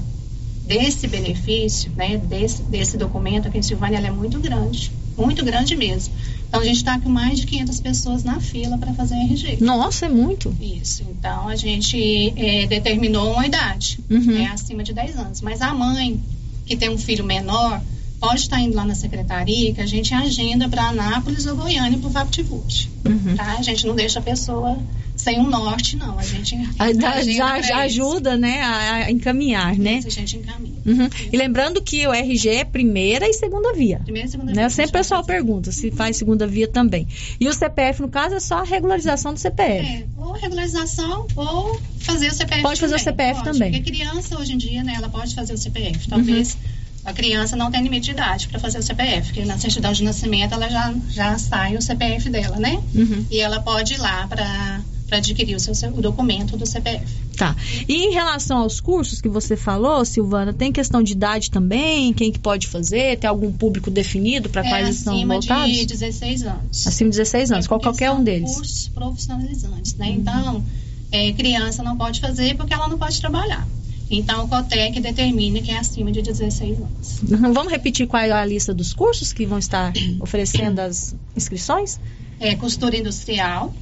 desse 0.66 1.06
benefício, 1.06 1.92
né, 1.96 2.16
desse, 2.18 2.62
desse 2.62 2.96
documento 2.96 3.48
aqui 3.48 3.58
em 3.58 3.62
Silvânia, 3.62 3.98
ela 3.98 4.08
é 4.08 4.10
muito 4.10 4.38
grande. 4.40 4.90
Muito 5.16 5.44
grande 5.44 5.76
mesmo. 5.76 6.12
Então, 6.48 6.60
a 6.60 6.64
gente 6.64 6.76
está 6.76 6.98
com 7.00 7.08
mais 7.08 7.38
de 7.40 7.46
500 7.46 7.80
pessoas 7.80 8.24
na 8.24 8.40
fila 8.40 8.78
para 8.78 8.92
fazer 8.94 9.14
RG. 9.16 9.58
Nossa, 9.60 10.06
é 10.06 10.08
muito. 10.08 10.54
Isso. 10.60 11.02
Então, 11.10 11.48
a 11.48 11.56
gente 11.56 12.32
é, 12.36 12.66
determinou 12.66 13.32
uma 13.32 13.46
idade, 13.46 13.98
Uhum. 14.08 14.20
né, 14.20 14.46
acima 14.52 14.82
de 14.82 14.92
10 14.92 15.16
anos. 15.16 15.40
Mas 15.40 15.60
a 15.60 15.74
mãe 15.74 16.20
que 16.64 16.76
tem 16.76 16.88
um 16.88 16.98
filho 16.98 17.24
menor 17.24 17.80
pode 18.18 18.40
estar 18.40 18.60
indo 18.60 18.74
lá 18.74 18.84
na 18.84 18.94
secretaria 18.94 19.74
que 19.74 19.80
a 19.80 19.86
gente 19.86 20.14
agenda 20.14 20.68
para 20.68 20.88
Anápolis 20.88 21.46
ou 21.46 21.54
Goiânia 21.56 21.98
para 21.98 22.08
o 22.08 22.10
VaptVult. 22.10 22.88
Uhum. 23.04 23.36
Tá? 23.36 23.56
A 23.58 23.62
gente 23.62 23.86
não 23.86 23.94
deixa 23.94 24.18
a 24.18 24.22
pessoa 24.22 24.78
sem 25.26 25.40
um 25.40 25.48
norte, 25.50 25.96
não. 25.96 26.16
A 26.18 26.22
gente 26.22 26.54
Aí 26.78 26.94
dá- 26.94 27.10
agenda 27.14 27.62
já, 27.62 27.78
ajuda, 27.78 28.36
né, 28.36 28.60
a, 28.62 28.92
a 29.06 29.10
encaminhar, 29.10 29.76
né? 29.76 29.94
Isso, 29.98 30.06
a 30.06 30.10
gente 30.10 30.36
encaminha. 30.36 30.76
Uhum. 30.86 31.08
E 31.32 31.36
lembrando 31.36 31.82
que 31.82 32.06
o 32.06 32.12
RG 32.12 32.48
é 32.48 32.64
primeira 32.64 33.26
e 33.28 33.32
segunda 33.32 33.72
via. 33.74 33.98
Primeira 34.04 34.28
e 34.28 34.30
segunda 34.30 34.52
Né? 34.52 34.60
via, 34.62 34.70
Sempre 34.70 34.90
o 34.90 34.92
pessoal 34.92 35.24
pergunta 35.24 35.72
se 35.72 35.90
faz 35.90 36.16
segunda 36.16 36.46
via 36.46 36.68
também. 36.68 37.08
E 37.40 37.48
o 37.48 37.52
CPF, 37.52 38.00
no 38.02 38.08
caso, 38.08 38.36
é 38.36 38.40
só 38.40 38.58
a 38.60 38.64
regularização 38.64 39.34
do 39.34 39.40
CPF. 39.40 39.84
É, 39.86 40.06
ou 40.16 40.32
regularização 40.32 41.26
ou 41.34 41.80
fazer 41.98 42.28
o 42.28 42.34
CPF 42.34 42.62
Pode 42.62 42.80
fazer 42.80 42.94
o 42.94 42.98
também. 42.98 43.04
CPF 43.04 43.40
Pode, 43.42 43.52
também. 43.58 43.72
Porque 43.72 43.90
criança, 43.90 44.38
hoje 44.38 44.52
em 44.52 44.58
dia, 44.58 44.84
né, 44.84 44.94
ela 44.96 45.08
pode 45.08 45.34
fazer 45.34 45.52
o 45.54 45.58
CPF. 45.58 46.08
Talvez 46.08 46.54
Uhum. 46.54 47.10
a 47.10 47.12
criança 47.12 47.56
não 47.56 47.70
tenha 47.70 47.82
limite 47.82 48.04
de 48.06 48.10
idade 48.12 48.46
para 48.48 48.60
fazer 48.60 48.78
o 48.78 48.82
CPF, 48.82 49.28
porque 49.32 49.44
na 49.44 49.58
certidão 49.58 49.92
de 49.92 50.04
nascimento 50.04 50.52
ela 50.54 50.68
já, 50.68 50.94
já 51.10 51.36
sai 51.38 51.76
o 51.76 51.82
CPF 51.82 52.30
dela, 52.30 52.56
né? 52.58 52.80
Uhum. 52.94 53.24
E 53.30 53.40
ela 53.40 53.60
pode 53.60 53.94
ir 53.94 53.98
lá 53.98 54.26
para 54.28 54.80
adquirir 55.10 55.54
o, 55.54 55.60
seu, 55.60 55.72
o 55.90 56.00
documento 56.00 56.56
do 56.56 56.66
CPF. 56.66 57.06
Tá. 57.36 57.54
E 57.88 58.06
em 58.06 58.12
relação 58.12 58.58
aos 58.58 58.80
cursos 58.80 59.20
que 59.20 59.28
você 59.28 59.56
falou, 59.56 60.04
Silvana, 60.04 60.52
tem 60.52 60.72
questão 60.72 61.02
de 61.02 61.12
idade 61.12 61.50
também? 61.50 62.12
Quem 62.12 62.32
que 62.32 62.38
pode 62.38 62.66
fazer? 62.66 63.18
Tem 63.18 63.28
algum 63.28 63.52
público 63.52 63.90
definido 63.90 64.48
para 64.48 64.66
é 64.66 64.68
quais 64.68 64.96
são 64.96 65.14
acima 65.14 65.34
voltados? 65.34 65.76
de 65.76 65.86
16 65.86 66.42
anos. 66.44 66.86
Acima 66.86 67.10
de 67.10 67.16
16 67.16 67.52
anos, 67.52 67.66
qual, 67.66 67.80
qualquer 67.80 68.10
um 68.10 68.24
deles. 68.24 68.54
Cursos 68.54 68.88
profissionalizantes, 68.88 69.94
né? 69.94 70.08
Uhum. 70.08 70.14
Então, 70.14 70.64
é, 71.12 71.32
criança 71.32 71.82
não 71.82 71.96
pode 71.96 72.20
fazer 72.20 72.56
porque 72.56 72.74
ela 72.74 72.88
não 72.88 72.98
pode 72.98 73.20
trabalhar. 73.20 73.66
Então, 74.10 74.44
o 74.44 74.48
COTEC 74.48 75.00
determina 75.00 75.60
que 75.60 75.70
é 75.70 75.78
acima 75.78 76.12
de 76.12 76.22
16 76.22 76.78
anos. 76.78 77.22
Uhum. 77.22 77.52
Vamos 77.52 77.72
repetir 77.72 78.06
qual 78.06 78.22
é 78.22 78.30
a 78.30 78.44
lista 78.44 78.72
dos 78.72 78.92
cursos 78.94 79.32
que 79.32 79.44
vão 79.44 79.58
estar 79.58 79.92
oferecendo 80.20 80.78
as 80.80 81.14
inscrições? 81.36 81.98
É 82.38 82.54
costura 82.54 82.96
industrial, 82.96 83.74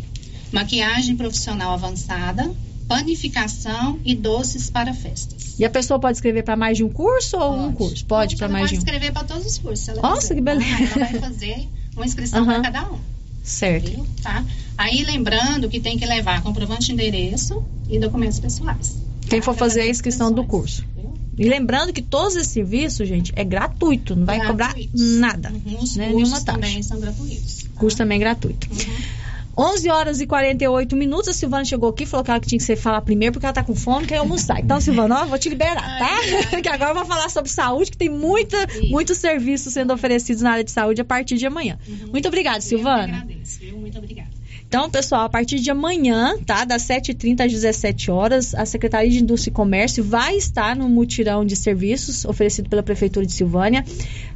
maquiagem 0.55 1.17
profissional 1.17 1.73
avançada, 1.73 2.51
panificação 2.89 3.99
e 4.05 4.15
doces 4.15 4.71
para 4.71 4.95
festas. 4.95 5.55
E 5.59 5.65
a 5.65 5.71
pessoa 5.71 5.99
pode 5.99 6.17
escrever 6.17 6.43
para 6.45 6.57
mais 6.57 6.77
de 6.77 6.85
um 6.85 6.89
curso 6.89 7.37
ou 7.37 7.67
um 7.67 7.73
curso? 7.73 8.05
Pode 8.07 8.37
para 8.37 8.49
mais 8.49 8.63
pode 8.65 8.73
de 8.73 8.77
um. 8.79 8.79
escrever 8.79 9.13
para 9.13 9.25
todos 9.25 9.45
os 9.47 9.59
cursos. 9.59 9.89
ela 9.89 10.01
Nossa, 10.03 10.21
quiser. 10.23 10.35
que 10.37 10.41
beleza. 10.41 10.83
Ela 10.95 11.11
vai 11.11 11.21
fazer 11.21 11.69
uma 11.97 12.07
inscrição 12.07 12.43
Aham. 12.43 12.63
para 12.63 12.73
cada 12.73 12.93
um. 12.93 12.99
Certo. 13.43 13.91
Viu? 13.91 14.07
Tá? 14.23 14.45
Aí 14.79 15.05
lembrando 15.05 15.69
que 15.69 15.79
tem 15.81 15.99
que 15.99 16.07
levar 16.07 16.43
comprovante 16.43 16.87
de 16.87 16.93
endereço 16.93 17.63
e 17.91 17.99
documentos 17.99 18.39
pessoais. 18.41 18.97
Quem 19.29 19.41
for 19.43 19.55
fazer 19.55 19.83
a 19.83 19.89
inscrição 19.89 20.31
do 20.33 20.45
curso. 20.45 20.85
E 21.37 21.49
lembrando 21.49 21.93
que 21.93 22.01
todos 22.01 22.37
esses 22.37 22.53
serviços, 22.53 23.09
gente, 23.09 23.33
é 23.35 23.43
gratuito, 23.43 24.15
não 24.15 24.25
vai 24.25 24.39
Gratuitos. 24.39 24.93
cobrar 24.93 25.19
nada. 25.19 25.51
Uhum, 25.53 25.79
Os 25.83 25.97
né? 25.97 26.07
cursos 26.11 26.31
Nenhuma 26.31 26.41
taxa. 26.41 26.59
também 26.61 26.83
são 26.83 27.01
gratuitos. 27.01 27.65
Curso 27.75 27.97
também 27.97 28.21
gratuito. 28.21 28.69
11 29.57 29.91
horas 29.91 30.21
e 30.21 30.27
48 30.27 30.97
minutos. 30.97 31.29
A 31.29 31.33
Silvana 31.33 31.65
chegou 31.65 31.89
aqui, 31.91 32.07
falou 32.07 32.25
que 32.25 32.31
ela 32.31 32.41
tinha 32.41 32.59
que 32.59 32.65
ser 32.65 32.77
falar 32.77 33.01
primeiro 33.03 33.33
porque 33.33 33.47
ela 33.47 33.53
tá 33.53 33.63
com 33.63 33.75
fome, 33.75 34.07
quer 34.07 34.19
almoçar. 34.19 34.61
Então, 34.61 34.81
Silvana, 34.81 35.23
ó, 35.23 35.27
vou 35.27 35.39
te 35.39 35.49
liberar, 35.49 35.99
tá? 35.99 36.61
que 36.61 36.69
agora 36.69 36.91
eu 36.91 36.95
vou 36.95 37.05
falar 37.05 37.29
sobre 37.29 37.51
saúde, 37.51 37.91
que 37.91 37.97
tem 37.97 38.09
muita, 38.09 38.57
muitos 38.91 39.19
serviços 39.19 39.73
sendo 39.73 39.93
oferecidos 39.93 40.43
na 40.43 40.53
área 40.53 40.65
de 40.65 40.71
saúde 40.71 41.01
a 41.01 41.05
partir 41.05 41.37
de 41.37 41.47
amanhã. 41.47 41.79
Muito 42.11 42.29
obrigada, 42.29 42.61
Silvana. 42.61 43.19
Agradeço, 43.19 43.61
viu? 43.61 43.79
Muito 43.79 43.99
obrigada. 43.99 44.43
Então, 44.67 44.91
pessoal, 44.91 45.23
a 45.23 45.29
partir 45.29 45.61
de 45.61 45.71
amanhã, 45.71 46.37
tá? 46.45 46.65
Das 46.65 46.83
7h30 46.83 47.45
às 47.45 47.53
17 47.53 48.11
horas, 48.11 48.55
a 48.55 48.67
Secretaria 48.67 49.11
de 49.11 49.23
Indústria 49.23 49.51
e 49.51 49.55
Comércio 49.55 50.03
vai 50.03 50.37
estar 50.37 50.75
no 50.75 50.89
mutirão 50.89 51.45
de 51.45 51.55
serviços 51.55 52.25
oferecido 52.25 52.69
pela 52.69 52.83
Prefeitura 52.83 53.25
de 53.25 53.33
Silvânia. 53.33 53.85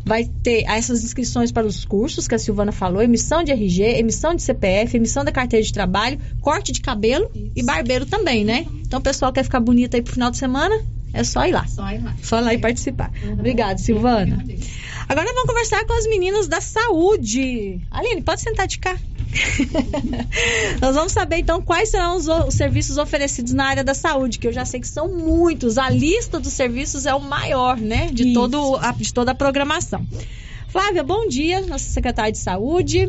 Vai 0.04 0.30
ter 0.42 0.64
essas 0.68 1.02
inscrições 1.02 1.50
para 1.50 1.66
os 1.66 1.84
cursos 1.84 2.28
que 2.28 2.34
a 2.34 2.38
Silvana 2.38 2.70
falou: 2.70 3.02
emissão 3.02 3.42
de 3.42 3.50
RG, 3.50 3.82
emissão 3.98 4.34
de 4.34 4.42
CPF, 4.42 4.96
emissão 4.96 5.24
da 5.24 5.32
carteira 5.32 5.64
de 5.64 5.72
trabalho, 5.72 6.18
corte 6.40 6.70
de 6.70 6.80
cabelo 6.80 7.28
e 7.34 7.62
barbeiro 7.62 8.06
também, 8.06 8.44
né? 8.44 8.64
Então, 8.86 9.00
o 9.00 9.02
pessoal 9.02 9.32
quer 9.32 9.42
ficar 9.42 9.60
bonito 9.60 9.96
aí 9.96 10.02
pro 10.02 10.12
final 10.12 10.30
de 10.30 10.38
semana? 10.38 10.80
É 11.12 11.24
só 11.24 11.46
ir 11.46 11.52
lá. 11.52 11.66
Só 11.66 11.90
ir 11.90 12.02
lá. 12.02 12.14
Só 12.22 12.38
ir 12.38 12.42
lá 12.42 12.54
e 12.54 12.58
participar. 12.58 13.10
Obrigada, 13.32 13.78
Silvana. 13.78 14.44
Agora 15.08 15.26
vamos 15.26 15.44
conversar 15.44 15.84
com 15.86 15.94
as 15.94 16.06
meninas 16.06 16.48
da 16.48 16.60
saúde. 16.60 17.80
Aline, 17.90 18.22
pode 18.22 18.42
sentar 18.42 18.66
de 18.66 18.78
cá. 18.78 18.96
Nós 20.80 20.94
vamos 20.94 21.12
saber 21.12 21.38
então 21.38 21.60
quais 21.60 21.90
serão 21.90 22.16
os, 22.16 22.26
os 22.26 22.54
serviços 22.54 22.98
oferecidos 22.98 23.52
na 23.52 23.66
área 23.66 23.84
da 23.84 23.94
saúde, 23.94 24.38
que 24.38 24.46
eu 24.46 24.52
já 24.52 24.64
sei 24.64 24.80
que 24.80 24.88
são 24.88 25.08
muitos. 25.08 25.78
A 25.78 25.90
lista 25.90 26.40
dos 26.40 26.52
serviços 26.52 27.06
é 27.06 27.14
o 27.14 27.20
maior, 27.20 27.78
né? 27.78 28.08
De, 28.12 28.32
todo, 28.32 28.76
a, 28.76 28.92
de 28.92 29.12
toda 29.12 29.32
a 29.32 29.34
programação. 29.34 30.06
Flávia, 30.68 31.02
bom 31.02 31.26
dia, 31.26 31.62
nossa 31.62 31.90
secretária 31.90 32.32
de 32.32 32.38
saúde. 32.38 33.08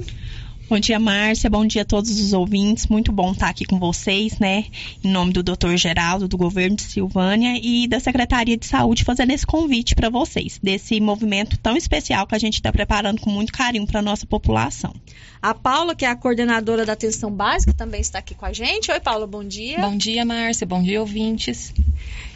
Bom 0.70 0.80
dia, 0.80 0.99
Márcia. 0.99 1.49
Bom 1.49 1.65
dia 1.65 1.82
a 1.82 1.86
todos 1.86 2.20
os 2.20 2.32
ouvintes. 2.32 2.86
Muito 2.86 3.11
bom 3.11 3.32
estar 3.32 3.49
aqui 3.49 3.65
com 3.65 3.80
vocês, 3.80 4.38
né? 4.38 4.65
Em 5.03 5.09
nome 5.09 5.34
do 5.34 5.41
Dr. 5.41 5.76
Geraldo, 5.76 6.28
do 6.28 6.38
governo 6.38 6.76
de 6.76 6.84
Silvânia 6.84 7.59
e 7.59 7.88
da 7.88 7.99
Secretaria 7.99 8.55
de 8.55 8.67
Saúde, 8.67 9.03
fazendo 9.03 9.32
esse 9.32 9.47
convite 9.47 9.95
para 9.95 10.11
vocês, 10.11 10.59
desse 10.61 11.01
movimento 11.01 11.57
tão 11.57 11.76
especial 11.76 12.28
que 12.28 12.36
a 12.36 12.38
gente 12.38 12.53
está 12.53 12.72
preparando 12.72 13.20
com 13.20 13.32
muito 13.32 13.51
carinho 13.51 13.88
para 13.88 13.97
a 13.97 14.03
nossa 14.03 14.28
população. 14.28 14.93
A 15.41 15.55
Paula, 15.55 15.95
que 15.95 16.05
é 16.05 16.07
a 16.07 16.15
coordenadora 16.15 16.86
da 16.86 16.93
atenção 16.93 17.32
básica, 17.32 17.74
também 17.74 18.01
está 18.01 18.20
aqui 18.20 18.36
com 18.36 18.45
a 18.45 18.53
gente. 18.53 18.91
Oi, 18.91 18.99
Paula, 18.99 19.26
bom 19.26 19.43
dia. 19.43 19.80
Bom 19.80 19.97
dia, 19.97 20.24
Márcia. 20.24 20.67
Bom 20.67 20.84
dia, 20.84 21.01
ouvintes. 21.01 21.74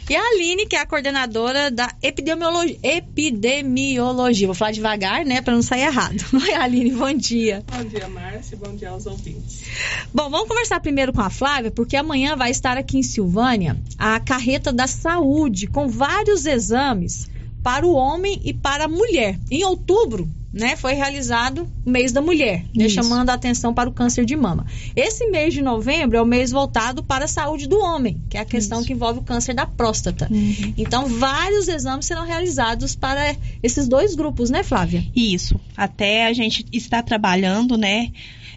E 0.08 0.14
a 0.14 0.20
Aline, 0.20 0.66
que 0.66 0.76
é 0.76 0.80
a 0.80 0.86
coordenadora 0.86 1.70
da 1.70 1.90
epidemiologia. 2.02 2.78
epidemiologia. 2.82 4.46
Vou 4.46 4.54
falar 4.54 4.70
devagar, 4.70 5.24
né, 5.24 5.40
para 5.40 5.54
não 5.54 5.62
sair 5.62 5.82
errado. 5.82 6.22
Oi, 6.34 6.52
Aline, 6.52 6.90
bom 6.90 7.12
dia. 7.14 7.64
Bom 7.72 7.84
dia, 7.84 8.06
Márcia. 8.06 8.54
Bom 8.56 8.76
dia 8.76 8.90
aos 8.90 9.06
ouvintes. 9.06 9.62
Bom, 10.12 10.28
vamos 10.28 10.46
conversar 10.46 10.78
primeiro 10.80 11.10
com 11.10 11.22
a 11.22 11.30
Flávia, 11.30 11.70
porque 11.70 11.96
amanhã 11.96 12.36
vai 12.36 12.50
estar 12.50 12.76
aqui 12.76 12.98
em 12.98 13.02
Silvânia 13.02 13.80
a 13.98 14.20
carreta 14.20 14.70
da 14.70 14.86
saúde 14.86 15.66
com 15.66 15.88
vários 15.88 16.44
exames 16.44 17.26
para 17.62 17.86
o 17.86 17.94
homem 17.94 18.38
e 18.44 18.52
para 18.52 18.84
a 18.84 18.88
mulher. 18.88 19.38
Em 19.50 19.64
outubro, 19.64 20.28
né, 20.54 20.76
foi 20.76 20.94
realizado 20.94 21.66
o 21.84 21.90
mês 21.90 22.12
da 22.12 22.20
mulher, 22.22 22.64
né, 22.74 22.86
Isso. 22.86 22.94
chamando 22.94 23.28
a 23.30 23.34
atenção 23.34 23.74
para 23.74 23.88
o 23.90 23.92
câncer 23.92 24.24
de 24.24 24.36
mama. 24.36 24.64
Esse 24.94 25.26
mês 25.30 25.52
de 25.52 25.60
novembro 25.60 26.16
é 26.16 26.22
o 26.22 26.26
mês 26.26 26.52
voltado 26.52 27.02
para 27.02 27.24
a 27.24 27.28
saúde 27.28 27.66
do 27.66 27.78
homem, 27.80 28.22
que 28.30 28.36
é 28.38 28.40
a 28.40 28.44
questão 28.44 28.84
que 28.84 28.92
envolve 28.92 29.18
o 29.18 29.22
câncer 29.22 29.52
da 29.54 29.66
próstata. 29.66 30.30
Então, 30.78 31.06
vários 31.06 31.66
exames 31.66 32.06
serão 32.06 32.24
realizados 32.24 32.94
para 32.94 33.34
esses 33.62 33.88
dois 33.88 34.14
grupos, 34.14 34.48
né, 34.48 34.62
Flávia? 34.62 35.04
Isso. 35.14 35.58
Até 35.76 36.26
a 36.26 36.32
gente 36.32 36.64
está 36.72 37.02
trabalhando, 37.02 37.76
né? 37.76 38.10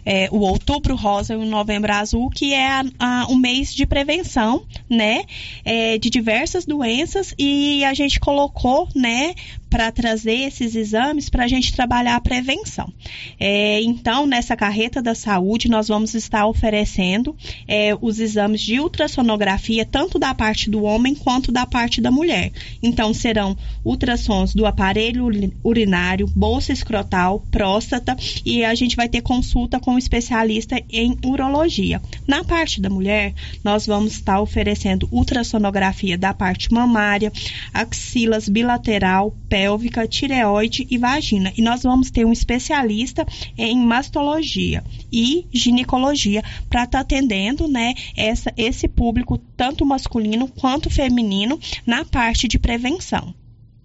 é, 0.06 0.26
o 0.32 0.38
outubro 0.38 0.96
rosa 0.96 1.34
e 1.34 1.36
o 1.36 1.44
novembro 1.44 1.92
azul, 1.92 2.30
que 2.30 2.54
é 2.54 2.66
a- 2.66 2.84
a- 2.98 3.26
um 3.28 3.36
mês 3.36 3.74
de 3.74 3.84
prevenção, 3.84 4.64
né? 4.88 5.24
é, 5.62 5.98
de 5.98 6.08
diversas 6.08 6.64
doenças 6.64 7.34
e 7.38 7.84
a 7.84 7.92
gente 7.92 8.18
colocou, 8.18 8.88
né? 8.94 9.34
Para 9.68 9.92
trazer 9.92 10.34
esses 10.34 10.74
exames 10.74 11.28
para 11.28 11.44
a 11.44 11.48
gente 11.48 11.72
trabalhar 11.72 12.16
a 12.16 12.20
prevenção. 12.20 12.92
É, 13.38 13.80
então, 13.82 14.26
nessa 14.26 14.56
carreta 14.56 15.02
da 15.02 15.14
saúde, 15.14 15.68
nós 15.68 15.88
vamos 15.88 16.14
estar 16.14 16.46
oferecendo 16.46 17.36
é, 17.66 17.96
os 18.00 18.18
exames 18.18 18.60
de 18.60 18.80
ultrassonografia, 18.80 19.84
tanto 19.84 20.18
da 20.18 20.34
parte 20.34 20.70
do 20.70 20.82
homem 20.82 21.14
quanto 21.14 21.52
da 21.52 21.66
parte 21.66 22.00
da 22.00 22.10
mulher. 22.10 22.52
Então, 22.82 23.12
serão 23.12 23.56
ultrassons 23.84 24.54
do 24.54 24.66
aparelho 24.66 25.28
urinário, 25.62 26.26
bolsa 26.34 26.72
escrotal, 26.72 27.40
próstata 27.50 28.16
e 28.44 28.64
a 28.64 28.74
gente 28.74 28.96
vai 28.96 29.08
ter 29.08 29.22
consulta 29.22 29.80
com 29.80 29.92
um 29.92 29.98
especialista 29.98 30.82
em 30.90 31.16
urologia. 31.24 32.00
Na 32.26 32.44
parte 32.44 32.80
da 32.80 32.90
mulher, 32.90 33.34
nós 33.62 33.86
vamos 33.86 34.12
estar 34.12 34.40
oferecendo 34.40 35.08
ultrassonografia 35.10 36.16
da 36.16 36.32
parte 36.32 36.72
mamária, 36.72 37.32
axilas 37.72 38.48
bilateral, 38.48 39.34
pélvica, 39.58 40.06
tireoide 40.06 40.86
e 40.88 40.96
vagina. 40.96 41.52
E 41.56 41.62
nós 41.62 41.82
vamos 41.82 42.12
ter 42.12 42.24
um 42.24 42.32
especialista 42.32 43.26
em 43.56 43.76
mastologia 43.80 44.84
e 45.12 45.46
ginecologia 45.52 46.44
para 46.70 46.84
estar 46.84 46.98
tá 46.98 47.00
atendendo, 47.00 47.66
né, 47.66 47.94
essa, 48.16 48.52
esse 48.56 48.86
público 48.86 49.36
tanto 49.56 49.84
masculino 49.84 50.46
quanto 50.46 50.88
feminino 50.88 51.58
na 51.84 52.04
parte 52.04 52.46
de 52.46 52.56
prevenção. 52.56 53.34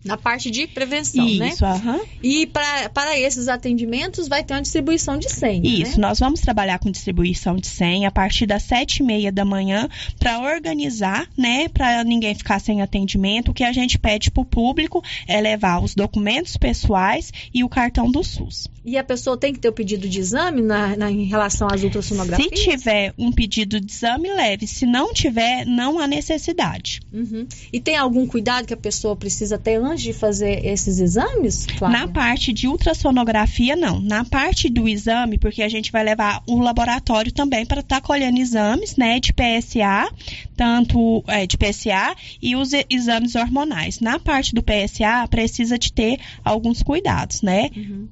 Na 0.03 0.17
parte 0.17 0.51
de 0.51 0.67
prevenção, 0.67 1.25
Isso, 1.25 1.39
né? 1.39 1.49
Isso, 1.49 1.65
aham. 1.65 2.01
E 2.21 2.45
pra, 2.47 2.89
para 2.89 3.17
esses 3.17 3.47
atendimentos 3.47 4.27
vai 4.27 4.43
ter 4.43 4.53
uma 4.53 4.61
distribuição 4.61 5.17
de 5.17 5.31
senha. 5.31 5.61
Isso, 5.63 5.99
né? 5.99 6.07
nós 6.07 6.19
vamos 6.19 6.41
trabalhar 6.41 6.79
com 6.79 6.91
distribuição 6.91 7.55
de 7.55 7.67
senha 7.67 8.09
a 8.09 8.11
partir 8.11 8.45
das 8.45 8.63
sete 8.63 8.97
e 8.97 9.03
meia 9.03 9.31
da 9.31 9.45
manhã 9.45 9.87
para 10.19 10.39
organizar, 10.39 11.27
né? 11.37 11.69
Para 11.69 12.03
ninguém 12.03 12.35
ficar 12.35 12.59
sem 12.59 12.81
atendimento. 12.81 13.51
O 13.51 13.53
que 13.53 13.63
a 13.63 13.71
gente 13.71 13.97
pede 13.97 14.29
para 14.29 14.41
o 14.41 14.45
público 14.45 15.01
é 15.27 15.39
levar 15.39 15.81
os 15.81 15.95
documentos 15.95 16.57
pessoais 16.57 17.31
e 17.53 17.63
o 17.63 17.69
cartão 17.69 18.11
do 18.11 18.23
SUS. 18.23 18.67
E 18.85 18.97
a 18.97 19.03
pessoa 19.03 19.37
tem 19.37 19.53
que 19.53 19.59
ter 19.59 19.69
o 19.69 19.73
pedido 19.73 20.09
de 20.09 20.19
exame 20.19 20.61
na, 20.61 20.97
na 20.97 21.09
em 21.09 21.23
relação 21.23 21.67
às 21.71 21.83
ultrassonografias? 21.83 22.59
Se 22.59 22.69
tiver 22.71 23.13
um 23.17 23.31
pedido 23.31 23.79
de 23.79 23.91
exame, 23.91 24.27
leve. 24.27 24.67
Se 24.67 24.85
não 24.85 25.13
tiver, 25.13 25.65
não 25.65 25.99
há 25.99 26.07
necessidade. 26.07 26.99
Uhum. 27.13 27.47
E 27.71 27.79
tem 27.79 27.95
algum 27.95 28.27
cuidado 28.27 28.65
que 28.65 28.73
a 28.73 28.77
pessoa 28.77 29.15
precisa 29.15 29.57
ter 29.57 29.75
antes 29.75 29.92
de 30.01 30.13
fazer 30.13 30.65
esses 30.65 30.99
exames? 30.99 31.65
Flávia? 31.77 31.99
Na 31.99 32.07
parte 32.07 32.51
de 32.53 32.67
ultrassonografia, 32.67 33.75
não. 33.75 33.99
Na 33.99 34.23
parte 34.25 34.69
do 34.69 34.87
exame, 34.87 35.37
porque 35.37 35.61
a 35.61 35.69
gente 35.69 35.91
vai 35.91 36.03
levar 36.03 36.43
o 36.47 36.59
laboratório 36.59 37.31
também 37.31 37.65
para 37.65 37.81
estar 37.81 38.01
tá 38.01 38.05
colhendo 38.05 38.39
exames, 38.39 38.95
né, 38.95 39.19
de 39.19 39.33
PSA, 39.33 40.09
tanto 40.55 41.23
é, 41.27 41.45
de 41.45 41.57
PSA 41.57 42.15
e 42.41 42.55
os 42.55 42.71
exames 42.89 43.35
hormonais. 43.35 43.99
Na 43.99 44.19
parte 44.19 44.53
do 44.53 44.63
PSA, 44.63 45.27
precisa 45.29 45.77
de 45.77 45.91
ter 45.91 46.19
alguns 46.43 46.81
cuidados, 46.81 47.41
né? 47.41 47.69
Uhum. 47.75 48.07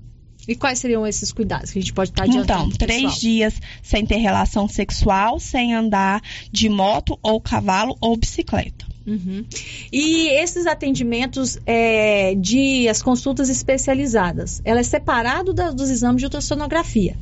E 0.47 0.55
quais 0.55 0.79
seriam 0.79 1.05
esses 1.05 1.31
cuidados 1.31 1.71
que 1.71 1.79
a 1.79 1.81
gente 1.81 1.93
pode 1.93 2.09
estar 2.09 2.23
adiantando? 2.23 2.73
Então, 2.73 2.87
três 2.87 3.19
dias 3.19 3.53
sem 3.81 4.05
ter 4.05 4.17
relação 4.17 4.67
sexual, 4.67 5.39
sem 5.39 5.73
andar 5.73 6.21
de 6.51 6.67
moto 6.67 7.17
ou 7.21 7.39
cavalo 7.39 7.95
ou 8.01 8.17
bicicleta. 8.17 8.90
Uhum. 9.05 9.43
E 9.91 10.27
esses 10.29 10.65
atendimentos 10.65 11.57
é, 11.65 12.35
de 12.35 12.87
as 12.87 13.01
consultas 13.01 13.49
especializadas, 13.49 14.61
ela 14.63 14.79
é 14.79 14.83
separado 14.83 15.53
da, 15.53 15.71
dos 15.71 15.89
exames 15.89 16.19
de 16.19 16.25
ultrassonografia? 16.25 17.15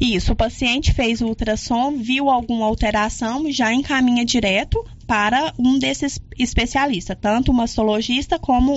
Isso, 0.00 0.32
o 0.32 0.36
paciente 0.36 0.94
fez 0.94 1.20
o 1.20 1.26
ultrassom, 1.26 1.98
viu 1.98 2.30
alguma 2.30 2.64
alteração, 2.64 3.50
já 3.52 3.72
encaminha 3.72 4.24
direto 4.24 4.82
para 5.10 5.52
um 5.58 5.76
desses 5.76 6.20
especialistas, 6.38 7.16
tanto 7.20 7.50
o 7.50 7.54
mastologista 7.54 8.38
como 8.38 8.72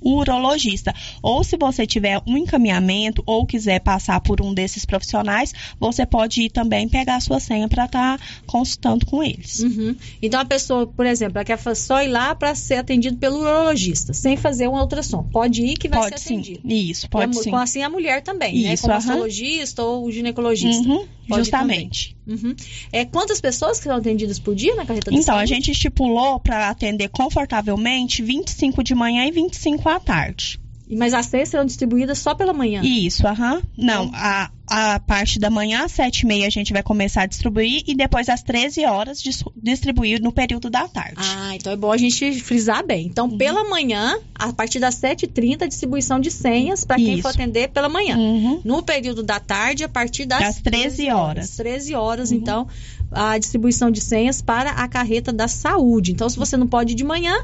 o 0.00 0.18
urologista. 0.18 0.92
Ou 1.22 1.44
se 1.44 1.56
você 1.56 1.86
tiver 1.86 2.20
um 2.26 2.36
encaminhamento 2.36 3.22
ou 3.24 3.46
quiser 3.46 3.78
passar 3.78 4.20
por 4.20 4.42
um 4.42 4.52
desses 4.52 4.84
profissionais, 4.84 5.54
você 5.78 6.04
pode 6.04 6.42
ir 6.42 6.50
também 6.50 6.88
pegar 6.88 7.14
a 7.14 7.20
sua 7.20 7.38
senha 7.38 7.68
para 7.68 7.84
estar 7.84 8.18
tá 8.18 8.24
consultando 8.48 9.06
com 9.06 9.22
eles. 9.22 9.60
Uhum. 9.60 9.94
Então 10.20 10.40
a 10.40 10.44
pessoa, 10.44 10.88
por 10.88 11.06
exemplo, 11.06 11.38
ela 11.38 11.44
quer 11.44 11.76
só 11.76 12.02
ir 12.02 12.08
lá 12.08 12.34
para 12.34 12.52
ser 12.56 12.78
atendido 12.78 13.18
pelo 13.18 13.38
urologista, 13.38 14.12
sem 14.12 14.36
fazer 14.36 14.66
um 14.66 14.74
ultrassom. 14.74 15.22
Pode 15.22 15.62
ir 15.62 15.76
que 15.76 15.88
vai 15.88 16.00
pode, 16.00 16.20
ser 16.20 16.32
atendido. 16.32 16.62
Sim. 16.68 16.74
Isso, 16.74 17.08
pode 17.08 17.38
e, 17.38 17.42
sim. 17.44 17.50
Com 17.50 17.58
assim 17.58 17.84
a 17.84 17.88
mulher 17.88 18.24
também, 18.24 18.56
Isso, 18.56 18.66
né? 18.66 18.76
Com 18.76 18.86
o 18.88 18.90
mastologista 18.90 19.84
ou 19.84 20.04
o 20.04 20.10
ginecologista. 20.10 20.88
Uhum, 20.88 21.06
justamente. 21.28 22.15
Uhum. 22.26 22.54
É, 22.92 23.04
quantas 23.04 23.40
pessoas 23.40 23.78
que 23.78 23.84
são 23.84 23.96
atendidas 23.96 24.38
por 24.38 24.54
dia 24.54 24.74
na 24.74 24.84
carreta 24.84 25.10
de 25.10 25.16
Então, 25.16 25.36
saúde? 25.36 25.52
a 25.52 25.54
gente 25.54 25.70
estipulou 25.70 26.40
para 26.40 26.68
atender 26.68 27.08
confortavelmente 27.08 28.22
25 28.22 28.82
de 28.82 28.94
manhã 28.94 29.26
e 29.26 29.30
25 29.30 29.88
à 29.88 30.00
tarde. 30.00 30.58
Mas 30.88 31.12
as 31.12 31.26
senhas 31.26 31.48
serão 31.48 31.64
distribuídas 31.64 32.18
só 32.18 32.34
pela 32.34 32.52
manhã? 32.52 32.80
Isso, 32.84 33.26
aham. 33.26 33.60
Não, 33.76 34.10
a, 34.14 34.50
a 34.68 35.00
parte 35.00 35.38
da 35.38 35.50
manhã, 35.50 35.84
às 35.84 35.92
7 35.92 36.20
e 36.20 36.26
meia, 36.26 36.46
a 36.46 36.50
gente 36.50 36.72
vai 36.72 36.82
começar 36.82 37.22
a 37.22 37.26
distribuir 37.26 37.82
e 37.86 37.94
depois 37.94 38.28
às 38.28 38.42
13 38.42 38.84
horas 38.84 39.22
distribuir 39.56 40.22
no 40.22 40.30
período 40.30 40.70
da 40.70 40.86
tarde. 40.86 41.16
Ah, 41.16 41.54
então 41.56 41.72
é 41.72 41.76
bom 41.76 41.90
a 41.90 41.96
gente 41.96 42.40
frisar 42.40 42.84
bem. 42.86 43.06
Então, 43.06 43.28
uhum. 43.28 43.36
pela 43.36 43.68
manhã, 43.68 44.18
a 44.34 44.52
partir 44.52 44.78
das 44.78 44.94
7h30, 44.96 45.62
a 45.62 45.66
distribuição 45.66 46.20
de 46.20 46.30
senhas 46.30 46.84
para 46.84 46.96
quem 46.96 47.14
Isso. 47.14 47.22
for 47.22 47.30
atender 47.30 47.68
pela 47.68 47.88
manhã. 47.88 48.16
Uhum. 48.16 48.60
No 48.64 48.82
período 48.82 49.22
da 49.22 49.40
tarde, 49.40 49.82
a 49.82 49.88
partir 49.88 50.24
das, 50.24 50.40
das 50.40 50.58
13 50.60 51.10
horas. 51.10 51.56
13 51.56 51.94
horas, 51.94 52.30
uhum. 52.30 52.36
então, 52.36 52.68
a 53.10 53.38
distribuição 53.38 53.90
de 53.90 54.00
senhas 54.00 54.40
para 54.40 54.70
a 54.70 54.88
carreta 54.88 55.32
da 55.32 55.48
saúde. 55.48 56.12
Então, 56.12 56.28
se 56.28 56.36
você 56.36 56.56
não 56.56 56.66
pode 56.66 56.92
ir 56.92 56.96
de 56.96 57.04
manhã, 57.04 57.34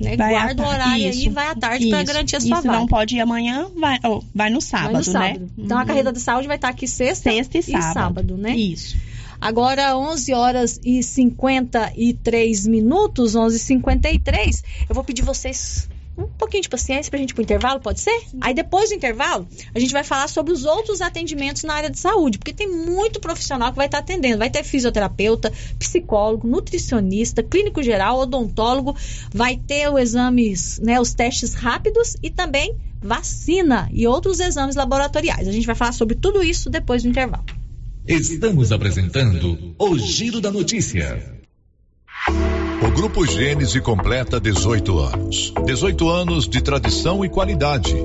né? 0.00 0.16
Vai 0.16 0.32
Guarda 0.32 0.62
o 0.62 0.66
horário 0.66 1.08
isso, 1.08 1.20
aí 1.20 1.26
e 1.26 1.30
vai 1.30 1.48
à 1.48 1.54
tarde 1.54 1.88
para 1.88 2.02
garantir 2.02 2.36
a 2.36 2.40
sua 2.40 2.60
se 2.60 2.66
vaga. 2.66 2.78
não 2.78 2.86
pode 2.86 3.16
ir 3.16 3.20
amanhã, 3.20 3.68
vai, 3.76 3.98
oh, 4.04 4.22
vai 4.34 4.50
no 4.50 4.60
sábado, 4.60 4.92
vai 4.92 4.98
no 4.98 5.04
sábado. 5.04 5.40
né? 5.40 5.48
Então, 5.58 5.78
a 5.78 5.84
carreta 5.84 6.12
da 6.12 6.20
saúde 6.20 6.46
vai 6.46 6.56
estar 6.56 6.68
aqui 6.68 6.86
sexta, 6.86 7.30
sexta 7.30 7.58
e, 7.58 7.62
sábado. 7.62 7.90
e 7.90 7.92
sábado, 7.92 8.36
né? 8.36 8.56
Isso. 8.56 8.96
Agora, 9.40 9.96
11 9.96 10.32
horas 10.32 10.80
e 10.84 11.02
53 11.02 12.66
minutos, 12.66 13.34
11 13.34 13.56
e 13.56 13.58
53 13.58 14.64
eu 14.88 14.94
vou 14.94 15.04
pedir 15.04 15.22
vocês 15.22 15.88
um 16.16 16.26
pouquinho 16.26 16.62
de 16.62 16.68
paciência 16.68 17.10
pra 17.10 17.18
gente 17.18 17.30
ir 17.30 17.34
pro 17.34 17.42
intervalo, 17.42 17.80
pode 17.80 18.00
ser? 18.00 18.18
Sim. 18.30 18.38
Aí 18.40 18.54
depois 18.54 18.90
do 18.90 18.94
intervalo, 18.94 19.48
a 19.74 19.78
gente 19.78 19.92
vai 19.92 20.04
falar 20.04 20.28
sobre 20.28 20.52
os 20.52 20.64
outros 20.64 21.00
atendimentos 21.00 21.64
na 21.64 21.74
área 21.74 21.90
de 21.90 21.98
saúde, 21.98 22.38
porque 22.38 22.52
tem 22.52 22.68
muito 22.68 23.20
profissional 23.20 23.70
que 23.70 23.76
vai 23.76 23.86
estar 23.86 23.98
atendendo. 23.98 24.38
Vai 24.38 24.50
ter 24.50 24.62
fisioterapeuta, 24.62 25.52
psicólogo, 25.78 26.46
nutricionista, 26.46 27.42
clínico 27.42 27.82
geral, 27.82 28.20
odontólogo, 28.20 28.96
vai 29.32 29.56
ter 29.56 29.88
os 29.88 30.00
exames, 30.00 30.78
né, 30.80 31.00
os 31.00 31.14
testes 31.14 31.54
rápidos 31.54 32.16
e 32.22 32.30
também 32.30 32.76
vacina 33.00 33.88
e 33.92 34.06
outros 34.06 34.40
exames 34.40 34.76
laboratoriais. 34.76 35.46
A 35.48 35.52
gente 35.52 35.66
vai 35.66 35.74
falar 35.74 35.92
sobre 35.92 36.14
tudo 36.14 36.42
isso 36.42 36.70
depois 36.70 37.02
do 37.02 37.08
intervalo. 37.08 37.44
Estamos 38.06 38.70
apresentando 38.70 39.74
o 39.78 39.98
Giro 39.98 40.40
da 40.40 40.50
Notícia. 40.50 41.34
O 42.84 42.90
Grupo 42.90 43.26
Gênese 43.26 43.80
completa 43.80 44.38
18 44.38 44.98
anos. 44.98 45.54
18 45.64 46.06
anos 46.10 46.46
de 46.46 46.60
tradição 46.60 47.24
e 47.24 47.30
qualidade. 47.30 47.96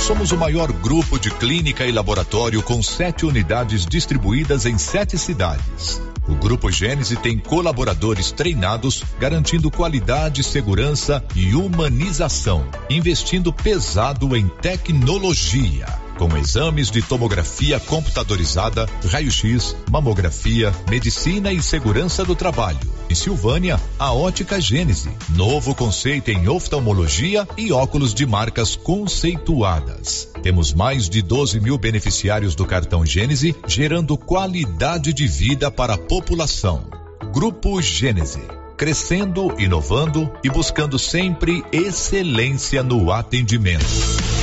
Somos 0.00 0.32
o 0.32 0.38
maior 0.38 0.72
grupo 0.72 1.18
de 1.18 1.30
clínica 1.30 1.84
e 1.84 1.92
laboratório 1.92 2.62
com 2.62 2.82
sete 2.82 3.26
unidades 3.26 3.84
distribuídas 3.84 4.64
em 4.64 4.78
sete 4.78 5.18
cidades. 5.18 6.00
O 6.26 6.34
Grupo 6.36 6.70
Gênese 6.72 7.16
tem 7.16 7.38
colaboradores 7.38 8.32
treinados, 8.32 9.04
garantindo 9.20 9.70
qualidade, 9.70 10.42
segurança 10.42 11.22
e 11.36 11.54
humanização, 11.54 12.66
investindo 12.88 13.52
pesado 13.52 14.34
em 14.34 14.48
tecnologia 14.48 16.03
com 16.18 16.36
exames 16.36 16.90
de 16.90 17.02
tomografia 17.02 17.78
computadorizada, 17.80 18.88
raio-x, 19.08 19.76
mamografia, 19.90 20.72
medicina 20.88 21.52
e 21.52 21.62
segurança 21.62 22.24
do 22.24 22.34
trabalho. 22.34 22.78
Em 23.08 23.14
Silvânia, 23.14 23.80
a 23.98 24.12
Ótica 24.12 24.60
Gênese, 24.60 25.10
novo 25.30 25.74
conceito 25.74 26.30
em 26.30 26.48
oftalmologia 26.48 27.46
e 27.56 27.72
óculos 27.72 28.14
de 28.14 28.26
marcas 28.26 28.74
conceituadas. 28.74 30.28
Temos 30.42 30.72
mais 30.72 31.08
de 31.08 31.22
12 31.22 31.60
mil 31.60 31.78
beneficiários 31.78 32.54
do 32.54 32.64
cartão 32.64 33.04
Gênese, 33.04 33.54
gerando 33.66 34.16
qualidade 34.16 35.12
de 35.12 35.26
vida 35.26 35.70
para 35.70 35.94
a 35.94 35.98
população. 35.98 36.86
Grupo 37.32 37.80
Gênese 37.82 38.40
crescendo, 38.76 39.54
inovando 39.58 40.30
e 40.42 40.50
buscando 40.50 40.98
sempre 40.98 41.64
excelência 41.72 42.82
no 42.82 43.10
atendimento. 43.12 44.33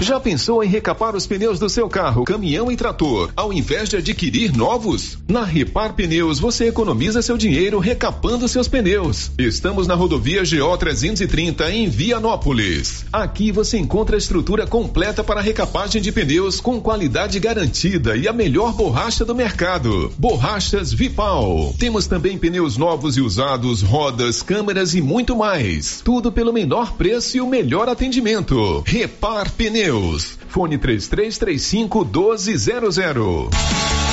Já 0.00 0.20
pensou 0.20 0.62
em 0.62 0.68
recapar 0.68 1.16
os 1.16 1.26
pneus 1.26 1.58
do 1.58 1.70
seu 1.70 1.88
carro, 1.88 2.24
caminhão 2.24 2.70
e 2.70 2.76
trator, 2.76 3.30
ao 3.34 3.50
invés 3.50 3.88
de 3.88 3.96
adquirir 3.96 4.54
novos? 4.54 5.16
Na 5.26 5.42
Repar 5.42 5.94
Pneus 5.94 6.38
você 6.38 6.68
economiza 6.68 7.22
seu 7.22 7.38
dinheiro 7.38 7.78
recapando 7.78 8.46
seus 8.46 8.68
pneus. 8.68 9.30
Estamos 9.38 9.86
na 9.86 9.94
rodovia 9.94 10.42
GO 10.42 10.76
330 10.76 11.70
em 11.70 11.88
Vianópolis. 11.88 13.06
Aqui 13.10 13.50
você 13.50 13.78
encontra 13.78 14.16
a 14.16 14.18
estrutura 14.18 14.66
completa 14.66 15.24
para 15.24 15.40
recapagem 15.40 16.02
de 16.02 16.12
pneus 16.12 16.60
com 16.60 16.78
qualidade 16.78 17.40
garantida 17.40 18.18
e 18.18 18.28
a 18.28 18.34
melhor 18.34 18.74
borracha 18.74 19.24
do 19.24 19.34
mercado. 19.34 20.12
Borrachas 20.18 20.92
Vipal. 20.92 21.74
Temos 21.78 22.06
também 22.06 22.36
pneus 22.36 22.76
novos 22.76 23.16
e 23.16 23.22
usados, 23.22 23.80
rodas, 23.80 24.42
câmeras 24.42 24.94
e 24.94 25.00
muito 25.00 25.34
mais. 25.34 26.02
Tudo 26.04 26.30
pelo 26.30 26.52
menor 26.52 26.92
preço 26.92 27.38
e 27.38 27.40
o 27.40 27.46
melhor 27.46 27.88
atendimento. 27.88 28.84
Repar 28.86 29.50
Pneus 29.52 29.85
Pneus. 29.86 30.36
Fone 30.48 30.78
3335 30.78 32.04
1200. 32.10 34.05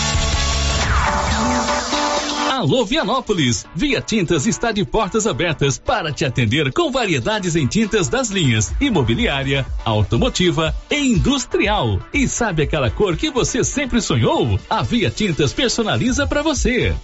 Alô 2.63 2.85
Vianópolis! 2.85 3.65
Via 3.75 3.99
Tintas 3.99 4.47
está 4.47 4.71
de 4.71 4.85
portas 4.85 5.27
abertas 5.27 5.77
para 5.77 6.13
te 6.13 6.23
atender 6.23 6.71
com 6.71 6.89
variedades 6.89 7.57
em 7.57 7.67
tintas 7.67 8.07
das 8.07 8.29
linhas 8.29 8.73
imobiliária, 8.79 9.65
automotiva 9.83 10.73
e 10.89 10.95
industrial. 10.95 11.99
E 12.13 12.25
sabe 12.25 12.63
aquela 12.63 12.89
cor 12.89 13.17
que 13.17 13.29
você 13.29 13.65
sempre 13.65 13.99
sonhou? 13.99 14.57
A 14.69 14.81
Via 14.81 15.11
Tintas 15.11 15.51
personaliza 15.51 16.25
para 16.25 16.41
você. 16.41 16.95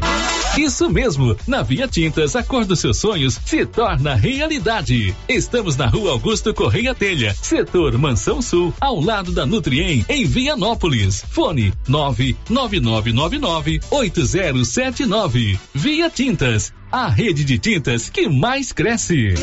Isso 0.58 0.90
mesmo, 0.90 1.36
na 1.46 1.62
Via 1.62 1.90
Tintas 1.90 2.38
a 2.38 2.42
cor 2.42 2.64
dos 2.64 2.80
seus 2.80 2.98
sonhos 2.98 3.38
se 3.46 3.66
torna 3.66 4.16
realidade. 4.16 5.14
Estamos 5.28 5.76
na 5.76 5.88
Rua 5.88 6.12
Augusto 6.12 6.54
Correia 6.54 6.96
Telha, 6.96 7.34
setor 7.34 7.98
Mansão 7.98 8.42
Sul, 8.42 8.74
ao 8.80 9.02
lado 9.02 9.34
da 9.34 9.46
Nutriem, 9.46 10.06
em 10.08 10.26
Vianópolis. 10.26 11.22
Fone 11.30 11.74
99999 11.86 13.82
8079 13.92 15.49
Via 15.74 16.10
Tintas, 16.10 16.74
a 16.92 17.08
rede 17.08 17.44
de 17.46 17.58
tintas 17.58 18.10
que 18.10 18.28
mais 18.28 18.72
cresce. 18.72 19.34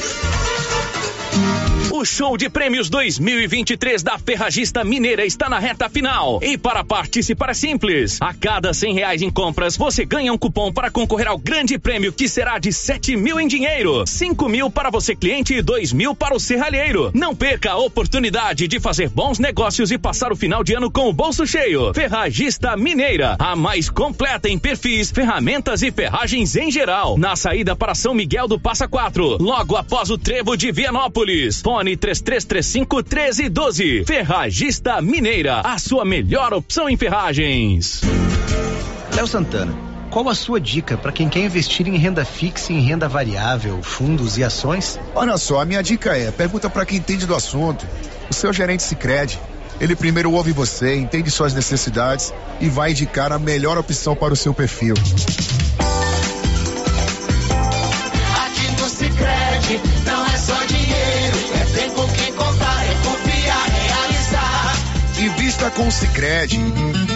O 1.90 2.04
show 2.04 2.36
de 2.36 2.50
prêmios 2.50 2.90
2023 2.90 4.02
da 4.02 4.18
Ferragista 4.18 4.82
Mineira 4.82 5.24
está 5.24 5.48
na 5.48 5.58
reta 5.58 5.88
final. 5.88 6.40
E 6.42 6.58
para 6.58 6.82
participar 6.82 7.50
é 7.50 7.54
simples. 7.54 8.18
A 8.20 8.34
cada 8.34 8.74
cem 8.74 8.92
reais 8.92 9.22
em 9.22 9.30
compras, 9.30 9.76
você 9.76 10.04
ganha 10.04 10.32
um 10.32 10.36
cupom 10.38 10.72
para 10.72 10.90
concorrer 10.90 11.28
ao 11.28 11.38
grande 11.38 11.78
prêmio 11.78 12.12
que 12.12 12.28
será 12.28 12.58
de 12.58 12.72
sete 12.72 13.16
mil 13.16 13.38
em 13.38 13.46
dinheiro, 13.46 14.04
cinco 14.04 14.48
mil 14.48 14.68
para 14.68 14.90
você 14.90 15.14
cliente 15.14 15.54
e 15.54 15.62
dois 15.62 15.92
mil 15.92 16.14
para 16.14 16.34
o 16.34 16.40
serralheiro. 16.40 17.12
Não 17.14 17.34
perca 17.36 17.72
a 17.72 17.78
oportunidade 17.78 18.66
de 18.66 18.80
fazer 18.80 19.08
bons 19.08 19.38
negócios 19.38 19.92
e 19.92 19.96
passar 19.96 20.32
o 20.32 20.36
final 20.36 20.64
de 20.64 20.74
ano 20.74 20.90
com 20.90 21.08
o 21.08 21.12
bolso 21.12 21.46
cheio. 21.46 21.94
Ferragista 21.94 22.76
Mineira, 22.76 23.36
a 23.38 23.54
mais 23.54 23.88
completa 23.88 24.48
em 24.48 24.58
perfis, 24.58 25.10
ferramentas 25.10 25.82
e 25.82 25.92
ferragens 25.92 26.56
em 26.56 26.70
geral. 26.70 27.16
Na 27.16 27.36
saída 27.36 27.76
para 27.76 27.94
São 27.94 28.12
Miguel 28.12 28.48
do 28.48 28.58
Passa 28.58 28.88
Quatro, 28.88 29.38
logo 29.40 29.76
após 29.76 30.10
o 30.10 30.18
trevo 30.18 30.56
de 30.56 30.72
Vianópolis. 30.72 31.62
Fone 31.62 31.75
3335 31.84 32.96
1312. 32.96 34.04
Ferragista 34.06 35.02
Mineira, 35.02 35.60
a 35.60 35.78
sua 35.78 36.04
melhor 36.04 36.54
opção 36.54 36.88
em 36.88 36.96
ferragens. 36.96 38.00
Léo 39.14 39.26
Santana, 39.26 39.74
qual 40.10 40.28
a 40.28 40.34
sua 40.34 40.60
dica 40.60 40.96
para 40.96 41.12
quem 41.12 41.28
quer 41.28 41.40
investir 41.40 41.86
em 41.86 41.96
renda 41.96 42.24
fixa, 42.24 42.72
em 42.72 42.80
renda 42.80 43.08
variável, 43.08 43.82
fundos 43.82 44.38
e 44.38 44.44
ações? 44.44 44.98
Olha 45.14 45.36
só, 45.36 45.60
a 45.60 45.64
minha 45.64 45.82
dica 45.82 46.16
é: 46.16 46.30
pergunta 46.30 46.70
para 46.70 46.86
quem 46.86 46.98
entende 46.98 47.26
do 47.26 47.34
assunto. 47.34 47.86
O 48.30 48.34
seu 48.34 48.52
gerente 48.52 48.82
se 48.82 48.96
crede. 48.96 49.38
Ele 49.78 49.94
primeiro 49.94 50.32
ouve 50.32 50.52
você, 50.52 50.96
entende 50.96 51.30
suas 51.30 51.52
necessidades 51.52 52.32
e 52.60 52.68
vai 52.68 52.92
indicar 52.92 53.30
a 53.30 53.38
melhor 53.38 53.76
opção 53.76 54.16
para 54.16 54.32
o 54.32 54.36
seu 54.36 54.54
perfil. 54.54 54.94
Com 65.74 65.88
o 65.88 65.90
Cicred. 65.90 67.15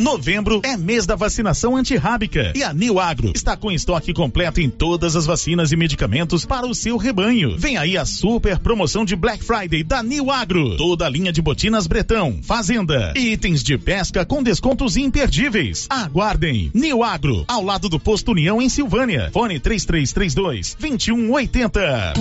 Novembro 0.00 0.62
é 0.64 0.78
mês 0.78 1.04
da 1.04 1.14
vacinação 1.14 1.76
antirrábica 1.76 2.54
e 2.56 2.62
a 2.62 2.72
New 2.72 2.98
Agro 2.98 3.32
está 3.34 3.54
com 3.54 3.70
estoque 3.70 4.14
completo 4.14 4.58
em 4.58 4.70
todas 4.70 5.14
as 5.14 5.26
vacinas 5.26 5.72
e 5.72 5.76
medicamentos 5.76 6.46
para 6.46 6.66
o 6.66 6.74
seu 6.74 6.96
rebanho. 6.96 7.54
Vem 7.58 7.76
aí 7.76 7.98
a 7.98 8.06
super 8.06 8.58
promoção 8.58 9.04
de 9.04 9.14
Black 9.14 9.44
Friday 9.44 9.84
da 9.84 10.02
New 10.02 10.30
Agro. 10.30 10.78
Toda 10.78 11.04
a 11.04 11.08
linha 11.08 11.30
de 11.30 11.42
botinas 11.42 11.86
Bretão, 11.86 12.40
Fazenda, 12.42 13.12
itens 13.14 13.62
de 13.62 13.76
pesca 13.76 14.24
com 14.24 14.42
descontos 14.42 14.96
imperdíveis. 14.96 15.86
Aguardem. 15.90 16.70
New 16.72 17.04
Agro, 17.04 17.44
ao 17.46 17.62
lado 17.62 17.90
do 17.90 18.00
posto 18.00 18.32
União 18.32 18.62
em 18.62 18.70
Silvânia. 18.70 19.28
Fone 19.34 19.60
3332 19.60 20.76
2180. 20.80 22.14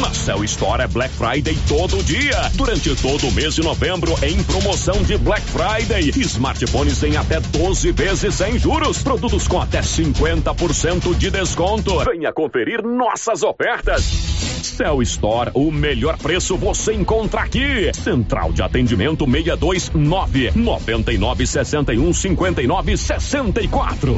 Na 0.00 0.12
Cell 0.14 0.42
Store 0.44 0.82
é 0.82 0.86
Black 0.86 1.14
Friday 1.14 1.56
todo 1.68 2.02
dia. 2.02 2.50
Durante 2.54 2.94
todo 2.96 3.28
o 3.28 3.32
mês 3.32 3.54
de 3.54 3.62
novembro, 3.62 4.14
em 4.22 4.42
promoção 4.44 5.02
de 5.02 5.16
Black 5.18 5.44
Friday. 5.46 6.10
Smartphones 6.72 7.02
em 7.02 7.16
até 7.16 7.38
12 7.38 7.92
vezes 7.92 8.34
sem 8.34 8.58
juros. 8.58 9.02
Produtos 9.02 9.46
com 9.46 9.60
até 9.60 9.80
50% 9.80 11.14
de 11.16 11.30
desconto. 11.30 11.98
Venha 12.04 12.32
conferir 12.32 12.82
nossas 12.82 13.42
ofertas. 13.42 14.02
Cell 14.62 15.02
Store, 15.02 15.50
o 15.54 15.70
melhor 15.70 16.16
preço 16.16 16.56
você 16.56 16.94
encontra 16.94 17.42
aqui. 17.42 17.92
Central 17.92 18.52
de 18.52 18.62
atendimento 18.62 19.26
629 19.26 20.52
99 20.54 21.46
61 21.46 22.12
59 22.12 22.96
64. 22.96 24.16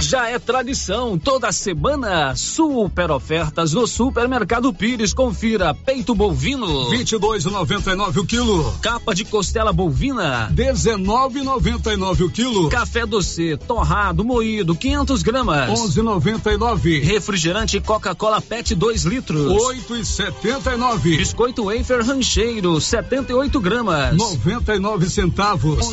Já 0.00 0.28
é 0.28 0.38
tradição, 0.38 1.18
toda 1.18 1.50
semana, 1.50 2.36
super 2.36 3.10
ofertas 3.10 3.72
no 3.72 3.86
Supermercado 3.86 4.72
Pires. 4.72 5.12
Confira, 5.12 5.74
peito 5.74 6.14
bovino, 6.14 6.90
22,99 6.90 8.18
o 8.18 8.26
quilo. 8.26 8.78
Capa 8.82 9.14
de 9.14 9.24
costela 9.24 9.72
bovina, 9.72 10.50
19,99 10.54 12.20
o 12.24 12.30
quilo. 12.30 12.68
Café 12.68 13.06
doce, 13.06 13.56
torrado, 13.56 14.24
moído, 14.24 14.76
500 14.76 15.22
gramas, 15.22 15.70
11,99. 15.70 17.02
Refrigerante 17.02 17.80
Coca-Cola 17.80 18.40
PET 18.40 18.74
2 18.74 19.04
litros, 19.04 19.52
8,79. 19.52 21.16
Biscoito 21.16 21.64
wafer 21.64 22.04
rancheiro, 22.04 22.80
78 22.80 23.60
gramas, 23.60 24.16
99 24.16 25.08
centavos. 25.08 25.92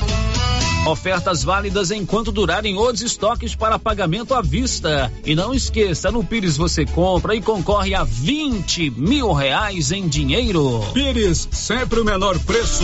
Ofertas 0.86 1.46
válidas 1.46 1.92
enquanto 1.92 2.30
durarem 2.30 2.78
os 2.78 3.02
estoques 3.02 3.56
para 3.56 3.80
pagamento 3.80 4.34
à 4.34 4.42
vista. 4.42 5.10
E 5.26 5.34
não 5.34 5.54
esqueça, 5.54 6.12
no 6.12 6.26
Pires 6.26 6.58
você 6.58 6.86
compra 6.86 7.34
e 7.34 7.42
concorre 7.42 7.96
a 7.96 8.04
20 8.04 8.90
mil 8.90 9.32
reais 9.32 9.94
em 9.94 10.06
dinheiro. 10.10 10.84
Pires, 10.94 11.48
sempre 11.52 12.02
o 12.02 12.06
menor 12.06 12.38
preço. 12.40 12.84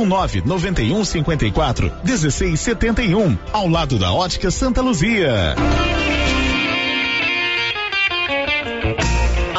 991 0.05 1.05
54 1.05 1.91
1671, 2.03 3.37
ao 3.51 3.67
lado 3.67 3.97
da 3.97 4.11
Ótica 4.11 4.51
Santa 4.51 4.81
Luzia. 4.81 5.55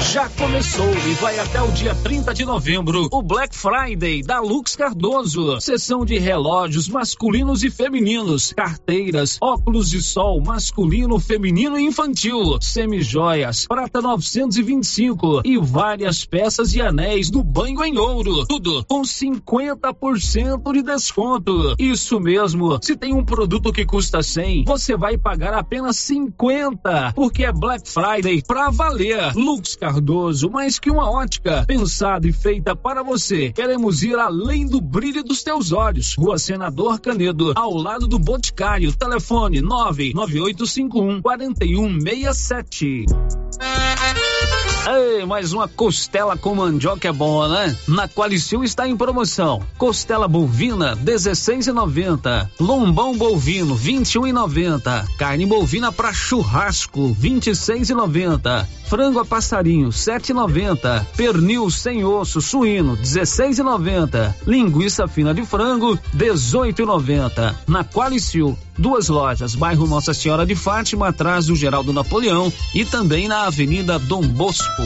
Já 0.00 0.28
começou 0.30 0.88
e 1.06 1.14
vai 1.14 1.38
até 1.38 1.60
o 1.60 1.70
dia 1.72 1.94
30 1.94 2.32
de 2.32 2.44
novembro 2.44 3.08
o 3.12 3.22
Black 3.22 3.54
Friday 3.54 4.22
da 4.22 4.40
Lux 4.40 4.74
Cardoso. 4.74 5.60
Sessão 5.60 6.04
de 6.04 6.18
relógios 6.18 6.88
masculinos 6.88 7.62
e 7.62 7.70
femininos, 7.70 8.52
carteiras, 8.52 9.36
óculos 9.40 9.90
de 9.90 10.00
sol 10.00 10.40
masculino, 10.40 11.18
feminino 11.20 11.78
e 11.78 11.84
infantil, 11.84 12.58
semijoias, 12.60 13.66
prata 13.66 14.00
925 14.00 15.42
e 15.44 15.58
várias 15.58 16.24
peças 16.24 16.74
e 16.74 16.80
anéis 16.80 17.28
do 17.28 17.42
banho 17.42 17.84
em 17.84 17.98
ouro. 17.98 18.46
Tudo 18.46 18.84
com 18.86 19.02
50% 19.02 20.72
de 20.72 20.82
desconto. 20.82 21.74
Isso 21.78 22.18
mesmo. 22.18 22.78
Se 22.82 22.96
tem 22.96 23.12
um 23.12 23.24
produto 23.24 23.72
que 23.72 23.84
custa 23.84 24.22
100, 24.22 24.64
você 24.64 24.96
vai 24.96 25.18
pagar 25.18 25.52
apenas 25.52 25.96
50, 25.96 27.12
porque 27.14 27.44
é 27.44 27.52
Black 27.52 27.90
Friday 27.90 28.42
pra 28.46 28.70
valer. 28.70 29.34
Lux 29.34 29.76
Cardoso, 29.76 29.97
mais 30.50 30.78
que 30.78 30.90
uma 30.90 31.10
ótica, 31.10 31.64
pensada 31.66 32.26
e 32.26 32.32
feita 32.32 32.74
para 32.74 33.02
você. 33.02 33.52
Queremos 33.52 34.02
ir 34.02 34.16
além 34.18 34.66
do 34.66 34.80
brilho 34.80 35.22
dos 35.22 35.42
teus 35.42 35.72
olhos. 35.72 36.14
Rua 36.16 36.38
Senador 36.38 37.00
Canedo, 37.00 37.52
ao 37.54 37.74
lado 37.74 38.06
do 38.06 38.18
Boticário. 38.18 38.92
Telefone 38.92 39.60
99851 39.60 41.22
4167. 41.22 43.06
Ei, 44.90 45.26
mais 45.26 45.52
uma 45.52 45.68
costela 45.68 46.34
com 46.34 46.54
mandioca 46.54 47.06
é 47.06 47.12
boa, 47.12 47.46
né? 47.46 47.76
Na 47.86 48.08
Qualicil 48.08 48.64
está 48.64 48.88
em 48.88 48.96
promoção. 48.96 49.62
Costela 49.76 50.26
bovina 50.26 50.96
16,90. 50.96 52.48
Lombão 52.58 53.14
bovino 53.14 53.76
21,90. 53.76 55.06
Carne 55.18 55.44
bovina 55.44 55.92
para 55.92 56.10
churrasco 56.14 57.14
26,90. 57.20 58.66
Frango 58.86 59.18
a 59.18 59.26
passarinho 59.26 59.90
7,90. 59.90 61.04
Pernil 61.14 61.70
sem 61.70 62.02
osso 62.02 62.40
suíno 62.40 62.96
16,90. 62.96 64.34
Linguiça 64.46 65.06
fina 65.06 65.34
de 65.34 65.44
frango 65.44 65.98
18,90. 66.16 67.54
Na 67.66 67.84
Qualicil 67.84 68.56
Duas 68.78 69.08
lojas, 69.08 69.56
bairro 69.56 69.86
Nossa 69.86 70.14
Senhora 70.14 70.46
de 70.46 70.54
Fátima, 70.54 71.08
atrás 71.08 71.46
do 71.46 71.56
Geraldo 71.56 71.92
Napoleão 71.92 72.52
e 72.72 72.84
também 72.84 73.26
na 73.26 73.46
Avenida 73.46 73.98
Dom 73.98 74.22
Bosco. 74.22 74.82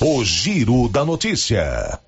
O 0.00 0.24
Giro 0.24 0.88
da 0.88 1.04
Notícia. 1.04 2.00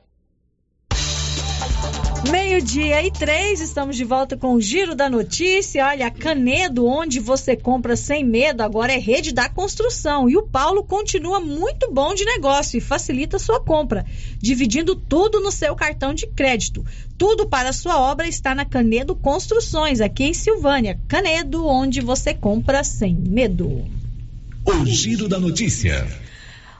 Meio-dia 2.28 3.04
e 3.04 3.10
três, 3.10 3.60
estamos 3.60 3.96
de 3.96 4.04
volta 4.04 4.36
com 4.36 4.52
o 4.52 4.60
Giro 4.60 4.94
da 4.94 5.08
Notícia. 5.08 5.86
Olha, 5.86 6.10
Canedo, 6.10 6.86
onde 6.86 7.18
você 7.18 7.56
compra 7.56 7.96
sem 7.96 8.22
medo, 8.22 8.62
agora 8.62 8.92
é 8.92 8.98
rede 8.98 9.32
da 9.32 9.48
construção. 9.48 10.28
E 10.28 10.36
o 10.36 10.42
Paulo 10.42 10.84
continua 10.84 11.40
muito 11.40 11.90
bom 11.90 12.14
de 12.14 12.24
negócio 12.24 12.76
e 12.76 12.80
facilita 12.80 13.38
sua 13.38 13.58
compra, 13.58 14.04
dividindo 14.38 14.94
tudo 14.94 15.40
no 15.40 15.50
seu 15.50 15.74
cartão 15.74 16.12
de 16.12 16.26
crédito. 16.26 16.84
Tudo 17.16 17.48
para 17.48 17.72
sua 17.72 17.98
obra 17.98 18.28
está 18.28 18.54
na 18.54 18.66
Canedo 18.66 19.16
Construções, 19.16 20.00
aqui 20.00 20.24
em 20.24 20.34
Silvânia. 20.34 21.00
Canedo, 21.08 21.66
onde 21.66 22.02
você 22.02 22.34
compra 22.34 22.84
sem 22.84 23.14
medo. 23.14 23.86
O 24.64 24.86
Giro 24.86 25.26
da 25.26 25.40
Notícia. 25.40 26.06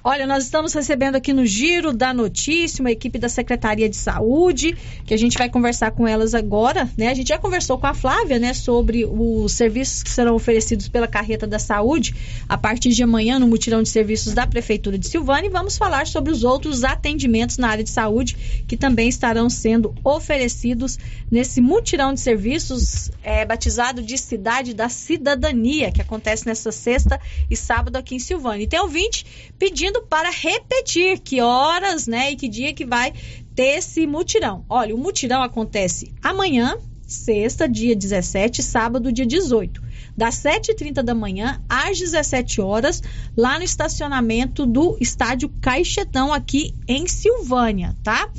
Olha, 0.03 0.27
nós 0.27 0.45
estamos 0.45 0.73
recebendo 0.73 1.17
aqui 1.17 1.31
no 1.31 1.45
Giro 1.45 1.93
da 1.93 2.15
Notícia 2.15 2.81
uma 2.81 2.91
equipe 2.91 3.19
da 3.19 3.29
Secretaria 3.29 3.87
de 3.87 3.97
Saúde, 3.97 4.75
que 5.05 5.13
a 5.13 5.17
gente 5.17 5.37
vai 5.37 5.51
conversar 5.51 5.91
com 5.91 6.09
elas 6.09 6.35
agora, 6.35 6.89
né? 6.97 7.09
A 7.09 7.15
gente 7.15 7.29
já 7.29 7.39
conversou 7.39 7.79
com 7.79 7.87
a 7.87 7.93
Flávia, 7.93 8.39
né, 8.39 8.55
sobre 8.55 9.05
os 9.05 9.53
serviços 9.53 10.03
que 10.03 10.09
serão 10.09 10.35
oferecidos 10.35 10.89
pela 10.89 11.07
Carreta 11.07 11.47
da 11.47 11.59
Saúde 11.59 12.15
a 12.49 12.57
partir 12.57 12.91
de 12.91 13.03
amanhã 13.03 13.39
no 13.39 13.47
mutirão 13.47 13.83
de 13.83 13.91
serviços 13.91 14.33
da 14.33 14.47
Prefeitura 14.47 14.97
de 14.97 15.07
Silvânia 15.07 15.49
e 15.49 15.51
vamos 15.51 15.77
falar 15.77 16.07
sobre 16.07 16.33
os 16.33 16.45
outros 16.45 16.83
atendimentos 16.83 17.59
na 17.59 17.69
área 17.69 17.85
de 17.85 17.91
saúde 17.91 18.65
que 18.67 18.79
também 18.79 19.09
estarão 19.09 19.51
sendo 19.51 19.95
oferecidos 20.03 20.99
nesse 21.31 21.61
mutirão 21.61 22.15
de 22.15 22.21
serviços 22.21 23.11
é, 23.23 23.45
batizado 23.45 24.01
de 24.03 24.17
Cidade 24.17 24.73
da 24.73 24.89
Cidadania, 24.89 25.93
que 25.93 26.01
acontece 26.01 26.47
nessa 26.47 26.73
sexta 26.73 27.21
e 27.51 27.57
sábado 27.57 27.97
aqui 27.97 28.15
em 28.15 28.19
Silvânia. 28.19 28.65
E 28.65 28.67
tem 28.67 28.81
ouvinte 28.81 29.27
pedindo 29.59 29.90
para 30.03 30.31
repetir 30.31 31.19
que 31.21 31.41
horas, 31.41 32.07
né, 32.07 32.33
e 32.33 32.37
que 32.37 32.49
dia 32.49 32.73
que 32.73 32.85
vai 32.85 33.13
ter 33.55 33.79
esse 33.79 34.07
mutirão. 34.07 34.65
Olha, 34.69 34.95
o 34.95 34.99
mutirão 34.99 35.43
acontece 35.43 36.15
amanhã, 36.23 36.77
sexta, 37.07 37.69
dia 37.69 37.95
17, 37.97 38.63
sábado, 38.63 39.13
dia 39.13 39.27
18, 39.27 39.83
das 40.17 40.37
7h30 40.37 41.03
da 41.03 41.15
manhã 41.15 41.61
às 41.69 41.99
17 41.99 42.61
horas, 42.61 43.03
lá 43.37 43.59
no 43.59 43.65
estacionamento 43.65 44.65
do 44.65 44.97
Estádio 45.01 45.49
Caixetão, 45.61 46.33
aqui 46.33 46.75
em 46.87 47.07
Silvânia, 47.09 47.97
tá? 48.03 48.31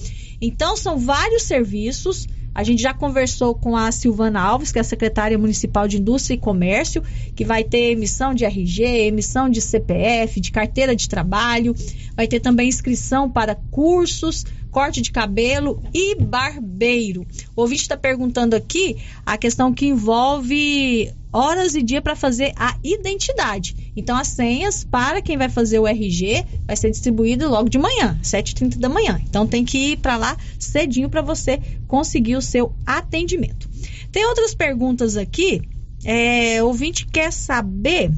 Então, 0.41 0.75
são 0.75 0.97
vários 0.97 1.43
serviços. 1.43 2.27
A 2.53 2.63
gente 2.63 2.81
já 2.81 2.93
conversou 2.93 3.55
com 3.55 3.77
a 3.77 3.91
Silvana 3.91 4.41
Alves, 4.41 4.71
que 4.71 4.77
é 4.77 4.81
a 4.81 4.83
secretária 4.83 5.37
municipal 5.37 5.87
de 5.87 5.97
Indústria 5.97 6.35
e 6.35 6.37
Comércio, 6.37 7.01
que 7.35 7.45
vai 7.45 7.63
ter 7.63 7.91
emissão 7.91 8.33
de 8.33 8.43
RG, 8.43 8.83
emissão 8.83 9.49
de 9.49 9.61
CPF, 9.61 10.39
de 10.39 10.51
carteira 10.51 10.95
de 10.95 11.07
trabalho, 11.07 11.73
vai 12.15 12.27
ter 12.27 12.41
também 12.41 12.67
inscrição 12.67 13.29
para 13.29 13.55
cursos, 13.71 14.45
corte 14.69 15.01
de 15.01 15.11
cabelo 15.11 15.81
e 15.93 16.15
barbeiro. 16.15 17.25
O 17.55 17.61
ouvinte 17.61 17.83
está 17.83 17.95
perguntando 17.95 18.55
aqui 18.55 18.97
a 19.25 19.37
questão 19.37 19.73
que 19.73 19.87
envolve 19.87 21.11
horas 21.31 21.75
e 21.75 21.81
dia 21.81 22.01
para 22.01 22.15
fazer 22.15 22.51
a 22.57 22.77
identidade. 22.83 23.80
Então, 23.95 24.17
as 24.17 24.29
senhas 24.29 24.83
para 24.83 25.21
quem 25.21 25.37
vai 25.37 25.49
fazer 25.49 25.79
o 25.79 25.87
RG 25.87 26.45
vai 26.65 26.75
ser 26.75 26.91
distribuído 26.91 27.49
logo 27.49 27.69
de 27.69 27.77
manhã, 27.77 28.17
7h30 28.23 28.77
da 28.77 28.87
manhã. 28.87 29.21
Então, 29.27 29.45
tem 29.45 29.65
que 29.65 29.91
ir 29.91 29.97
para 29.97 30.15
lá 30.15 30.37
cedinho 30.57 31.09
para 31.09 31.21
você 31.21 31.59
conseguir 31.87 32.35
o 32.35 32.41
seu 32.41 32.73
atendimento. 32.85 33.69
Tem 34.11 34.25
outras 34.25 34.53
perguntas 34.53 35.17
aqui. 35.17 35.61
É, 36.03 36.63
o 36.63 36.67
ouvinte 36.67 37.05
quer 37.05 37.31
saber 37.31 38.11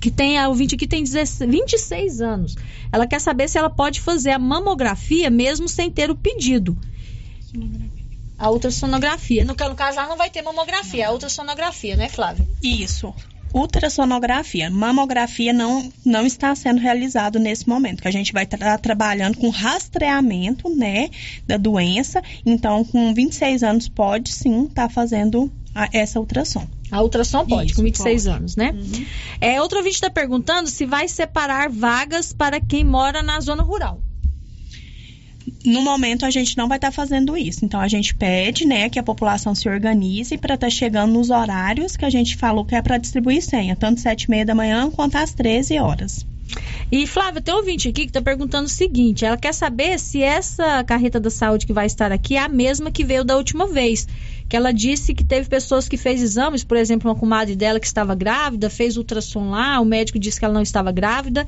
que 0.00 0.10
tem 0.10 0.36
a 0.36 0.48
ouvinte 0.48 0.74
aqui 0.74 0.86
tem 0.86 1.04
16, 1.04 1.48
26 1.48 2.20
anos. 2.20 2.56
Ela 2.90 3.06
quer 3.06 3.20
saber 3.20 3.48
se 3.48 3.56
ela 3.56 3.70
pode 3.70 4.00
fazer 4.00 4.32
a 4.32 4.38
mamografia 4.38 5.30
mesmo 5.30 5.68
sem 5.68 5.90
ter 5.90 6.10
o 6.10 6.16
pedido. 6.16 6.76
A 8.36 8.50
ultrassonografia. 8.50 9.44
No, 9.44 9.54
no 9.54 9.74
caso, 9.76 10.00
ela 10.00 10.08
não 10.08 10.16
vai 10.16 10.28
ter 10.28 10.42
mamografia, 10.42 11.04
é 11.04 11.06
a 11.06 11.12
ultrassonografia, 11.12 11.96
né, 11.96 12.08
Flávia? 12.08 12.44
Isso. 12.60 13.14
Ultrassonografia, 13.54 14.70
mamografia 14.70 15.52
não, 15.52 15.92
não 16.04 16.26
está 16.26 16.54
sendo 16.54 16.80
realizado 16.80 17.38
nesse 17.38 17.68
momento, 17.68 18.02
que 18.02 18.08
a 18.08 18.12
gente 18.12 18.32
vai 18.32 18.44
estar 18.44 18.78
trabalhando 18.78 19.36
com 19.36 19.50
rastreamento, 19.50 20.74
né, 20.74 21.10
da 21.46 21.56
doença. 21.56 22.22
Então, 22.46 22.84
com 22.84 23.12
26 23.12 23.62
anos 23.62 23.88
pode 23.88 24.32
sim 24.32 24.64
estar 24.64 24.88
fazendo 24.88 25.52
a, 25.74 25.88
essa 25.92 26.18
ultrassom. 26.18 26.66
A 26.90 27.02
ultrassom 27.02 27.46
pode, 27.46 27.70
Isso, 27.70 27.76
com 27.76 27.82
26 27.82 28.24
pode. 28.24 28.36
anos, 28.36 28.56
né? 28.56 28.74
É, 29.40 29.60
outro 29.60 29.78
ouvinte 29.78 29.94
está 29.94 30.10
perguntando 30.10 30.68
se 30.68 30.84
vai 30.84 31.08
separar 31.08 31.70
vagas 31.70 32.32
para 32.32 32.60
quem 32.60 32.84
mora 32.84 33.22
na 33.22 33.40
zona 33.40 33.62
rural. 33.62 34.00
No 35.64 35.82
momento 35.82 36.24
a 36.24 36.30
gente 36.30 36.56
não 36.56 36.68
vai 36.68 36.78
estar 36.78 36.90
fazendo 36.90 37.36
isso. 37.36 37.64
Então 37.64 37.80
a 37.80 37.88
gente 37.88 38.14
pede, 38.14 38.66
né, 38.66 38.88
que 38.88 38.98
a 38.98 39.02
população 39.02 39.54
se 39.54 39.68
organize 39.68 40.36
para 40.38 40.54
estar 40.54 40.70
chegando 40.70 41.12
nos 41.12 41.30
horários 41.30 41.96
que 41.96 42.04
a 42.04 42.10
gente 42.10 42.36
falou 42.36 42.64
que 42.64 42.74
é 42.74 42.82
para 42.82 42.98
distribuir 42.98 43.42
senha, 43.42 43.76
tanto 43.76 44.00
sete 44.00 44.24
e 44.24 44.30
meia 44.30 44.44
da 44.44 44.54
manhã 44.54 44.90
quanto 44.90 45.16
às 45.16 45.32
13 45.32 45.78
horas. 45.78 46.26
E 46.90 47.06
Flávia, 47.06 47.40
tem 47.40 47.54
um 47.54 47.58
ouvinte 47.58 47.88
aqui 47.88 48.02
que 48.02 48.10
está 48.10 48.20
perguntando 48.20 48.66
o 48.66 48.70
seguinte: 48.70 49.24
ela 49.24 49.36
quer 49.36 49.54
saber 49.54 49.98
se 49.98 50.22
essa 50.22 50.84
carreta 50.84 51.18
da 51.18 51.30
saúde 51.30 51.66
que 51.66 51.72
vai 51.72 51.86
estar 51.86 52.12
aqui 52.12 52.36
é 52.36 52.40
a 52.40 52.48
mesma 52.48 52.90
que 52.90 53.04
veio 53.04 53.24
da 53.24 53.36
última 53.36 53.66
vez. 53.66 54.06
Que 54.52 54.56
ela 54.58 54.70
disse 54.70 55.14
que 55.14 55.24
teve 55.24 55.48
pessoas 55.48 55.88
que 55.88 55.96
fez 55.96 56.20
exames, 56.20 56.62
por 56.62 56.76
exemplo, 56.76 57.10
uma 57.10 57.16
comadre 57.16 57.56
dela 57.56 57.80
que 57.80 57.86
estava 57.86 58.14
grávida, 58.14 58.68
fez 58.68 58.98
ultrassom 58.98 59.48
lá, 59.48 59.80
o 59.80 59.84
médico 59.86 60.18
disse 60.18 60.38
que 60.38 60.44
ela 60.44 60.52
não 60.52 60.60
estava 60.60 60.92
grávida. 60.92 61.46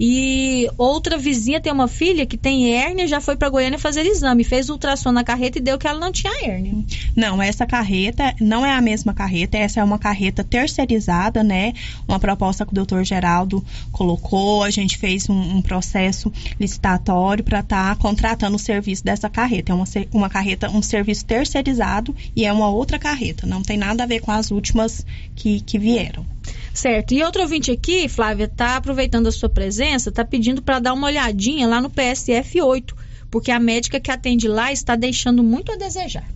E 0.00 0.66
outra 0.78 1.18
vizinha 1.18 1.60
tem 1.60 1.70
uma 1.70 1.86
filha 1.86 2.24
que 2.24 2.38
tem 2.38 2.72
hérnia, 2.72 3.06
já 3.06 3.20
foi 3.20 3.36
para 3.36 3.50
Goiânia 3.50 3.78
fazer 3.78 4.06
exame, 4.06 4.42
fez 4.42 4.70
ultrassom 4.70 5.12
na 5.12 5.22
carreta 5.22 5.58
e 5.58 5.60
deu 5.60 5.76
que 5.76 5.86
ela 5.86 6.00
não 6.00 6.10
tinha 6.10 6.32
hérnia. 6.42 6.82
Não, 7.14 7.42
essa 7.42 7.66
carreta 7.66 8.34
não 8.40 8.64
é 8.64 8.72
a 8.72 8.80
mesma 8.80 9.12
carreta, 9.12 9.58
essa 9.58 9.80
é 9.80 9.84
uma 9.84 9.98
carreta 9.98 10.42
terceirizada, 10.42 11.44
né? 11.44 11.74
Uma 12.08 12.18
proposta 12.18 12.64
que 12.64 12.72
o 12.72 12.74
doutor 12.74 13.04
Geraldo 13.04 13.62
colocou, 13.92 14.62
a 14.62 14.70
gente 14.70 14.96
fez 14.96 15.28
um, 15.28 15.58
um 15.58 15.60
processo 15.60 16.32
licitatório 16.58 17.44
para 17.44 17.60
estar 17.60 17.96
contratando 17.96 18.56
o 18.56 18.58
serviço 18.58 19.04
dessa 19.04 19.28
carreta. 19.28 19.72
É 19.72 19.74
uma, 19.74 19.84
uma 20.10 20.30
carreta, 20.30 20.70
um 20.70 20.80
serviço 20.80 21.26
terceirizado 21.26 22.16
e 22.34 22.45
é 22.46 22.52
uma 22.52 22.70
outra 22.70 22.98
carreta, 22.98 23.46
não 23.46 23.62
tem 23.62 23.76
nada 23.76 24.04
a 24.04 24.06
ver 24.06 24.20
com 24.20 24.30
as 24.30 24.50
últimas 24.50 25.04
que, 25.34 25.60
que 25.60 25.78
vieram. 25.78 26.26
Certo. 26.72 27.12
E 27.12 27.22
outro 27.22 27.42
ouvinte 27.42 27.70
aqui, 27.70 28.08
Flávia, 28.08 28.48
tá 28.48 28.76
aproveitando 28.76 29.26
a 29.26 29.32
sua 29.32 29.48
presença, 29.48 30.12
tá 30.12 30.24
pedindo 30.24 30.62
para 30.62 30.78
dar 30.78 30.92
uma 30.92 31.06
olhadinha 31.06 31.66
lá 31.66 31.80
no 31.80 31.90
PSF 31.90 32.60
8, 32.60 32.96
porque 33.30 33.50
a 33.50 33.58
médica 33.58 33.98
que 33.98 34.10
atende 34.10 34.46
lá 34.46 34.72
está 34.72 34.94
deixando 34.94 35.42
muito 35.42 35.72
a 35.72 35.76
desejar. 35.76 36.26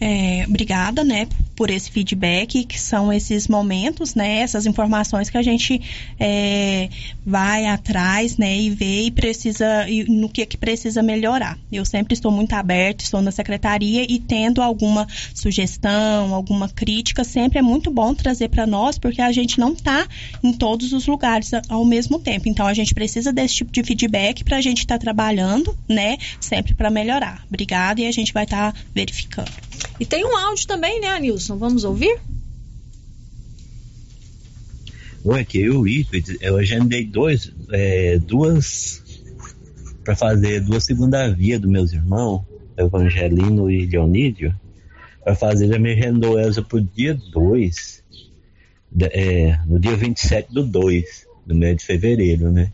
É, 0.00 0.44
obrigada, 0.46 1.02
né, 1.02 1.26
por 1.56 1.70
esse 1.70 1.90
feedback, 1.90 2.64
que 2.64 2.80
são 2.80 3.12
esses 3.12 3.48
momentos, 3.48 4.14
né, 4.14 4.40
essas 4.40 4.64
informações 4.64 5.28
que 5.28 5.36
a 5.36 5.42
gente 5.42 5.80
é, 6.20 6.88
vai 7.26 7.66
atrás, 7.66 8.36
né, 8.36 8.56
e 8.56 8.70
vê 8.70 9.02
e 9.02 9.10
precisa, 9.10 9.88
e 9.88 10.04
no 10.04 10.28
que 10.28 10.46
que 10.46 10.56
precisa 10.56 11.02
melhorar. 11.02 11.58
Eu 11.72 11.84
sempre 11.84 12.14
estou 12.14 12.30
muito 12.30 12.52
aberta, 12.52 13.02
estou 13.02 13.20
na 13.20 13.32
secretaria 13.32 14.06
e 14.08 14.20
tendo 14.20 14.62
alguma 14.62 15.06
sugestão, 15.34 16.32
alguma 16.32 16.68
crítica, 16.68 17.24
sempre 17.24 17.58
é 17.58 17.62
muito 17.62 17.90
bom 17.90 18.14
trazer 18.14 18.48
para 18.48 18.66
nós, 18.66 18.98
porque 18.98 19.20
a 19.20 19.32
gente 19.32 19.58
não 19.58 19.72
está 19.72 20.06
em 20.42 20.52
todos 20.52 20.92
os 20.92 21.06
lugares 21.08 21.50
ao 21.68 21.84
mesmo 21.84 22.20
tempo. 22.20 22.48
Então 22.48 22.66
a 22.66 22.74
gente 22.74 22.94
precisa 22.94 23.32
desse 23.32 23.56
tipo 23.56 23.72
de 23.72 23.82
feedback 23.82 24.44
para 24.44 24.58
a 24.58 24.60
gente 24.60 24.78
estar 24.78 24.98
trabalhando, 24.98 25.76
né, 25.88 26.18
sempre 26.40 26.72
para 26.72 26.88
melhorar. 26.88 27.44
Obrigada 27.48 28.00
e 28.00 28.06
a 28.06 28.12
gente 28.12 28.32
vai 28.32 28.44
estar 28.44 28.72
verificando. 28.94 29.67
E 29.98 30.06
tem 30.06 30.24
um 30.24 30.36
áudio 30.36 30.66
também, 30.66 31.00
né, 31.00 31.18
Nilson? 31.18 31.56
Vamos 31.56 31.84
ouvir? 31.84 32.20
Oi, 35.24 35.40
aqui 35.40 35.64
é 35.64 35.68
o 35.68 35.86
Ife. 35.86 36.38
Eu 36.40 36.56
agendei 36.56 37.04
dois, 37.04 37.52
é, 37.72 38.18
duas 38.18 39.02
para 40.04 40.16
fazer 40.16 40.60
duas 40.60 40.84
segunda 40.84 41.28
via 41.28 41.60
dos 41.60 41.70
meus 41.70 41.92
irmãos, 41.92 42.42
Evangelino 42.78 43.70
e 43.70 43.84
Leonídio, 43.84 44.54
para 45.22 45.34
fazer, 45.34 45.68
já 45.68 45.78
me 45.78 45.92
agendou 45.92 46.40
Elza 46.40 46.62
pro 46.62 46.80
dia 46.80 47.14
2, 47.14 48.02
é, 49.02 49.58
no 49.66 49.78
dia 49.78 49.94
27 49.96 50.50
do 50.50 50.64
2, 50.64 51.26
do 51.44 51.54
mês 51.54 51.76
de 51.76 51.84
fevereiro, 51.84 52.50
né? 52.50 52.72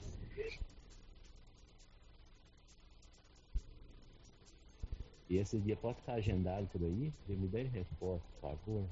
E 5.34 5.38
esse 5.38 5.58
dia 5.58 5.74
pode 5.74 5.98
estar 5.98 6.12
agendado 6.12 6.64
por 6.72 6.80
aí? 6.80 7.12
Me 7.28 7.48
dê 7.48 7.64
resposta, 7.64 8.24
por 8.40 8.50
favor. 8.50 8.84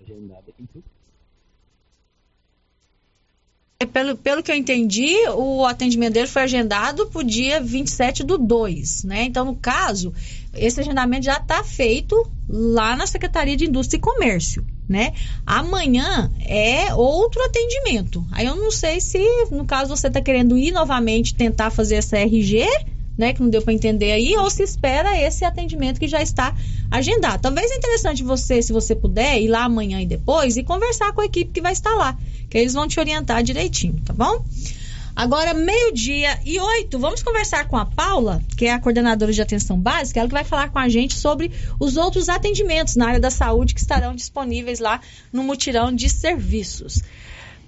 Agendado 0.00 0.44
aqui 0.48 0.66
tudo. 0.72 0.84
É, 3.78 3.84
Pelo, 3.84 4.16
pelo 4.16 4.42
que 4.42 4.50
eu 4.50 4.54
entendi, 4.54 5.14
o 5.34 5.66
atendimento 5.66 6.14
dele 6.14 6.26
foi 6.26 6.42
agendado 6.42 7.08
para 7.08 7.20
o 7.20 7.22
dia 7.22 7.60
27 7.60 8.24
do 8.24 8.38
2, 8.38 9.04
né? 9.04 9.24
Então, 9.24 9.44
no 9.44 9.54
caso, 9.54 10.14
esse 10.54 10.80
agendamento 10.80 11.26
já 11.26 11.36
está 11.36 11.62
feito 11.62 12.16
lá 12.48 12.96
na 12.96 13.06
Secretaria 13.06 13.58
de 13.58 13.66
Indústria 13.66 13.98
e 13.98 14.00
Comércio, 14.00 14.66
né? 14.88 15.12
Amanhã 15.44 16.32
é 16.40 16.94
outro 16.94 17.42
atendimento. 17.44 18.24
Aí 18.32 18.46
eu 18.46 18.56
não 18.56 18.70
sei 18.70 18.98
se, 18.98 19.18
no 19.50 19.66
caso, 19.66 19.94
você 19.94 20.06
está 20.06 20.22
querendo 20.22 20.56
ir 20.56 20.70
novamente 20.72 21.34
tentar 21.34 21.70
fazer 21.70 21.96
essa 21.96 22.16
RG, 22.16 22.64
né? 23.20 23.32
Que 23.32 23.42
não 23.42 23.48
deu 23.48 23.62
para 23.62 23.72
entender 23.72 24.10
aí, 24.10 24.36
ou 24.36 24.50
se 24.50 24.62
espera 24.62 25.16
esse 25.20 25.44
atendimento 25.44 26.00
que 26.00 26.08
já 26.08 26.20
está 26.20 26.54
agendado. 26.90 27.42
Talvez 27.42 27.70
é 27.70 27.76
interessante 27.76 28.24
você, 28.24 28.60
se 28.62 28.72
você 28.72 28.96
puder, 28.96 29.40
ir 29.40 29.48
lá 29.48 29.64
amanhã 29.64 30.00
e 30.00 30.06
depois 30.06 30.56
e 30.56 30.64
conversar 30.64 31.12
com 31.12 31.20
a 31.20 31.26
equipe 31.26 31.52
que 31.52 31.60
vai 31.60 31.72
estar 31.72 31.94
lá, 31.94 32.18
que 32.48 32.58
eles 32.58 32.72
vão 32.72 32.88
te 32.88 32.98
orientar 32.98 33.42
direitinho, 33.42 34.00
tá 34.04 34.12
bom? 34.12 34.44
Agora, 35.14 35.52
meio-dia 35.52 36.38
e 36.46 36.58
oito, 36.58 36.98
vamos 36.98 37.22
conversar 37.22 37.68
com 37.68 37.76
a 37.76 37.84
Paula, 37.84 38.40
que 38.56 38.64
é 38.64 38.72
a 38.72 38.78
coordenadora 38.78 39.32
de 39.32 39.42
atenção 39.42 39.78
básica, 39.78 40.18
ela 40.18 40.28
que 40.28 40.34
vai 40.34 40.44
falar 40.44 40.70
com 40.70 40.78
a 40.78 40.88
gente 40.88 41.14
sobre 41.14 41.52
os 41.78 41.96
outros 41.96 42.28
atendimentos 42.28 42.96
na 42.96 43.08
área 43.08 43.20
da 43.20 43.30
saúde 43.30 43.74
que 43.74 43.80
estarão 43.80 44.14
disponíveis 44.14 44.78
lá 44.78 45.00
no 45.32 45.42
mutirão 45.42 45.94
de 45.94 46.08
serviços. 46.08 47.02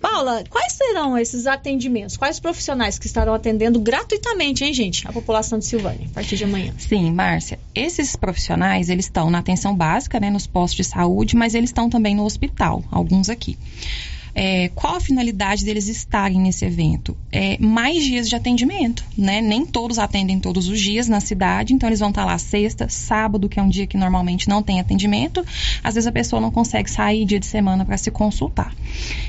Paula, 0.03 0.42
quais 0.50 0.72
serão 0.72 1.16
esses 1.16 1.46
atendimentos? 1.46 2.16
Quais 2.16 2.40
profissionais 2.40 2.98
que 2.98 3.07
estarão 3.07 3.32
atendendo 3.32 3.78
gratuitamente, 3.78 4.64
hein, 4.64 4.74
gente, 4.74 5.07
a 5.07 5.12
população 5.12 5.61
de 5.61 5.64
Silvânia, 5.64 6.09
a 6.11 6.14
partir 6.14 6.36
de 6.36 6.42
amanhã? 6.42 6.74
Sim, 6.76 7.12
Márcia. 7.12 7.61
Esses 7.72 8.16
profissionais, 8.16 8.88
eles 8.88 9.05
estão 9.05 9.30
na 9.30 9.38
atenção 9.38 9.76
básica, 9.76 10.18
né, 10.18 10.28
nos 10.28 10.44
postos 10.44 10.76
de 10.76 10.84
saúde, 10.84 11.36
mas 11.36 11.55
eles 11.55 11.70
estão 11.70 11.88
também 11.88 12.16
no 12.16 12.24
hospital, 12.24 12.82
alguns 12.90 13.30
aqui. 13.30 13.57
É, 14.35 14.70
qual 14.74 14.97
a 14.97 15.01
finalidade 15.01 15.64
deles 15.64 15.89
estarem 15.89 16.41
nesse 16.41 16.64
evento? 16.64 17.16
É, 17.30 17.59
mais 17.59 18.03
dias 18.03 18.28
de 18.28 18.35
atendimento, 18.35 19.05
né? 19.16 19.41
Nem 19.41 19.66
todos 19.66 19.99
atendem 19.99 20.41
todos 20.41 20.68
os 20.68 20.80
dias 20.80 21.07
na 21.07 21.20
cidade, 21.20 21.74
então 21.74 21.89
eles 21.89 22.01
vão 22.01 22.09
estar 22.09 22.24
lá 22.24 22.39
sexta, 22.39 22.89
sábado, 22.89 23.49
que 23.49 23.61
é 23.61 23.62
um 23.62 23.68
dia 23.68 23.87
que 23.87 23.97
normalmente 23.97 24.49
não 24.49 24.62
tem 24.62 24.80
atendimento. 24.80 25.45
Às 25.85 25.95
vezes 25.95 26.07
a 26.07 26.12
pessoa 26.12 26.41
não 26.41 26.51
consegue 26.51 26.91
sair 26.91 27.24
dia 27.24 27.39
de 27.39 27.47
semana 27.47 27.85
para 27.85 27.99
se 27.99 28.11
consultar. 28.11 28.74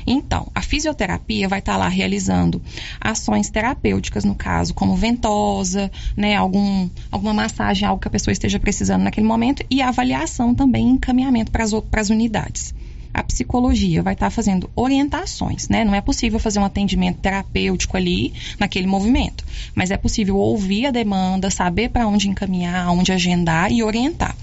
Então, 0.06 0.50
a 0.54 0.62
fisioterapia 0.62 1.48
vai 1.48 1.58
estar 1.58 1.76
lá 1.76 1.88
realizando 1.88 2.62
ações 3.00 3.50
terapêuticas, 3.50 4.24
no 4.24 4.34
caso, 4.34 4.72
como 4.72 4.96
ventosa, 4.96 5.90
né? 6.16 6.34
Algum, 6.34 6.88
alguma 7.10 7.34
massagem, 7.34 7.86
algo 7.86 8.00
que 8.00 8.08
a 8.08 8.10
pessoa 8.10 8.32
esteja 8.32 8.58
precisando 8.58 9.02
naquele 9.02 9.26
momento, 9.26 9.64
e 9.70 9.82
avaliação 9.82 10.54
também, 10.54 10.88
encaminhamento 10.88 11.52
para 11.52 11.64
as 11.64 12.10
unidades 12.10 12.74
a 13.14 13.22
psicologia 13.22 14.02
vai 14.02 14.14
estar 14.14 14.28
fazendo 14.28 14.68
orientações, 14.74 15.68
né? 15.68 15.84
Não 15.84 15.94
é 15.94 16.00
possível 16.00 16.40
fazer 16.40 16.58
um 16.58 16.64
atendimento 16.64 17.20
terapêutico 17.20 17.96
ali 17.96 18.34
naquele 18.58 18.88
movimento, 18.88 19.44
mas 19.72 19.92
é 19.92 19.96
possível 19.96 20.36
ouvir 20.36 20.86
a 20.86 20.90
demanda, 20.90 21.48
saber 21.48 21.90
para 21.90 22.08
onde 22.08 22.28
encaminhar, 22.28 22.90
onde 22.90 23.12
agendar 23.12 23.70
e 23.70 23.84
orientar. 23.84 24.36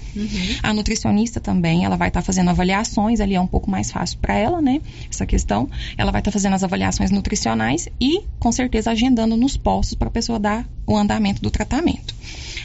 A 0.62 0.72
nutricionista 0.72 1.38
também, 1.38 1.84
ela 1.84 1.96
vai 1.96 2.08
estar 2.08 2.22
fazendo 2.22 2.48
avaliações, 2.48 3.20
ali 3.20 3.34
é 3.34 3.40
um 3.40 3.46
pouco 3.46 3.70
mais 3.70 3.90
fácil 3.90 4.18
para 4.18 4.34
ela, 4.34 4.62
né? 4.62 4.80
Essa 5.10 5.26
questão, 5.26 5.68
ela 5.96 6.10
vai 6.10 6.22
estar 6.22 6.30
fazendo 6.30 6.54
as 6.54 6.64
avaliações 6.64 7.10
nutricionais 7.10 7.88
e, 8.00 8.22
com 8.38 8.50
certeza, 8.50 8.90
agendando 8.90 9.36
nos 9.36 9.56
postos 9.56 9.94
para 9.94 10.08
a 10.08 10.12
pessoa 10.12 10.38
dar 10.38 10.66
o 10.86 10.96
andamento 10.96 11.42
do 11.42 11.50
tratamento. 11.50 12.14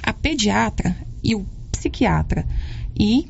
A 0.01 0.13
pediatra 0.13 0.95
e 1.21 1.35
o 1.35 1.45
psiquiatra 1.71 2.45
e 2.97 3.27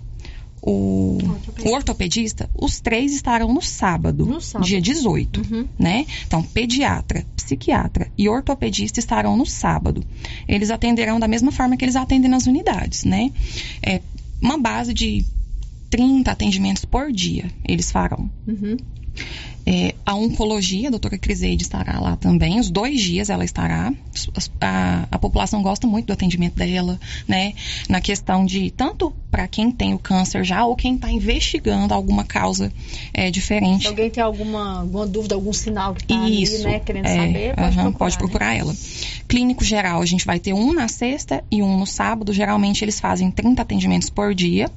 o, 0.70 1.18
o 1.64 1.70
ortopedista, 1.72 2.50
os 2.54 2.82
três 2.82 3.14
estarão 3.14 3.54
no 3.54 3.62
sábado, 3.62 4.26
sábado. 4.42 4.68
dia 4.68 4.82
18, 4.82 5.42
né? 5.80 6.06
Então, 6.26 6.44
pediatra, 6.44 7.26
psiquiatra 7.38 8.12
e 8.18 8.28
ortopedista 8.28 9.00
estarão 9.00 9.38
no 9.38 9.46
sábado. 9.46 10.04
Eles 10.46 10.70
atenderão 10.70 11.22
da 11.22 11.28
mesma 11.28 11.54
forma 11.54 11.78
que 11.78 11.86
eles 11.86 11.96
atendem 11.96 12.30
nas 12.30 12.48
unidades, 12.48 13.06
né? 13.06 13.32
É, 13.82 14.02
uma 14.42 14.58
base 14.58 14.94
de 14.94 15.24
30 15.90 16.32
atendimentos 16.32 16.84
por 16.84 17.14
dia 17.14 17.50
eles 17.66 17.90
farão. 17.90 18.30
Uhum. 18.46 18.76
É, 19.70 19.94
a 20.06 20.16
oncologia, 20.16 20.88
a 20.88 20.92
doutora 20.92 21.18
Criseide 21.18 21.62
estará 21.62 22.00
lá 22.00 22.16
também, 22.16 22.58
os 22.58 22.70
dois 22.70 23.02
dias 23.02 23.30
ela 23.30 23.44
estará. 23.44 23.94
A, 24.62 25.08
a 25.12 25.20
população 25.20 25.62
gosta 25.62 25.86
muito 25.86 26.06
do 26.06 26.14
atendimento 26.14 26.56
dela, 26.56 26.98
né? 27.28 27.54
Na 27.90 28.00
questão 28.00 28.46
de 28.46 28.72
tanto 28.72 29.12
para 29.30 29.46
quem 29.46 29.70
tem 29.70 29.94
o 29.94 30.00
câncer 30.00 30.46
já 30.46 30.66
ou 30.66 30.74
quem 30.74 30.96
está 30.96 31.12
investigando 31.12 31.94
alguma 31.94 32.24
causa 32.24 32.72
é, 33.14 33.30
diferente. 33.30 33.82
Se 33.82 33.88
alguém 33.90 34.10
tem 34.10 34.24
alguma, 34.24 34.80
alguma 34.80 35.06
dúvida, 35.06 35.36
algum 35.36 35.52
sinal 35.52 35.94
que 35.94 36.04
está 36.04 36.24
ali, 36.24 36.44
Isso, 36.44 36.64
né, 36.64 36.80
querendo 36.80 37.06
é, 37.06 37.16
saber, 37.16 37.56
pode 37.56 37.68
aham, 37.68 37.74
procurar. 37.74 37.98
pode 37.98 38.18
procurar 38.18 38.56
ela. 38.56 38.76
Clínico 39.28 39.66
geral, 39.66 40.02
a 40.02 40.06
gente 40.06 40.26
vai 40.26 40.40
ter 40.40 40.54
um 40.54 40.72
na 40.72 40.88
sexta 40.88 41.44
e 41.52 41.62
um 41.62 41.78
no 41.78 41.86
sábado. 41.86 42.32
Geralmente 42.32 42.86
eles 42.86 43.02
fazem 43.02 43.30
30 43.30 43.62
atendimentos 43.62 44.10
por 44.10 44.34
dia. 44.34 44.72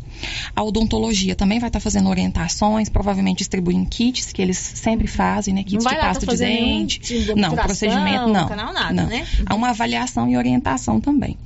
A 0.55 0.65
odontologia 0.65 1.37
também 1.37 1.61
vai 1.61 1.69
estar 1.69 1.79
fazendo 1.79 2.09
orientações, 2.09 2.89
provavelmente 2.89 3.39
distribuindo 3.39 3.89
kits 3.89 4.33
que 4.33 4.43
eles 4.43 4.80
sempre 4.81 5.07
fazem, 5.07 5.55
né? 5.55 5.63
Kits 5.63 5.85
de 5.85 5.97
pasta 5.97 6.27
de 6.27 6.37
dente. 6.37 7.01
tipo 7.01 7.35
de 7.35 7.35
não, 7.35 7.55
procedimento 7.55 8.29
não. 8.29 8.49
canal, 8.49 8.73
nada, 8.73 8.93
não. 8.93 9.07
né? 9.07 9.27
Há 9.47 9.55
uma 9.55 9.71
avaliação 9.71 10.29
e 10.29 10.37
orientação 10.37 11.01
também. 11.01 11.37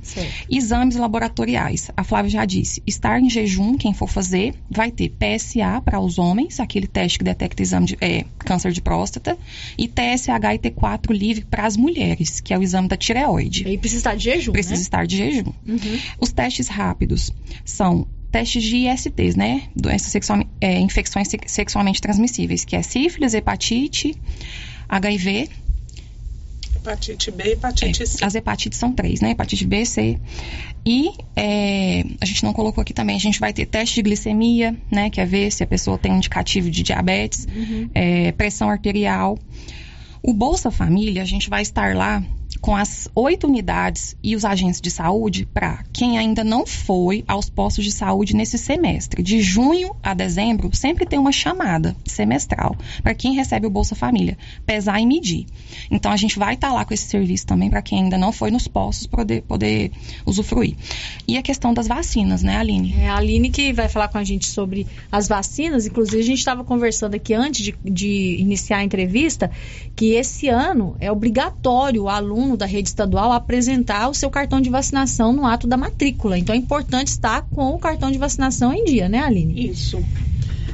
Exames 0.49 0.95
laboratoriais. 0.95 1.91
A 1.95 2.03
Flávia 2.03 2.31
já 2.31 2.45
disse, 2.45 2.81
estar 2.87 3.19
em 3.19 3.29
jejum, 3.29 3.77
quem 3.77 3.93
for 3.93 4.07
fazer, 4.07 4.55
vai 4.69 4.91
ter 4.91 5.09
PSA 5.09 5.81
para 5.83 5.99
os 5.99 6.17
homens, 6.17 6.59
aquele 6.59 6.87
teste 6.87 7.19
que 7.19 7.23
detecta 7.23 7.61
exame 7.61 7.87
de, 7.87 7.97
é, 8.01 8.25
câncer 8.39 8.71
de 8.71 8.81
próstata, 8.81 9.37
e 9.77 9.87
TSH 9.87 10.29
e 10.55 10.59
T4 10.59 11.11
livre 11.11 11.45
para 11.45 11.65
as 11.65 11.75
mulheres, 11.77 12.39
que 12.39 12.53
é 12.53 12.57
o 12.57 12.63
exame 12.63 12.87
da 12.87 12.97
tireoide. 12.97 13.67
E 13.67 13.77
precisa 13.77 13.99
estar 13.99 14.15
de 14.15 14.23
jejum, 14.23 14.51
Precisa 14.51 14.75
né? 14.75 14.81
estar 14.81 15.05
de 15.05 15.17
jejum. 15.17 15.51
Uhum. 15.67 15.99
Os 16.19 16.31
testes 16.31 16.67
rápidos 16.67 17.33
são 17.63 18.07
testes 18.35 18.63
de 18.63 18.75
ISTs, 18.87 19.35
né? 19.35 19.63
Doenças 19.75 20.11
sexual, 20.11 20.43
é, 20.59 20.77
infecções 20.79 21.27
se- 21.29 21.39
sexualmente 21.47 22.01
transmissíveis, 22.01 22.65
que 22.65 22.75
é 22.75 22.81
sífilis, 22.81 23.33
hepatite, 23.33 24.13
HIV. 24.89 25.49
Hepatite 26.75 27.31
B 27.31 27.43
e 27.45 27.51
hepatite 27.53 28.05
C. 28.05 28.23
As 28.23 28.35
hepatites 28.35 28.77
são 28.77 28.91
três, 28.91 29.21
né? 29.21 29.31
Hepatite 29.31 29.65
B, 29.65 29.85
C. 29.85 30.19
E 30.85 31.09
é, 31.35 32.03
a 32.21 32.25
gente 32.25 32.43
não 32.43 32.53
colocou 32.53 32.81
aqui 32.81 32.93
também, 32.93 33.15
a 33.15 33.19
gente 33.19 33.39
vai 33.39 33.51
ter 33.53 33.65
teste 33.65 33.95
de 33.95 34.01
glicemia, 34.03 34.75
né? 34.91 35.09
Que 35.09 35.19
é 35.21 35.25
ver 35.25 35.51
se 35.51 35.63
a 35.63 35.67
pessoa 35.67 35.97
tem 35.97 36.11
um 36.11 36.17
indicativo 36.17 36.69
de 36.69 36.83
diabetes, 36.83 37.47
Uhum. 37.55 37.89
é, 37.93 38.31
pressão 38.33 38.69
arterial. 38.69 39.39
O 40.21 40.33
Bolsa 40.33 40.69
Família, 40.69 41.21
a 41.21 41.25
gente 41.25 41.49
vai 41.49 41.61
estar 41.61 41.95
lá 41.95 42.21
com 42.65 42.75
as 42.75 43.07
oito 43.13 43.45
unidades 43.45 44.17
e 44.23 44.35
os 44.35 44.43
agentes 44.43 44.81
de 44.81 44.89
saúde 44.89 45.45
para 45.45 45.83
quem 45.93 46.17
ainda 46.17 46.43
não 46.43 46.65
foi 46.65 47.23
aos 47.27 47.47
postos 47.47 47.85
de 47.85 47.91
saúde 47.91 48.35
nesse 48.35 48.57
semestre. 48.57 49.21
De 49.21 49.39
junho 49.39 49.95
a 50.01 50.15
dezembro, 50.15 50.75
sempre 50.75 51.05
tem 51.05 51.19
uma 51.19 51.31
chamada 51.31 51.95
semestral 52.03 52.75
para 53.03 53.13
quem 53.13 53.35
recebe 53.35 53.67
o 53.67 53.69
Bolsa 53.69 53.93
Família, 53.93 54.35
pesar 54.65 54.99
e 54.99 55.05
medir. 55.05 55.45
Então 55.91 56.11
a 56.11 56.17
gente 56.17 56.39
vai 56.39 56.55
estar 56.55 56.73
lá 56.73 56.83
com 56.83 56.91
esse 56.91 57.07
serviço 57.07 57.45
também 57.45 57.69
para 57.69 57.83
quem 57.83 58.01
ainda 58.01 58.17
não 58.17 58.31
foi 58.31 58.49
nos 58.49 58.67
postos 58.67 59.05
poder, 59.05 59.43
poder 59.43 59.91
usufruir. 60.25 60.75
E 61.27 61.37
a 61.37 61.43
questão 61.43 61.71
das 61.71 61.87
vacinas, 61.87 62.41
né, 62.41 62.57
Aline? 62.57 62.95
É 62.97 63.09
a 63.09 63.17
Aline 63.17 63.51
que 63.51 63.73
vai 63.73 63.87
falar 63.87 64.07
com 64.07 64.17
a 64.17 64.23
gente 64.23 64.47
sobre 64.47 64.87
as 65.11 65.27
vacinas. 65.27 65.85
Inclusive, 65.85 66.19
a 66.19 66.25
gente 66.25 66.39
estava 66.39 66.63
conversando 66.63 67.13
aqui 67.13 67.35
antes 67.35 67.63
de, 67.63 67.75
de 67.85 68.37
iniciar 68.39 68.77
a 68.77 68.83
entrevista 68.83 69.51
que 69.95 70.13
esse 70.13 70.49
ano 70.49 70.95
é 70.99 71.11
obrigatório 71.11 72.05
o 72.05 72.09
aluno 72.09 72.54
da 72.57 72.65
rede 72.65 72.89
estadual 72.89 73.31
apresentar 73.31 74.09
o 74.09 74.13
seu 74.13 74.29
cartão 74.29 74.61
de 74.61 74.69
vacinação 74.69 75.31
no 75.33 75.45
ato 75.45 75.67
da 75.67 75.77
matrícula. 75.77 76.37
Então 76.37 76.53
é 76.53 76.57
importante 76.57 77.07
estar 77.07 77.41
com 77.43 77.69
o 77.69 77.79
cartão 77.79 78.11
de 78.11 78.17
vacinação 78.17 78.73
em 78.73 78.83
dia, 78.85 79.09
né, 79.09 79.19
Aline? 79.19 79.69
Isso. 79.69 80.03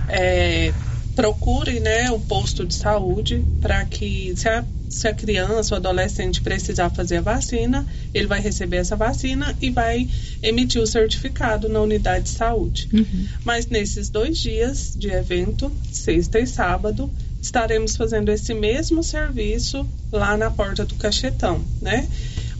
É, 0.08 0.74
procure 1.16 1.80
né, 1.80 2.12
o 2.12 2.20
posto 2.20 2.66
de 2.66 2.74
saúde 2.74 3.44
para 3.62 3.86
que, 3.86 4.34
se 4.36 4.48
a, 4.48 4.64
se 4.90 5.08
a 5.08 5.14
criança 5.14 5.76
ou 5.76 5.78
adolescente 5.78 6.42
precisar 6.42 6.90
fazer 6.90 7.18
a 7.18 7.22
vacina, 7.22 7.86
ele 8.14 8.28
vai 8.28 8.42
receber 8.42 8.78
essa 8.78 8.96
vacina 8.96 9.56
e 9.62 9.70
vai 9.70 10.08
emitir 10.42 10.82
o 10.82 10.88
certificado 10.88 11.70
na 11.70 11.82
unidade 11.82 12.26
de 12.26 12.32
saúde. 12.32 12.90
Mas 13.44 13.68
nesses 13.68 14.10
dois 14.10 14.38
dias 14.38 14.94
de 14.98 15.10
evento, 15.10 15.72
sexta 15.92 16.40
e 16.40 16.48
sábado, 16.48 17.12
estaremos 17.42 17.96
fazendo 17.96 18.30
esse 18.30 18.54
mesmo 18.54 19.04
serviço 19.04 19.86
lá 20.12 20.38
na 20.38 20.52
porta 20.52 20.86
do 20.86 20.96
cachetão, 20.96 21.62
né? 21.82 22.08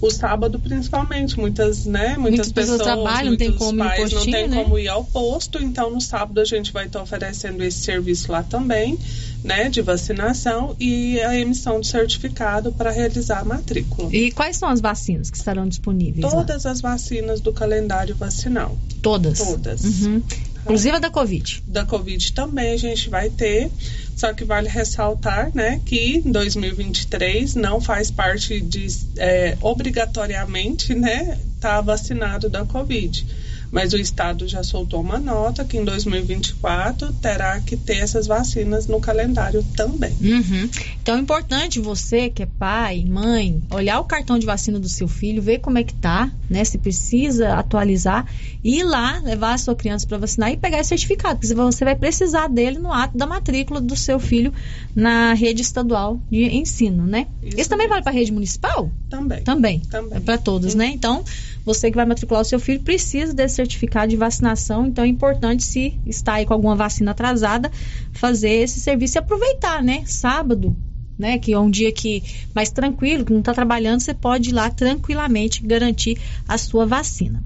O 0.02 0.10
sábado, 0.10 0.58
principalmente, 0.58 1.40
muitas, 1.40 1.86
né, 1.86 2.18
muitas, 2.18 2.48
Muitas 2.48 2.52
pessoas 2.52 2.80
pessoas, 2.80 3.04
trabalham, 3.04 3.32
não 3.32 3.38
tem 3.38 3.50
muitos 3.50 3.68
como 3.68 3.78
pais 3.78 4.00
não 4.00 4.10
postinho, 4.10 4.36
tem 4.36 4.48
né? 4.48 4.64
como 4.64 4.80
ir 4.80 4.88
ao 4.88 5.04
posto, 5.04 5.62
então 5.62 5.92
no 5.92 6.02
sábado 6.02 6.42
a 6.42 6.46
gente 6.46 6.74
vai 6.74 6.88
estar 6.88 7.04
oferecendo 7.04 7.64
esse 7.64 7.82
serviço 7.82 8.32
lá 8.32 8.42
também, 8.42 8.98
né, 9.44 9.70
de 9.70 9.80
vacinação 9.84 10.76
e 10.80 11.22
a 11.22 11.38
emissão 11.38 11.80
de 11.80 11.86
certificado 11.86 12.72
para 12.72 12.90
realizar 12.90 13.42
a 13.42 13.46
matrícula. 13.46 14.10
E 14.12 14.32
quais 14.32 14.58
são 14.58 14.70
as 14.70 14.82
vacinas 14.82 15.30
que 15.30 15.38
estarão 15.38 15.68
disponíveis? 15.68 16.24
lá? 16.24 16.32
Todas 16.32 16.66
as 16.66 16.82
vacinas 16.82 17.40
do 17.40 17.54
calendário 17.54 18.16
vacinal. 18.16 18.76
Todas? 19.04 19.38
Todas. 19.38 19.84
Uhum. 19.84 20.24
Inclusive 20.64 20.96
a 20.96 21.00
da 21.00 21.10
Covid. 21.10 21.64
Da 21.68 21.86
Covid 21.86 22.34
também 22.34 22.74
a 22.74 22.78
gente 22.78 23.10
vai 23.10 23.30
ter, 23.30 23.72
só 24.16 24.34
que 24.34 24.44
vale 24.44 24.70
ressaltar, 24.70 25.52
né, 25.54 25.82
que 25.86 26.22
2023 26.26 27.56
não 27.56 27.82
faz 27.82 28.12
parte 28.12 28.62
de 28.62 28.88
é, 29.18 29.58
obrigatoriamente, 29.62 30.94
né, 30.94 31.38
tá 31.60 31.82
vacinado 31.82 32.50
da 32.50 32.66
Covid. 32.66 33.26
Mas 33.72 33.94
o 33.94 33.98
estado 33.98 34.48
já 34.48 34.64
soltou 34.64 35.00
uma 35.00 35.18
nota 35.18 35.64
que 35.64 35.78
em 35.78 35.86
2024 35.86 37.14
terá 37.14 37.60
que 37.62 37.78
ter 37.78 37.98
essas 37.98 38.28
vacinas 38.28 38.86
no 38.88 39.00
calendário 39.00 39.64
também. 39.76 40.16
Uhum. 40.22 40.70
Então 41.02 41.16
é 41.16 41.20
importante 41.20 41.80
você, 41.80 42.30
que 42.30 42.44
é 42.44 42.46
pai, 42.46 43.06
mãe, 43.08 43.62
olhar 43.72 44.00
o 44.00 44.04
cartão 44.04 44.38
de 44.38 44.46
vacina 44.46 44.80
do 44.80 44.90
seu 44.90 45.08
filho, 45.08 45.42
ver 45.42 45.60
como 45.60 45.78
é 45.78 45.84
que 45.84 45.94
tá, 45.94 46.30
né? 46.50 46.64
Se 46.66 46.78
precisa 46.78 47.54
atualizar, 47.54 48.26
e 48.64 48.80
ir 48.80 48.84
lá, 48.84 49.20
levar 49.24 49.54
a 49.54 49.58
sua 49.58 49.76
criança 49.76 50.06
para 50.06 50.18
vacinar 50.18 50.52
e 50.52 50.58
pegar 50.58 50.80
esse 50.80 50.90
certificado, 50.90 51.40
porque 51.40 51.54
você 51.54 51.86
vai 51.86 51.96
precisar 51.96 52.48
dele 52.48 52.78
no 52.78 52.92
ato 52.92 53.18
da 53.18 53.26
matrícula 53.26 53.82
do 53.82 53.96
seu 53.96 54.20
filho 54.20 54.54
na 54.96 55.34
rede 55.34 55.62
estadual 55.62 56.20
de 56.30 56.44
ensino, 56.44 57.06
né? 57.08 57.28
Isso, 57.42 57.70
também 57.70 57.88
vale 57.88 58.04
para 58.04 58.12
a 58.12 58.16
rede 58.16 58.32
municipal? 58.32 58.92
Também. 59.10 59.44
Também. 59.44 59.80
Também. 59.80 60.18
É 60.18 60.20
para 60.20 60.38
todos, 60.38 60.76
né? 60.76 60.88
Então, 60.88 61.24
você 61.66 61.90
que 61.90 61.96
vai 61.96 62.06
matricular 62.06 62.42
o 62.42 62.46
seu 62.46 62.60
filho 62.60 62.82
precisa 62.82 63.34
desse 63.34 63.56
certificado 63.56 64.10
de 64.10 64.18
vacinação, 64.18 64.86
então 64.86 65.04
é 65.04 65.08
importante 65.08 65.64
se 65.64 66.00
está 66.06 66.34
aí 66.34 66.46
com 66.46 66.54
alguma 66.54 66.76
vacina 66.76 67.12
atrasada, 67.12 67.72
fazer 68.14 68.50
esse 68.50 68.80
serviço 68.80 69.18
e 69.18 69.20
aproveitar, 69.20 69.84
né? 69.84 70.04
Sábado, 70.06 70.76
né? 71.18 71.38
Que 71.38 71.54
é 71.54 71.60
um 71.60 71.70
dia 71.70 71.92
que 71.92 72.24
mais 72.54 72.72
tranquilo, 72.72 73.24
que 73.24 73.32
não 73.32 73.40
está 73.40 73.54
trabalhando, 73.54 74.00
você 74.00 74.14
pode 74.14 74.50
ir 74.50 74.54
lá 74.54 74.70
tranquilamente 74.70 75.66
garantir 75.66 76.18
a 76.48 76.58
sua 76.58 76.86
vacina. 76.86 77.44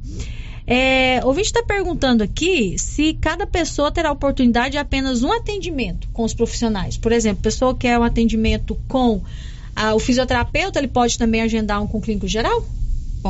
É, 0.67 1.23
ouvinte 1.23 1.47
está 1.47 1.61
perguntando 1.61 2.23
aqui 2.23 2.75
se 2.79 3.13
cada 3.13 3.45
pessoa 3.45 3.91
terá 3.91 4.11
oportunidade 4.11 4.71
de 4.71 4.77
apenas 4.79 5.21
um 5.21 5.31
atendimento 5.31 6.07
com 6.11 6.23
os 6.23 6.33
profissionais. 6.33 6.97
Por 6.97 7.11
exemplo, 7.11 7.43
pessoa 7.43 7.75
quer 7.75 7.99
um 7.99 8.03
atendimento 8.03 8.75
com 8.87 9.21
ah, 9.75 9.93
o 9.93 9.99
fisioterapeuta, 9.99 10.79
ele 10.79 10.87
pode 10.87 11.19
também 11.19 11.41
agendar 11.41 11.83
um 11.83 11.87
com 11.87 11.99
o 11.99 12.01
clínico 12.01 12.27
geral? 12.27 12.65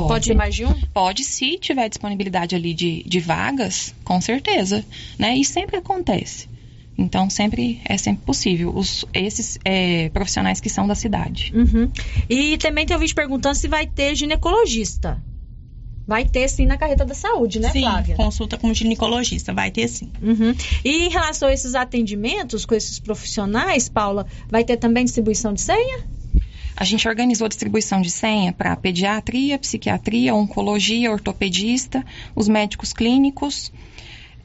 Pode 0.03 0.25
ser 0.25 0.33
mais 0.33 0.53
de 0.53 0.65
um? 0.65 0.73
Pode, 0.93 1.23
se 1.23 1.57
tiver 1.57 1.87
disponibilidade 1.87 2.55
ali 2.55 2.73
de, 2.73 3.03
de 3.03 3.19
vagas, 3.19 3.93
com 4.03 4.19
certeza, 4.19 4.85
né? 5.17 5.35
E 5.37 5.45
sempre 5.45 5.77
acontece. 5.77 6.49
Então, 6.97 7.29
sempre 7.29 7.81
é 7.85 7.97
sempre 7.97 8.25
possível. 8.25 8.73
Os, 8.75 9.05
esses 9.13 9.57
é, 9.65 10.09
profissionais 10.09 10.61
que 10.61 10.69
são 10.69 10.87
da 10.87 10.95
cidade. 10.95 11.51
Uhum. 11.53 11.91
E 12.29 12.57
também 12.57 12.85
tem 12.85 12.95
ouvinte 12.95 13.13
perguntando 13.13 13.55
se 13.55 13.67
vai 13.67 13.85
ter 13.85 14.15
ginecologista. 14.15 15.21
Vai 16.07 16.23
ter 16.23 16.47
sim 16.47 16.67
na 16.67 16.77
carreta 16.77 17.03
da 17.03 17.15
saúde, 17.15 17.59
né, 17.59 17.71
sim, 17.71 17.81
Flávia? 17.81 18.15
consulta 18.15 18.57
com 18.57 18.69
o 18.69 18.73
ginecologista, 18.75 19.51
vai 19.51 19.71
ter 19.71 19.87
sim. 19.87 20.11
Uhum. 20.21 20.53
E 20.83 21.07
em 21.07 21.09
relação 21.09 21.49
a 21.49 21.53
esses 21.53 21.73
atendimentos 21.73 22.63
com 22.63 22.75
esses 22.75 22.99
profissionais, 22.99 23.89
Paula, 23.89 24.27
vai 24.47 24.63
ter 24.63 24.77
também 24.77 25.03
distribuição 25.03 25.51
de 25.51 25.61
senha? 25.61 26.05
A 26.77 26.83
gente 26.83 27.07
organizou 27.07 27.45
a 27.45 27.49
distribuição 27.49 28.01
de 28.01 28.11
senha 28.11 28.51
para 28.51 28.75
pediatria, 28.75 29.57
psiquiatria, 29.57 30.35
oncologia, 30.35 31.11
ortopedista, 31.11 32.05
os 32.35 32.47
médicos 32.47 32.91
clínicos. 32.91 33.71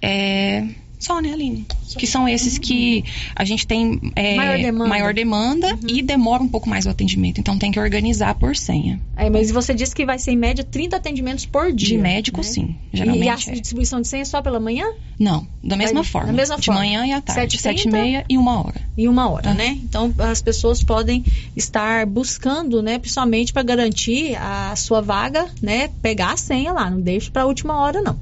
É... 0.01 0.65
Só, 0.99 1.21
né, 1.21 1.33
Aline? 1.33 1.67
Que 1.99 2.07
são 2.07 2.29
esses 2.29 2.59
que 2.59 3.05
a 3.35 3.45
gente 3.45 3.67
tem 3.67 4.01
é, 4.17 4.37
Maior 4.37 4.59
demanda. 4.59 4.89
maior 4.89 5.15
demanda 5.15 5.79
e 5.89 6.03
demora 6.03 6.43
um 6.43 6.49
pouco 6.49 6.69
mais 6.69 6.87
o 6.87 6.91
atendimento. 6.91 7.41
Então 7.41 7.59
tem 7.59 7.71
que 7.71 7.79
organizar 7.81 8.35
por 8.35 8.57
senha. 8.57 9.01
É, 9.17 9.29
mas 9.29 9.51
você 9.51 9.75
disse 9.75 9.95
que 9.95 10.05
vai 10.07 10.19
ser 10.19 10.33
em 10.33 10.37
média 10.37 10.65
30 10.65 10.97
atendimentos 10.97 11.47
por 11.47 11.73
dia. 11.73 11.89
De 11.89 11.99
médico, 11.99 12.39
né? 12.39 12.43
sim. 12.43 12.77
Geralmente 12.93 13.25
e 13.25 13.29
a 13.29 13.35
é. 13.35 13.37
distribuição 13.61 14.01
de 14.01 14.09
senha 14.09 14.23
é 14.23 14.25
só 14.25 14.41
pela 14.43 14.59
manhã? 14.61 14.87
Não, 15.19 15.47
da 15.63 15.77
mesma 15.77 16.03
Vai- 16.03 16.11
forma. 16.11 16.27
da 16.29 16.33
mesma 16.33 16.57
de 16.57 16.67
forma. 16.67 16.81
manhã 16.81 17.07
e 17.07 17.13
à 17.13 17.21
tarde. 17.21 17.59
7h30? 17.59 17.61
Sete 17.61 17.89
e 17.89 17.93
meia 17.93 18.25
e 18.29 18.39
uma 18.39 18.59
hora. 18.65 18.81
E 18.97 19.09
uma 19.09 19.29
hora, 19.29 19.55
né? 19.55 19.79
Então 19.83 20.13
as 20.19 20.41
pessoas 20.41 20.83
podem 20.83 21.25
estar 21.57 22.07
buscando, 22.07 22.83
né, 22.83 22.99
principalmente 22.99 23.53
para 23.53 23.63
garantir 23.63 24.35
a 24.37 24.75
sua 24.77 25.01
vaga, 25.01 25.47
né, 25.61 25.89
pegar 26.03 26.33
a 26.33 26.37
senha 26.37 26.73
lá, 26.73 26.91
não 26.91 27.01
deixe 27.01 27.31
para 27.31 27.43
a 27.43 27.47
última 27.47 27.79
hora 27.81 28.01
não. 28.03 28.19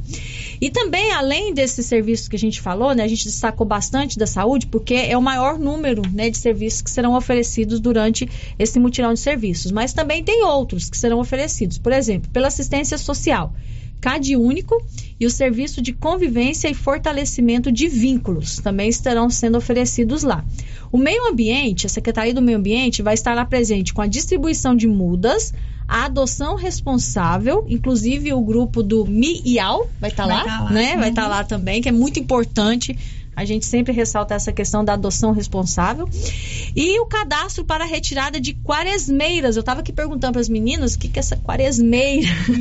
E 0.61 0.71
também, 0.71 1.13
além 1.13 1.55
desses 1.55 1.87
serviços 1.87 2.27
que 2.29 2.37
a 2.37 2.39
gente 2.39 2.61
falou, 2.61 2.93
né, 2.95 3.05
a 3.05 3.09
gente 3.09 3.25
destacou 3.25 3.58
bastante 3.65 4.19
da 4.19 4.27
saúde, 4.27 4.67
porque 4.67 4.95
é 4.95 5.17
o 5.17 5.23
maior 5.23 5.59
número 5.59 6.03
né, 6.13 6.31
de 6.31 6.39
serviços 6.39 6.83
que 6.83 6.91
serão 6.91 7.15
oferecidos 7.15 7.81
durante 7.81 8.29
esse 8.59 8.79
mutirão 8.79 9.15
de 9.15 9.21
serviços. 9.21 9.73
Mas 9.73 9.93
também 9.93 10.23
tem 10.23 10.45
outros 10.45 10.89
que 10.89 10.97
serão 10.97 11.19
oferecidos. 11.19 11.79
Por 11.79 11.93
exemplo, 11.93 12.31
pela 12.31 12.49
assistência 12.49 12.99
social. 12.99 13.53
CAD 14.01 14.37
único 14.37 14.81
e 15.19 15.27
o 15.27 15.31
serviço 15.31 15.83
de 15.83 15.93
convivência 15.93 16.69
e 16.69 16.75
fortalecimento 16.75 17.73
de 17.73 17.89
vínculos 17.89 18.59
também 18.59 18.89
estarão 18.89 19.29
sendo 19.29 19.59
oferecidos 19.59 20.23
lá. 20.23 20.45
O 20.93 20.97
meio 20.97 21.27
ambiente, 21.29 21.87
a 21.87 21.89
Secretaria 21.89 22.33
do 22.33 22.41
Meio 22.41 22.59
Ambiente 22.59 23.03
vai 23.03 23.15
estar 23.15 23.35
lá 23.35 23.45
presente 23.45 23.93
com 23.93 24.01
a 24.01 24.07
distribuição 24.07 24.75
de 24.75 24.87
mudas, 24.87 25.53
a 25.87 26.05
adoção 26.05 26.55
responsável, 26.55 27.65
inclusive 27.69 28.33
o 28.33 28.41
grupo 28.41 28.83
do 28.83 29.05
MIAL 29.07 29.89
vai 30.01 30.11
estar 30.11 30.27
Vai 30.27 30.37
lá, 30.37 30.45
tá 30.45 30.61
lá. 30.65 30.71
né? 30.71 30.97
Vai 30.97 31.09
estar 31.09 31.27
lá 31.27 31.45
também, 31.45 31.81
que 31.83 31.89
é 31.89 31.93
muito 31.93 32.21
importante. 32.21 32.97
A 33.39 33.45
gente 33.45 33.65
sempre 33.67 33.93
ressalta 33.93 34.35
essa 34.35 34.53
questão 34.53 34.85
da 34.85 34.95
adoção 34.95 35.31
responsável. 35.31 36.09
E 36.75 36.99
o 36.99 37.07
cadastro 37.07 37.65
para 37.65 37.85
a 37.85 37.87
retirada 37.87 38.41
de 38.41 38.53
quaresmeiras. 38.53 39.55
Eu 39.55 39.61
estava 39.61 39.79
aqui 39.79 39.93
perguntando 39.93 40.33
para 40.33 40.41
as 40.41 40.49
meninas 40.49 40.95
o 40.95 40.99
que, 40.99 41.09
que 41.09 41.21
é 41.21 41.23
essa 41.23 41.37
quaresmeira. 41.37 42.27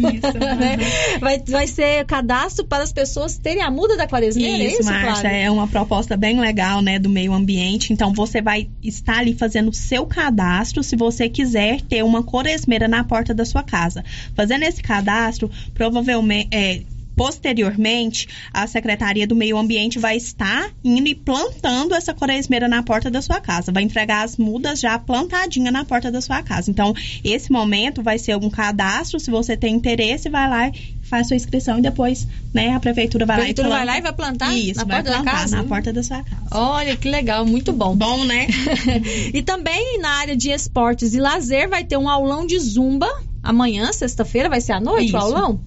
né? 0.56 0.78
vai, 1.20 1.42
vai 1.48 1.66
ser 1.66 2.06
cadastro 2.06 2.64
para 2.64 2.84
as 2.84 2.94
pessoas 2.94 3.40
terem 3.40 3.64
a 3.64 3.72
muda 3.72 3.98
da 3.98 4.08
quaresmeira, 4.08 4.64
é 4.64 4.68
Isso, 4.68 4.82
isso, 4.82 4.92
Márcia, 4.92 5.22
Flávia? 5.22 5.38
é 5.38 5.50
uma 5.50 5.68
proposta 5.68 6.16
bem 6.16 6.40
legal, 6.40 6.80
né, 6.80 7.00
do 7.00 7.10
meio 7.10 7.34
ambiente. 7.34 7.92
Então, 7.92 8.14
você 8.14 8.40
vai 8.40 8.70
estar 8.84 9.18
ali 9.18 9.34
fazendo 9.34 9.70
o 9.70 9.74
seu 9.74 10.06
cadastro 10.06 10.84
se 10.84 10.96
você 10.96 11.28
quiser 11.28 11.82
ter 11.82 12.04
uma 12.04 12.22
coresmeira 12.22 12.88
na 12.88 13.04
porta 13.04 13.34
da 13.34 13.46
sua 13.46 13.64
casa. 13.64 14.06
Fazendo 14.36 14.62
esse 14.62 14.84
cadastro, 14.84 15.50
provavelmente... 15.74 16.50
é, 16.52 16.82
Posteriormente, 17.18 18.28
a 18.54 18.68
Secretaria 18.68 19.26
do 19.26 19.36
Meio 19.36 19.58
Ambiente 19.58 19.98
vai 19.98 20.16
estar 20.16 20.70
indo 20.84 21.08
e 21.08 21.16
plantando 21.16 21.96
essa 21.96 22.14
coresmeira 22.14 22.68
na 22.68 22.84
porta 22.84 23.10
da 23.10 23.24
sua 23.24 23.42
casa. 23.42 23.72
Vai 23.72 23.82
entregar 23.82 24.24
as 24.24 24.38
mudas 24.38 24.80
já 24.80 25.00
plantadinha 25.00 25.72
na 25.72 25.84
porta 25.84 26.12
da 26.12 26.22
sua 26.22 26.44
casa. 26.44 26.70
Então, 26.70 26.94
esse 27.24 27.52
momento 27.52 28.04
vai 28.04 28.20
ser 28.20 28.38
um 28.38 28.52
cadastro. 28.52 29.20
Se 29.20 29.32
você 29.32 29.58
tem 29.58 29.74
interesse, 29.74 30.30
vai 30.30 30.48
lá 30.48 30.68
e 30.68 30.96
faz 31.02 31.28
sua 31.28 31.36
inscrição 31.36 31.80
e 31.80 31.82
depois, 31.82 32.28
né, 32.54 32.76
a 32.76 32.80
prefeitura 32.80 33.26
vai 33.26 33.38
A 33.38 33.40
lá 33.40 33.44
e 33.50 33.54
prefeitura 33.54 33.68
planta. 33.70 33.86
vai 33.86 33.94
lá 33.96 33.98
e 33.98 34.02
vai 34.02 34.14
plantar 34.14 34.56
Isso, 34.56 34.80
na 34.80 34.84
vai 34.86 34.96
porta 34.98 35.10
da 35.10 35.16
plantar 35.24 35.32
casa? 35.40 35.58
Na 35.58 35.64
porta 35.64 35.94
da 35.94 36.04
sua 36.04 36.22
casa. 36.24 36.42
Olha 36.52 36.96
que 36.96 37.10
legal, 37.10 37.46
muito 37.48 37.74
bom. 37.74 37.96
Bom, 37.96 38.26
né? 38.26 38.46
e 39.34 39.42
também 39.42 40.00
na 40.00 40.10
área 40.20 40.36
de 40.36 40.52
esportes 40.52 41.16
e 41.16 41.20
lazer 41.20 41.68
vai 41.68 41.84
ter 41.84 41.98
um 41.98 42.08
aulão 42.08 42.46
de 42.46 42.60
zumba 42.60 43.08
amanhã, 43.42 43.94
sexta-feira, 43.94 44.50
vai 44.50 44.60
ser 44.60 44.74
à 44.74 44.80
noite 44.82 45.06
o 45.06 45.18
Isso. 45.18 45.18
aulão. 45.18 45.62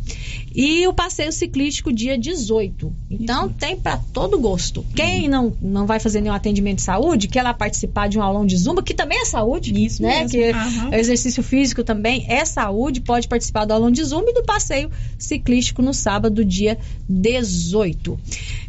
E 0.55 0.87
o 0.87 0.93
passeio 0.93 1.33
ciclístico 1.33 1.93
dia 1.93 2.19
18. 2.19 2.93
Então 3.11 3.49
tem 3.49 3.77
para 3.77 3.97
todo 4.13 4.39
gosto. 4.39 4.85
Quem 4.95 5.29
não, 5.29 5.53
não 5.61 5.87
vai 5.87 6.01
fazer 6.01 6.21
nenhum 6.21 6.35
atendimento 6.35 6.77
de 6.77 6.83
saúde, 6.83 7.29
quer 7.29 7.43
lá 7.43 7.55
participar 7.55 8.09
de 8.09 8.19
um 8.19 8.23
aulão 8.23 8.45
de 8.45 8.57
zumba, 8.57 8.83
que 8.83 8.95
também 8.95 9.21
é 9.21 9.25
saúde, 9.25 9.73
Isso 9.73 10.03
né? 10.03 10.21
mesmo. 10.21 10.31
Que 10.31 10.97
exercício 10.97 11.43
físico 11.43 11.85
também 11.85 12.25
é 12.29 12.45
saúde, 12.45 13.01
pode 13.01 13.29
participar 13.29 13.65
do 13.65 13.73
aulão 13.73 13.91
de 13.91 14.03
zumba 14.03 14.31
e 14.31 14.35
do 14.35 14.43
passeio 14.43 14.91
ciclístico 15.19 15.83
no 15.83 15.95
sábado, 15.95 16.45
dia 16.45 16.79
18. 17.09 18.19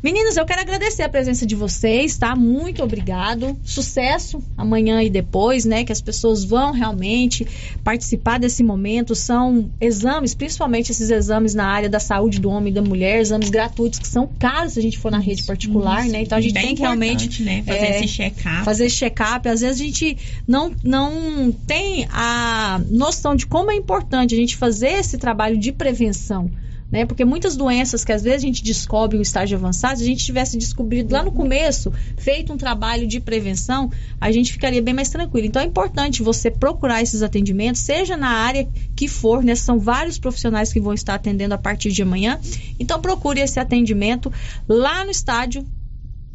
Meninas, 0.03 0.38
eu 0.38 0.45
quero 0.45 0.62
agradecer 0.62 1.03
a 1.03 1.10
presença 1.10 1.45
de 1.45 1.56
vocês, 1.56 2.18
tá? 2.18 2.36
Muito 2.36 2.84
obrigado. 2.84 3.58
Sucesso 3.64 4.44
amanhã 4.58 5.02
e 5.03 5.10
depois, 5.10 5.66
né? 5.66 5.84
Que 5.84 5.91
as 5.91 6.02
pessoas 6.02 6.44
vão 6.44 6.72
realmente 6.72 7.48
participar 7.84 8.40
desse 8.40 8.64
momento. 8.64 9.16
São 9.16 9.70
exames, 9.80 10.34
principalmente 10.34 10.91
esses 10.91 11.10
exames 11.10 11.53
na 11.53 11.70
área 11.72 11.89
da 11.89 11.99
saúde 11.99 12.39
do 12.39 12.49
homem 12.49 12.72
e 12.72 12.76
da 12.76 12.81
mulher, 12.81 13.19
exames 13.19 13.49
gratuitos 13.49 13.99
que 13.99 14.07
são 14.07 14.27
caros 14.27 14.73
se 14.73 14.80
a 14.80 14.81
gente 14.81 14.98
for 14.98 15.11
na 15.11 15.19
rede 15.19 15.43
particular, 15.43 16.03
isso. 16.03 16.11
né? 16.11 16.22
Então 16.22 16.38
a 16.38 16.41
gente 16.41 16.53
Bem 16.53 16.68
tem 16.68 16.76
que 16.76 16.81
realmente 16.81 17.43
né? 17.43 17.64
Fazer 17.65 17.88
esse 17.88 18.07
check-up. 18.07 18.65
Fazer 18.65 18.85
esse 18.85 18.95
check-up. 18.98 19.49
Às 19.49 19.61
vezes 19.61 19.81
a 19.81 19.84
gente 19.84 20.18
não, 20.48 20.73
não 20.84 21.52
tem 21.52 22.07
a 22.11 22.81
noção 22.89 23.35
de 23.35 23.45
como 23.45 23.72
é 23.72 23.76
importante 23.76 24.34
a 24.34 24.38
gente 24.38 24.56
fazer 24.56 24.99
esse 24.99 25.18
trabalho 25.18 25.57
de 25.57 25.72
prevenção. 25.72 26.49
Né? 26.92 27.06
Porque 27.06 27.24
muitas 27.24 27.56
doenças 27.56 28.04
que 28.04 28.12
às 28.12 28.22
vezes 28.22 28.44
a 28.44 28.46
gente 28.46 28.64
descobre 28.64 29.18
em 29.18 29.22
estágio 29.22 29.58
avançado, 29.58 29.98
se 29.98 30.04
a 30.04 30.08
gente 30.08 30.26
tivesse 30.26 30.58
descobrido 30.58 31.14
lá 31.14 31.24
no 31.24 31.32
começo, 31.32 31.92
feito 32.18 32.52
um 32.52 32.58
trabalho 32.58 33.08
de 33.08 33.20
prevenção, 33.20 33.90
a 34.20 34.32
gente 34.32 34.52
ficaria 34.52 34.82
bem 34.82 34.94
mais 34.94 35.10
tranquilo. 35.10 35.48
Então 35.48 35.62
é 35.62 35.66
importante 35.66 36.22
você 36.22 36.52
procurar 36.52 37.02
esses 37.02 37.22
atendimentos, 37.22 37.82
seja 37.82 38.18
na 38.18 38.30
área 38.30 38.68
que 38.96 39.08
for, 39.08 39.44
né? 39.44 39.56
São 39.56 39.80
vários 39.80 40.20
profissionais 40.20 40.74
que 40.74 40.80
vão 40.80 40.94
estar 40.94 41.16
atendendo 41.16 41.54
a 41.54 41.58
partir 41.58 41.92
de 41.92 42.02
amanhã. 42.02 42.40
Então 42.80 43.00
procure 43.00 43.40
esse 43.40 43.60
atendimento 43.60 44.32
lá 44.68 45.06
no 45.06 45.12
estádio 45.12 45.66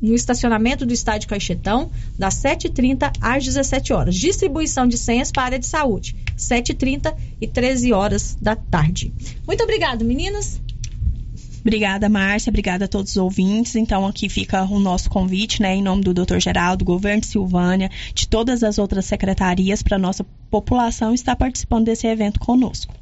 no 0.01 0.15
estacionamento 0.15 0.85
do 0.85 0.93
estádio 0.93 1.29
Caixetão, 1.29 1.91
das 2.19 2.35
7h30 2.35 3.13
às 3.21 3.45
17 3.45 3.93
horas. 3.93 4.15
Distribuição 4.15 4.87
de 4.87 4.97
senhas 4.99 5.33
para 5.33 5.43
a 5.43 5.47
área 5.47 5.59
de 5.59 5.67
saúde, 5.67 6.15
7h30 6.37 7.15
e 7.41 7.47
13 7.47 7.93
horas 7.93 8.37
da 8.41 8.55
tarde. 8.55 9.13
Muito 9.47 9.63
obrigada, 9.63 10.05
meninas. 10.05 10.61
Obrigada, 11.61 12.09
Márcia. 12.09 12.51
Obrigada 12.51 12.85
a 12.85 12.89
todos 12.89 13.11
os 13.11 13.17
ouvintes. 13.17 13.75
Então, 13.75 14.07
aqui 14.07 14.29
fica 14.29 14.63
o 14.63 14.79
nosso 14.79 15.11
convite, 15.11 15.61
né, 15.61 15.75
em 15.75 15.83
nome 15.83 16.03
do 16.03 16.15
Dr. 16.15 16.39
Geraldo, 16.39 16.85
do 16.85 16.85
governo 16.85 17.23
de 17.23 17.27
Silvânia, 17.27 17.91
de 18.15 18.29
todas 18.29 18.63
as 18.63 18.79
outras 18.79 19.05
secretarias, 19.05 19.83
para 19.83 19.97
a 19.97 19.99
nossa 19.99 20.25
população 20.49 21.13
estar 21.13 21.35
participando 21.35 21.87
desse 21.87 22.07
evento 22.07 22.39
conosco. 22.39 22.95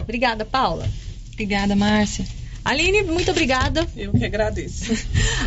Obrigada, 0.00 0.46
Paula. 0.46 0.88
Obrigada, 1.30 1.76
Márcia. 1.76 2.24
Aline, 2.64 3.02
muito 3.02 3.30
obrigada. 3.30 3.86
Eu 3.94 4.12
que 4.12 4.24
agradeço. 4.24 4.92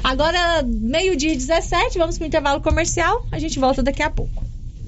Agora, 0.04 0.62
meio-dia 0.64 1.34
e 1.34 1.36
17, 1.36 1.98
vamos 1.98 2.20
para 2.20 2.26
o 2.26 2.28
intervalo 2.28 2.62
comercial. 2.62 3.26
A 3.32 3.40
gente 3.40 3.58
volta 3.58 3.82
daqui 3.82 4.04
a 4.04 4.12
pouco. 4.12 4.46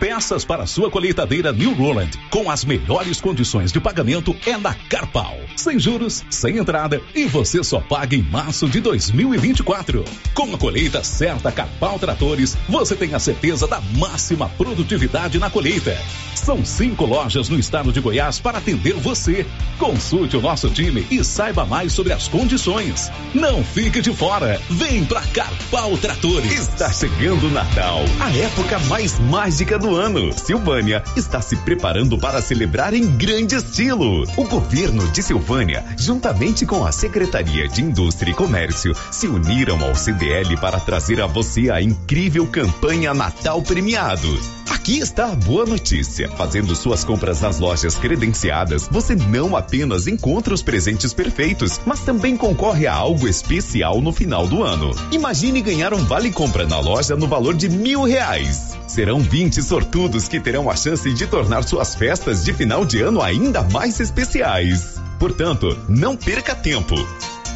Peças 0.00 0.44
para 0.44 0.66
sua 0.66 0.90
colheitadeira 0.90 1.52
New 1.52 1.72
Roland 1.72 2.10
com 2.30 2.50
as 2.50 2.64
melhores 2.64 3.20
condições 3.20 3.72
de 3.72 3.80
pagamento 3.80 4.34
é 4.44 4.56
na 4.56 4.74
Carpal. 4.74 5.38
Sem 5.56 5.78
juros, 5.78 6.24
sem 6.28 6.58
entrada 6.58 7.00
e 7.14 7.26
você 7.26 7.62
só 7.62 7.80
paga 7.80 8.14
em 8.16 8.22
março 8.22 8.68
de 8.68 8.80
2024. 8.80 10.04
Com 10.34 10.54
a 10.54 10.58
colheita 10.58 11.02
certa 11.04 11.52
Carpal 11.52 11.98
Tratores, 11.98 12.56
você 12.68 12.94
tem 12.94 13.14
a 13.14 13.18
certeza 13.18 13.66
da 13.66 13.80
máxima 13.96 14.48
produtividade 14.48 15.38
na 15.38 15.48
colheita. 15.48 15.96
São 16.34 16.64
cinco 16.64 17.06
lojas 17.06 17.48
no 17.48 17.58
estado 17.58 17.92
de 17.92 18.00
Goiás 18.00 18.38
para 18.38 18.58
atender 18.58 18.94
você. 18.94 19.46
Consulte 19.78 20.36
o 20.36 20.42
nosso 20.42 20.68
time 20.68 21.06
e 21.10 21.24
saiba 21.24 21.64
mais 21.64 21.92
sobre 21.92 22.12
as 22.12 22.28
condições. 22.28 23.10
Não 23.32 23.64
fique 23.64 24.02
de 24.02 24.12
fora. 24.12 24.60
Vem 24.68 25.04
pra 25.04 25.22
Carpal 25.22 25.96
Tratores. 25.96 26.52
Está 26.52 26.92
chegando 26.92 27.46
o 27.46 27.50
Natal, 27.50 28.00
a 28.20 28.30
época 28.36 28.78
mais 28.80 29.18
mágica 29.20 29.78
do 29.78 29.83
ano. 29.92 30.32
Silvânia 30.32 31.02
está 31.16 31.40
se 31.40 31.56
preparando 31.56 32.16
para 32.16 32.40
celebrar 32.40 32.94
em 32.94 33.04
grande 33.16 33.56
estilo. 33.56 34.22
O 34.36 34.44
governo 34.44 35.04
de 35.10 35.20
Silvânia, 35.20 35.84
juntamente 35.98 36.64
com 36.64 36.86
a 36.86 36.92
Secretaria 36.92 37.66
de 37.66 37.82
Indústria 37.82 38.30
e 38.30 38.34
Comércio, 38.34 38.94
se 39.10 39.26
uniram 39.26 39.82
ao 39.82 39.96
CDL 39.96 40.56
para 40.58 40.78
trazer 40.78 41.20
a 41.20 41.26
você 41.26 41.70
a 41.70 41.82
incrível 41.82 42.46
campanha 42.46 43.12
Natal 43.12 43.60
Premiado. 43.62 44.38
Aqui 44.84 44.98
está 44.98 45.32
a 45.32 45.34
boa 45.34 45.64
notícia. 45.64 46.28
Fazendo 46.28 46.76
suas 46.76 47.04
compras 47.04 47.40
nas 47.40 47.58
lojas 47.58 47.96
credenciadas, 47.96 48.86
você 48.90 49.14
não 49.14 49.56
apenas 49.56 50.06
encontra 50.06 50.52
os 50.52 50.62
presentes 50.62 51.14
perfeitos, 51.14 51.80
mas 51.86 52.00
também 52.00 52.36
concorre 52.36 52.86
a 52.86 52.92
algo 52.92 53.26
especial 53.26 54.02
no 54.02 54.12
final 54.12 54.46
do 54.46 54.62
ano. 54.62 54.90
Imagine 55.10 55.62
ganhar 55.62 55.94
um 55.94 56.04
vale 56.04 56.30
compra 56.30 56.66
na 56.66 56.78
loja 56.80 57.16
no 57.16 57.26
valor 57.26 57.54
de 57.54 57.68
mil 57.68 58.02
reais. 58.02 58.76
Serão 58.86 59.20
20 59.20 59.62
sortudos 59.74 60.28
que 60.28 60.38
terão 60.38 60.70
a 60.70 60.76
chance 60.76 61.12
de 61.12 61.26
tornar 61.26 61.64
suas 61.64 61.96
festas 61.96 62.44
de 62.44 62.52
final 62.52 62.84
de 62.84 63.02
ano 63.02 63.20
ainda 63.20 63.60
mais 63.60 63.98
especiais. 63.98 65.02
Portanto, 65.18 65.76
não 65.88 66.16
perca 66.16 66.54
tempo. 66.54 66.94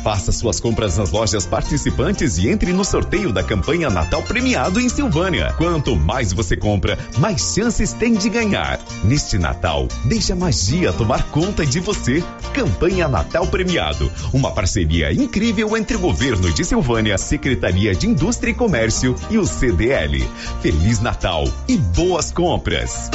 Faça 0.02 0.32
suas 0.32 0.60
compras 0.60 0.96
nas 0.96 1.10
lojas 1.10 1.46
participantes 1.46 2.38
e 2.38 2.48
entre 2.48 2.72
no 2.72 2.84
sorteio 2.84 3.32
da 3.32 3.42
campanha 3.42 3.90
Natal 3.90 4.22
Premiado 4.22 4.80
em 4.80 4.88
Silvânia. 4.88 5.52
Quanto 5.56 5.96
mais 5.96 6.32
você 6.32 6.56
compra, 6.56 6.98
mais 7.18 7.54
chances 7.54 7.92
tem 7.92 8.14
de 8.14 8.28
ganhar. 8.28 8.80
Neste 9.04 9.38
Natal, 9.38 9.88
deixe 10.04 10.32
a 10.32 10.36
magia 10.36 10.92
tomar 10.92 11.24
conta 11.30 11.66
de 11.66 11.80
você. 11.80 12.22
Campanha 12.52 13.08
Natal 13.08 13.46
Premiado. 13.46 14.10
Uma 14.32 14.50
parceria 14.52 15.12
incrível 15.12 15.76
entre 15.76 15.96
o 15.96 16.00
governo 16.00 16.52
de 16.52 16.64
Silvânia, 16.64 17.18
Secretaria 17.18 17.94
de 17.94 18.06
Indústria 18.06 18.50
e 18.50 18.54
Comércio 18.54 19.14
e 19.30 19.38
o 19.38 19.46
CDL. 19.46 20.28
Feliz 20.60 21.00
Natal 21.00 21.44
e 21.66 21.76
boas 21.76 22.30
compras! 22.30 23.10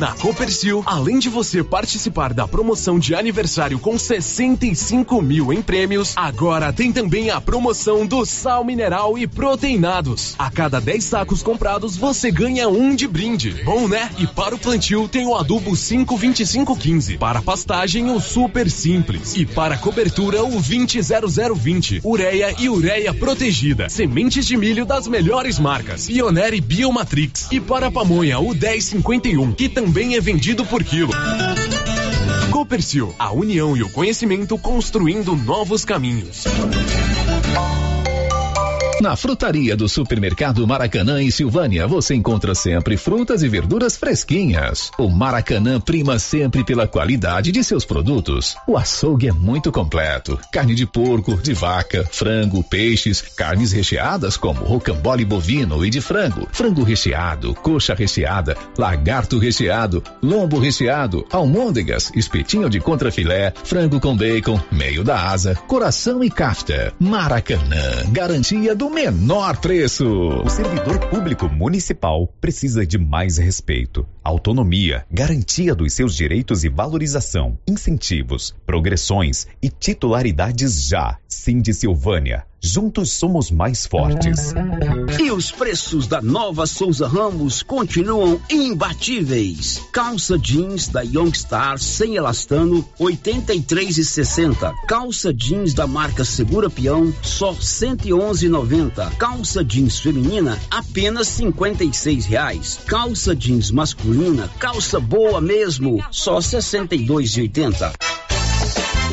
Na 0.00 0.12
Copercil, 0.12 0.82
além 0.86 1.20
de 1.20 1.28
você 1.28 1.62
participar 1.62 2.34
da 2.34 2.48
promoção 2.48 2.98
de 2.98 3.14
aniversário 3.14 3.78
com 3.78 3.96
65 3.96 5.22
mil 5.22 5.52
em 5.52 5.62
prêmios, 5.62 6.14
agora 6.16 6.72
tem 6.72 6.92
também 6.92 7.30
a 7.30 7.40
promoção 7.40 8.04
do 8.04 8.26
sal 8.26 8.64
mineral 8.64 9.16
e 9.16 9.26
proteinados. 9.26 10.34
A 10.36 10.50
cada 10.50 10.80
10 10.80 11.04
sacos 11.04 11.42
comprados, 11.42 11.96
você 11.96 12.30
ganha 12.32 12.68
um 12.68 12.94
de 12.94 13.06
brinde. 13.06 13.62
Bom, 13.64 13.86
né? 13.86 14.10
E 14.18 14.26
para 14.26 14.54
o 14.56 14.58
plantio 14.58 15.06
tem 15.06 15.26
o 15.26 15.36
adubo 15.36 15.76
52515. 15.76 17.16
Para 17.18 17.40
pastagem, 17.40 18.10
o 18.10 18.18
super 18.18 18.68
simples. 18.68 19.36
E 19.36 19.46
para 19.46 19.78
cobertura, 19.78 20.42
o 20.42 20.60
200020. 20.60 22.00
Ureia 22.04 22.54
e 22.58 22.68
ureia 22.68 23.14
protegida. 23.14 23.88
Sementes 23.88 24.44
de 24.44 24.56
milho 24.56 24.84
das 24.84 25.06
melhores 25.06 25.58
marcas. 25.58 26.06
Pioneer 26.06 26.54
e 26.54 26.60
Biomatrix. 26.60 27.46
E 27.52 27.60
para 27.60 27.92
pamonha, 27.92 28.40
o 28.40 28.52
1051, 28.52 29.52
que 29.52 29.68
também 29.74 30.14
é 30.14 30.20
vendido 30.20 30.64
por 30.64 30.84
quilo. 30.84 31.12
Copercil, 32.52 33.12
a 33.18 33.32
união 33.32 33.76
e 33.76 33.82
o 33.82 33.90
conhecimento 33.90 34.56
construindo 34.56 35.34
novos 35.34 35.84
caminhos. 35.84 36.44
Na 39.00 39.16
frutaria 39.16 39.76
do 39.76 39.88
supermercado 39.88 40.64
Maracanã 40.66 41.20
em 41.20 41.28
Silvânia, 41.28 41.86
você 41.86 42.14
encontra 42.14 42.54
sempre 42.54 42.96
frutas 42.96 43.42
e 43.42 43.48
verduras 43.48 43.96
fresquinhas. 43.96 44.92
O 44.96 45.08
Maracanã 45.10 45.80
prima 45.80 46.16
sempre 46.18 46.62
pela 46.62 46.86
qualidade 46.86 47.50
de 47.50 47.64
seus 47.64 47.84
produtos. 47.84 48.54
O 48.68 48.76
açougue 48.76 49.28
é 49.28 49.32
muito 49.32 49.72
completo: 49.72 50.38
carne 50.52 50.76
de 50.76 50.86
porco, 50.86 51.34
de 51.36 51.52
vaca, 51.52 52.08
frango, 52.10 52.62
peixes, 52.62 53.20
carnes 53.20 53.72
recheadas 53.72 54.36
como 54.36 54.64
rocambole 54.64 55.24
bovino 55.24 55.84
e 55.84 55.90
de 55.90 56.00
frango, 56.00 56.46
frango 56.52 56.84
recheado, 56.84 57.52
coxa 57.52 57.94
recheada, 57.94 58.56
lagarto 58.78 59.38
recheado, 59.38 60.04
lombo 60.22 60.60
recheado, 60.60 61.26
almôndegas, 61.32 62.12
espetinho 62.14 62.70
de 62.70 62.78
contrafilé, 62.78 63.52
frango 63.64 63.98
com 63.98 64.16
bacon, 64.16 64.60
meio 64.70 65.02
da 65.02 65.30
asa, 65.30 65.56
coração 65.66 66.22
e 66.22 66.30
kafta. 66.30 66.94
Maracanã, 67.00 68.04
garantia 68.12 68.74
do 68.74 68.83
menor 68.90 69.56
preço. 69.58 70.06
O 70.06 70.48
servidor 70.48 70.98
público 71.08 71.48
municipal 71.48 72.26
precisa 72.40 72.86
de 72.86 72.98
mais 72.98 73.38
respeito, 73.38 74.06
autonomia, 74.24 75.04
garantia 75.10 75.74
dos 75.74 75.92
seus 75.92 76.16
direitos 76.16 76.64
e 76.64 76.68
valorização, 76.70 77.58
incentivos, 77.68 78.54
progressões 78.64 79.46
e 79.62 79.68
titularidades 79.68 80.86
já. 80.88 81.18
Sim 81.28 81.60
de 81.60 81.74
Silvânia. 81.74 82.46
Juntos 82.66 83.12
somos 83.12 83.50
mais 83.50 83.84
fortes. 83.84 84.54
E 85.20 85.30
os 85.30 85.50
preços 85.52 86.06
da 86.06 86.22
nova 86.22 86.66
Souza 86.66 87.06
Ramos 87.06 87.62
continuam 87.62 88.40
imbatíveis. 88.48 89.82
Calça 89.92 90.38
jeans 90.38 90.88
da 90.88 91.02
Youngstar 91.02 91.78
sem 91.78 92.16
elastano, 92.16 92.82
83,60. 92.98 94.72
Calça 94.88 95.30
jeans 95.30 95.74
da 95.74 95.86
marca 95.86 96.24
Segura 96.24 96.70
Peão, 96.70 97.12
só 97.20 97.52
111,90. 97.52 99.14
Calça 99.16 99.62
jeans 99.62 99.98
feminina, 99.98 100.58
apenas 100.70 101.28
56 101.28 102.24
reais. 102.24 102.80
Calça 102.86 103.36
jeans 103.36 103.70
masculina, 103.70 104.13
calça 104.60 105.00
boa 105.00 105.40
mesmo, 105.40 106.02
só 106.10 106.38
62,80. 106.38 107.92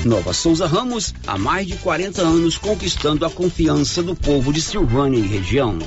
Nova 0.05 0.31
Souza 0.31 0.67
Ramos, 0.67 1.13
há 1.25 1.37
mais 1.37 1.67
de 1.67 1.75
40 1.77 2.21
anos 2.21 2.57
conquistando 2.57 3.25
a 3.25 3.29
confiança 3.29 4.03
do 4.03 4.15
povo 4.15 4.53
de 4.53 4.61
Silvânia 4.61 5.17
e 5.17 5.27
região. 5.27 5.77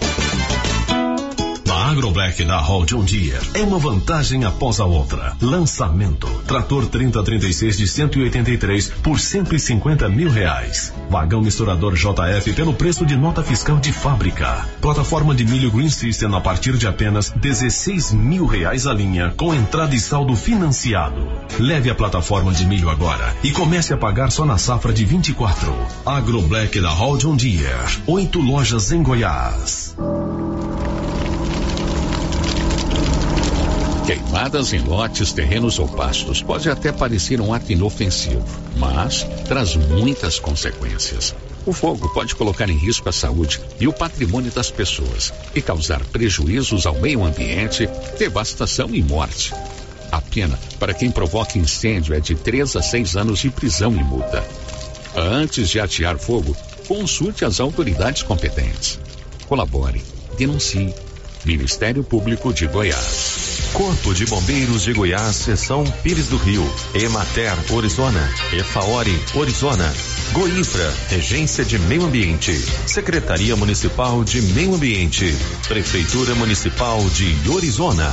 A 1.85 1.91
Agroblack 1.91 2.43
da 2.47 2.57
Hall 2.57 2.87
John 2.87 3.05
Deere 3.05 3.47
é 3.53 3.61
uma 3.61 3.79
vantagem 3.79 4.43
após 4.47 4.81
a 4.81 4.87
outra. 4.87 5.37
Lançamento: 5.39 6.27
trator 6.47 6.87
3036 6.87 7.77
de 7.77 7.87
183 7.87 8.89
por 9.03 9.21
150 9.21 10.09
mil 10.09 10.31
reais. 10.31 10.95
Vagão 11.11 11.43
misturador 11.43 11.95
JF 11.95 12.55
pelo 12.55 12.73
preço 12.73 13.05
de 13.05 13.15
nota 13.15 13.43
fiscal 13.43 13.79
de 13.79 13.93
fábrica. 13.93 14.67
Plataforma 14.81 15.35
de 15.35 15.45
milho 15.45 15.71
Green 15.71 15.91
System 15.91 16.35
a 16.35 16.41
partir 16.41 16.79
de 16.79 16.87
apenas 16.87 17.29
16 17.29 18.13
mil 18.13 18.47
reais 18.47 18.87
a 18.87 18.95
linha, 18.95 19.35
com 19.37 19.55
entrada 19.55 19.95
e 19.95 20.01
saldo 20.01 20.35
financiado. 20.35 21.21
Leve 21.59 21.91
a 21.91 21.95
plataforma 21.95 22.51
de 22.51 22.65
milho 22.65 22.89
agora 22.89 23.37
e 23.45 23.53
comece 23.53 23.93
a 23.93 23.99
pagar 23.99 24.33
só 24.33 24.47
na 24.47 24.57
safra 24.57 24.91
de 24.91 25.05
24. 25.05 25.71
Agroblack 26.07 26.81
da 26.81 26.89
Hall 26.89 27.19
John 27.19 27.37
Deere. 27.37 28.01
Oito 28.07 28.41
lojas 28.41 28.91
em 28.91 29.03
Goiás. 29.03 29.95
Queimadas 34.07 34.75
em 34.75 34.81
lotes, 34.81 35.33
terrenos 35.33 35.79
ou 35.79 35.89
pastos 35.89 36.43
pode 36.43 36.69
até 36.69 36.93
parecer 36.93 37.41
um 37.41 37.55
ato 37.55 37.73
inofensivo, 37.73 38.45
mas 38.77 39.25
traz 39.49 39.75
muitas 39.77 40.39
consequências. 40.39 41.35
O 41.65 41.73
fogo 41.73 42.13
pode 42.13 42.35
colocar 42.35 42.69
em 42.69 42.77
risco 42.77 43.09
a 43.09 43.13
saúde 43.13 43.59
e 43.81 43.89
o 43.89 43.93
patrimônio 43.95 44.53
das 44.53 44.71
pessoas 44.71 45.33
e 45.55 45.63
causar 45.63 46.05
prejuízos 46.05 46.85
ao 46.85 47.01
meio 47.01 47.25
ambiente, 47.25 47.89
devastação 48.19 48.95
e 48.95 49.03
morte. 49.03 49.55
A 50.13 50.21
pena 50.21 50.59
para 50.79 50.93
quem 50.93 51.11
provoca 51.11 51.59
incêndio 51.59 52.15
é 52.15 52.21
de 52.21 52.35
3 52.35 52.77
a 52.77 52.83
6 52.83 53.17
anos 53.17 53.39
de 53.39 53.49
prisão 53.49 53.97
e 53.97 54.05
multa. 54.05 54.45
Antes 55.17 55.71
de 55.71 55.81
atear 55.81 56.19
fogo, 56.19 56.55
consulte 56.87 57.43
as 57.43 57.59
autoridades 57.59 58.23
competentes. 58.23 59.01
Colabore, 59.49 60.05
denuncie. 60.37 60.95
Ministério 61.45 62.03
Público 62.03 62.53
de 62.53 62.67
Goiás. 62.67 63.54
Corpo 63.75 64.15
de 64.15 64.25
Bombeiros 64.27 64.85
de 64.85 64.93
Goiás, 64.93 65.35
Seção 65.35 65.83
Pires 66.05 66.29
do 66.29 66.37
Rio, 66.37 66.65
Emater, 66.95 67.53
Orizona, 67.73 68.33
Efaori, 68.53 69.21
Orizona, 69.35 69.93
Goinfra, 70.33 70.95
Regência 71.09 71.65
de 71.65 71.77
Meio 71.81 72.05
Ambiente, 72.05 72.53
Secretaria 72.87 73.57
Municipal 73.57 74.23
de 74.23 74.41
Meio 74.43 74.77
Ambiente, 74.77 75.27
Prefeitura 75.67 76.37
Municipal 76.37 77.05
de 77.11 77.51
Orizona. 77.51 78.13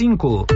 cinco. 0.01 0.47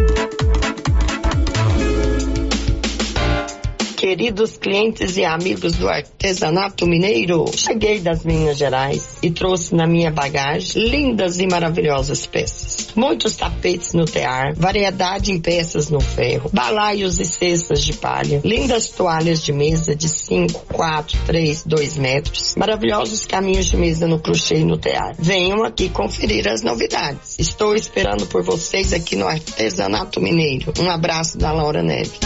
Queridos 4.06 4.56
clientes 4.56 5.18
e 5.18 5.26
amigos 5.26 5.73
do 5.77 5.90
artesanato 5.90 6.86
mineiro, 6.86 7.45
cheguei 7.57 7.99
das 7.99 8.23
Minas 8.23 8.56
Gerais 8.56 9.18
e 9.23 9.32
trouxe 9.32 9.73
na 9.73 9.88
minha 9.88 10.11
bagagem 10.11 10.88
lindas 10.88 11.40
e 11.40 11.48
maravilhosas 11.48 12.23
peças. 12.27 12.90
Muitos 12.95 13.36
tapetes 13.36 13.94
no 13.94 14.06
tear, 14.06 14.53
variedade 14.53 15.32
em 15.32 15.40
peças 15.40 15.90
no 15.90 15.99
ferro, 15.99 16.52
balaios 16.53 17.19
e 17.19 17.26
cestas 17.26 17.84
de 17.84 17.94
palha, 17.94 18.41
lindas 18.45 18.90
toalhas 18.90 19.41
de 19.41 19.52
mesa 19.52 19.95
de 19.95 20.07
5, 20.07 20.68
4, 20.72 21.18
3, 21.26 21.64
2 21.65 21.98
metros, 21.98 22.53
maravilhosos 22.56 23.26
caminhos 23.26 23.65
de 23.65 23.76
mesa 23.76 24.07
no 24.07 24.19
crochê 24.19 24.57
e 24.57 24.64
no 24.64 24.77
tear. 24.77 25.15
Venham 25.18 25.64
aqui 25.64 25.90
conferir 25.90 26.48
as 26.48 26.61
novidades. 26.61 27.40
Estou 27.40 27.73
esperando 27.73 28.27
por 28.27 28.44
vocês 28.44 28.94
aqui 28.94 29.15
no 29.15 29.27
Artesanato 29.27 30.22
Mineiro. 30.22 30.72
Um 30.80 30.91
abraço 30.91 31.40
da 31.40 31.52
Laura 31.52 31.82
Neve. 31.82 32.19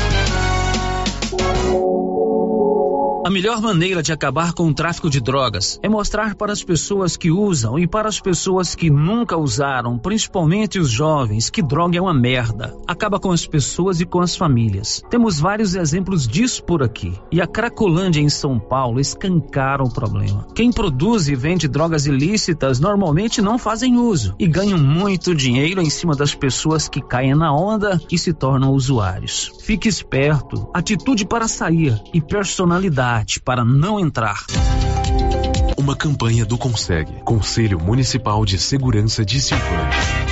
Thank 1.40 1.64
you. 1.64 1.99
A 3.30 3.31
melhor 3.31 3.61
maneira 3.61 4.01
de 4.01 4.11
acabar 4.11 4.53
com 4.53 4.68
o 4.68 4.73
tráfico 4.73 5.07
de 5.07 5.22
drogas 5.22 5.80
é 5.84 5.88
mostrar 5.88 6.34
para 6.34 6.51
as 6.51 6.64
pessoas 6.64 7.15
que 7.15 7.30
usam 7.30 7.77
e 7.77 7.85
para 7.85 8.10
as 8.10 8.19
pessoas 8.19 8.73
que 8.73 8.89
nunca 8.89 9.38
usaram, 9.38 9.99
principalmente 9.99 10.80
os 10.80 10.89
jovens, 10.89 11.47
que 11.47 11.61
droga 11.61 11.95
é 11.95 12.01
uma 12.01 12.11
merda. 12.11 12.76
Acaba 12.88 13.19
com 13.19 13.30
as 13.30 13.45
pessoas 13.45 14.01
e 14.01 14.06
com 14.07 14.19
as 14.19 14.35
famílias. 14.35 15.03
Temos 15.11 15.39
vários 15.39 15.76
exemplos 15.76 16.27
disso 16.27 16.64
por 16.64 16.81
aqui. 16.81 17.14
E 17.31 17.39
a 17.39 17.45
Cracolândia 17.45 18.19
em 18.19 18.30
São 18.30 18.57
Paulo 18.57 18.99
escancara 18.99 19.84
o 19.84 19.93
problema. 19.93 20.47
Quem 20.56 20.72
produz 20.72 21.27
e 21.27 21.35
vende 21.35 21.68
drogas 21.68 22.07
ilícitas 22.07 22.80
normalmente 22.80 23.43
não 23.43 23.60
fazem 23.60 23.95
uso 23.95 24.34
e 24.39 24.47
ganham 24.47 24.80
muito 24.80 25.35
dinheiro 25.35 25.84
em 25.84 25.89
cima 25.91 26.15
das 26.15 26.34
pessoas 26.34 26.89
que 26.89 26.99
caem 26.99 27.35
na 27.35 27.56
onda 27.56 28.01
e 28.11 28.18
se 28.18 28.34
tornam 28.34 28.73
usuários. 28.73 29.51
Fique 29.61 29.88
esperto, 29.88 30.68
atitude 30.73 31.27
para 31.27 31.47
sair 31.47 31.95
e 32.11 32.19
personalidade 32.19 33.19
para 33.44 33.66
não 33.66 34.00
entrar. 34.00 34.46
Uma 35.78 35.96
campanha 35.96 36.46
do 36.46 36.58
Consegue, 36.58 37.12
Conselho 37.24 37.80
Municipal 37.80 38.46
de 38.46 38.58
Segurança 38.58 39.26
de 39.26 39.41
Silvânia. 39.41 40.28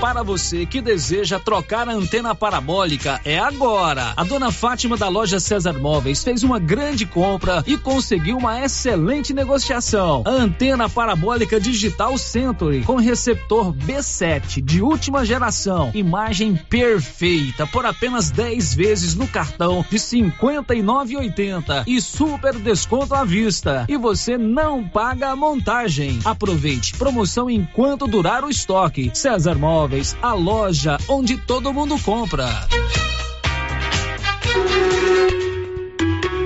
Para 0.00 0.22
você 0.22 0.66
que 0.66 0.82
deseja 0.82 1.38
trocar 1.40 1.88
a 1.88 1.92
antena 1.92 2.34
parabólica, 2.34 3.20
é 3.24 3.38
agora. 3.38 4.12
A 4.16 4.24
dona 4.24 4.52
Fátima 4.52 4.96
da 4.96 5.08
loja 5.08 5.40
César 5.40 5.72
Móveis 5.74 6.22
fez 6.22 6.42
uma 6.42 6.58
grande 6.58 7.06
compra 7.06 7.64
e 7.66 7.78
conseguiu 7.78 8.36
uma 8.36 8.60
excelente 8.60 9.32
negociação. 9.32 10.22
A 10.26 10.30
antena 10.30 10.88
parabólica 10.88 11.58
digital 11.58 12.18
Century 12.18 12.82
com 12.82 12.96
receptor 12.96 13.72
B7 13.72 14.60
de 14.62 14.82
última 14.82 15.24
geração, 15.24 15.90
imagem 15.94 16.54
perfeita 16.54 17.66
por 17.66 17.86
apenas 17.86 18.30
10 18.30 18.74
vezes 18.74 19.14
no 19.14 19.26
cartão 19.26 19.84
de 19.88 19.96
59,80 19.96 21.84
e 21.86 22.00
super 22.00 22.54
desconto 22.54 23.14
à 23.14 23.24
vista. 23.24 23.86
E 23.88 23.96
você 23.96 24.36
não 24.36 24.84
paga 24.86 25.30
a 25.30 25.36
montagem. 25.36 26.18
Aproveite 26.24 26.94
promoção 26.96 27.48
enquanto 27.48 28.06
durar 28.06 28.44
o 28.44 28.50
estoque. 28.50 29.10
César 29.14 29.54
Móveis 29.54 29.83
a 30.22 30.32
loja 30.32 30.96
onde 31.08 31.36
todo 31.36 31.72
mundo 31.72 31.98
compra. 31.98 32.48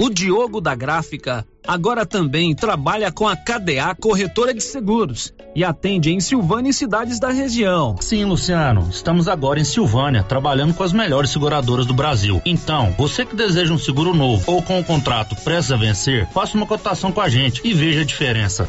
O 0.01 0.10
Diogo 0.10 0.60
da 0.60 0.74
Gráfica 0.74 1.47
agora 1.66 2.05
também 2.05 2.55
trabalha 2.55 3.12
com 3.12 3.28
a 3.28 3.36
KDA 3.36 3.94
Corretora 4.01 4.52
de 4.52 4.62
Seguros 4.62 5.32
e 5.55 5.62
atende 5.62 6.10
em 6.10 6.19
Silvânia 6.19 6.70
e 6.70 6.74
cidades 6.74 7.20
da 7.20 7.31
região. 7.31 7.97
Sim, 8.01 8.24
Luciano, 8.24 8.89
estamos 8.90 9.28
agora 9.28 9.60
em 9.60 9.65
Silvânia, 9.65 10.24
trabalhando 10.24 10.74
com 10.74 10.82
as 10.82 10.93
melhores 10.93 11.31
seguradoras 11.31 11.86
do 11.86 11.94
Brasil. 11.94 12.43
Então, 12.44 12.93
você 12.98 13.24
que 13.24 13.36
deseja 13.36 13.73
um 13.73 13.78
seguro 13.78 14.15
novo 14.15 14.51
ou 14.51 14.62
com 14.62 14.77
o 14.77 14.81
um 14.81 14.82
contrato 14.82 15.36
prestes 15.44 15.70
a 15.70 15.77
vencer, 15.77 16.28
faça 16.31 16.56
uma 16.56 16.66
cotação 16.66 17.12
com 17.12 17.20
a 17.20 17.28
gente 17.28 17.60
e 17.65 17.73
veja 17.73 18.01
a 18.01 18.05
diferença. 18.05 18.69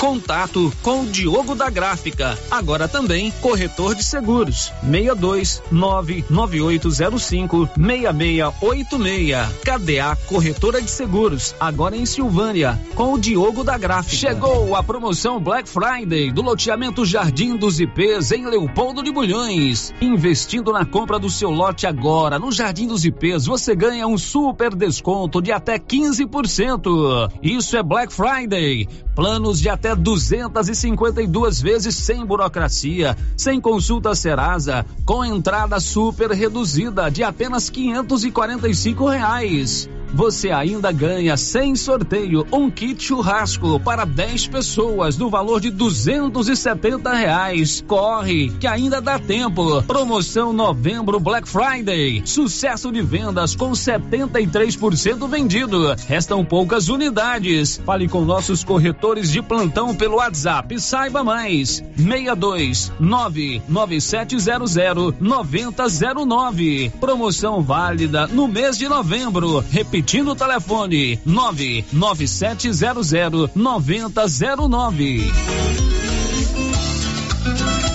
Contato 0.00 0.70
com 0.82 1.02
o 1.02 1.06
Diogo 1.06 1.54
da 1.54 1.70
Gráfica, 1.70 2.38
agora 2.50 2.86
também 2.86 3.30
corretor 3.40 3.94
de 3.94 4.04
seguros. 4.04 4.70
62 4.82 5.62
99805 5.70 7.70
6686. 7.76 9.36
KDA 9.64 10.16
Corretora 10.26 10.82
de 10.82 10.90
Seguros, 10.90 11.54
agora 11.58 11.96
em 11.96 12.04
Silvânia, 12.04 12.78
com 12.94 13.14
o 13.14 13.18
Diogo 13.18 13.64
da 13.64 13.78
Gráfica. 13.78 14.16
Chegou 14.16 14.76
a 14.76 14.82
promoção 14.82 15.40
Black 15.40 15.66
Friday 15.66 16.30
do 16.30 16.42
loteamento 16.42 17.06
Jardim 17.06 17.56
dos 17.56 17.80
IPs 17.80 18.32
em 18.32 18.44
Leopoldo 18.44 19.02
de 19.02 19.10
Bulhões. 19.10 19.94
Investindo 20.00 20.72
na 20.72 20.84
compra 20.84 21.18
do 21.18 21.30
seu 21.30 21.50
lote 21.50 21.86
agora 21.86 22.38
no 22.38 22.52
Jardim 22.52 22.86
dos 22.86 23.06
IPs, 23.06 23.46
você 23.46 23.74
ganha 23.74 24.06
um 24.06 24.18
super 24.18 24.74
desconto 24.74 25.40
de 25.40 25.52
até 25.52 25.78
15%. 25.78 27.30
Isso 27.42 27.76
é 27.78 27.82
Black 27.82 28.12
Friday. 28.12 28.86
Planos 29.16 29.58
de 29.58 29.70
até 29.70 29.96
252 29.96 31.62
vezes 31.62 31.96
sem 31.96 32.24
burocracia, 32.26 33.16
sem 33.34 33.58
consulta 33.58 34.14
Serasa, 34.14 34.84
com 35.06 35.24
entrada 35.24 35.80
super 35.80 36.30
reduzida 36.32 37.10
de 37.10 37.24
apenas 37.24 37.70
545 37.70 39.08
reais 39.08 39.88
você 40.12 40.50
ainda 40.50 40.92
ganha 40.92 41.36
sem 41.36 41.76
sorteio 41.76 42.46
um 42.52 42.70
kit 42.70 43.02
churrasco 43.02 43.80
para 43.80 44.04
10 44.04 44.46
pessoas 44.46 45.18
no 45.18 45.28
valor 45.28 45.60
de 45.60 45.70
270 45.70 47.12
reais. 47.12 47.84
Corre, 47.86 48.50
que 48.60 48.66
ainda 48.66 49.00
dá 49.00 49.18
tempo. 49.18 49.82
Promoção 49.82 50.52
novembro 50.52 51.18
Black 51.20 51.48
Friday. 51.48 52.22
Sucesso 52.24 52.90
de 52.90 53.02
vendas 53.02 53.54
com 53.54 53.72
73% 53.72 55.28
vendido. 55.28 55.94
Restam 56.06 56.44
poucas 56.44 56.88
unidades. 56.88 57.80
Fale 57.84 58.08
com 58.08 58.24
nossos 58.24 58.64
corretores 58.64 59.30
de 59.30 59.42
plantão 59.42 59.94
pelo 59.94 60.16
WhatsApp. 60.16 60.80
Saiba 60.80 61.22
mais. 61.22 61.84
62 61.96 62.92
99700 62.98 65.14
9009. 65.20 66.92
Promoção 67.00 67.62
válida 67.62 68.26
no 68.26 68.48
mês 68.48 68.78
de 68.78 68.88
novembro. 68.88 69.62
Repetindo 69.70 69.95
Repetindo 69.96 70.32
o 70.32 70.36
telefone: 70.36 71.18
99700 71.24 73.50
9009. 73.54 75.32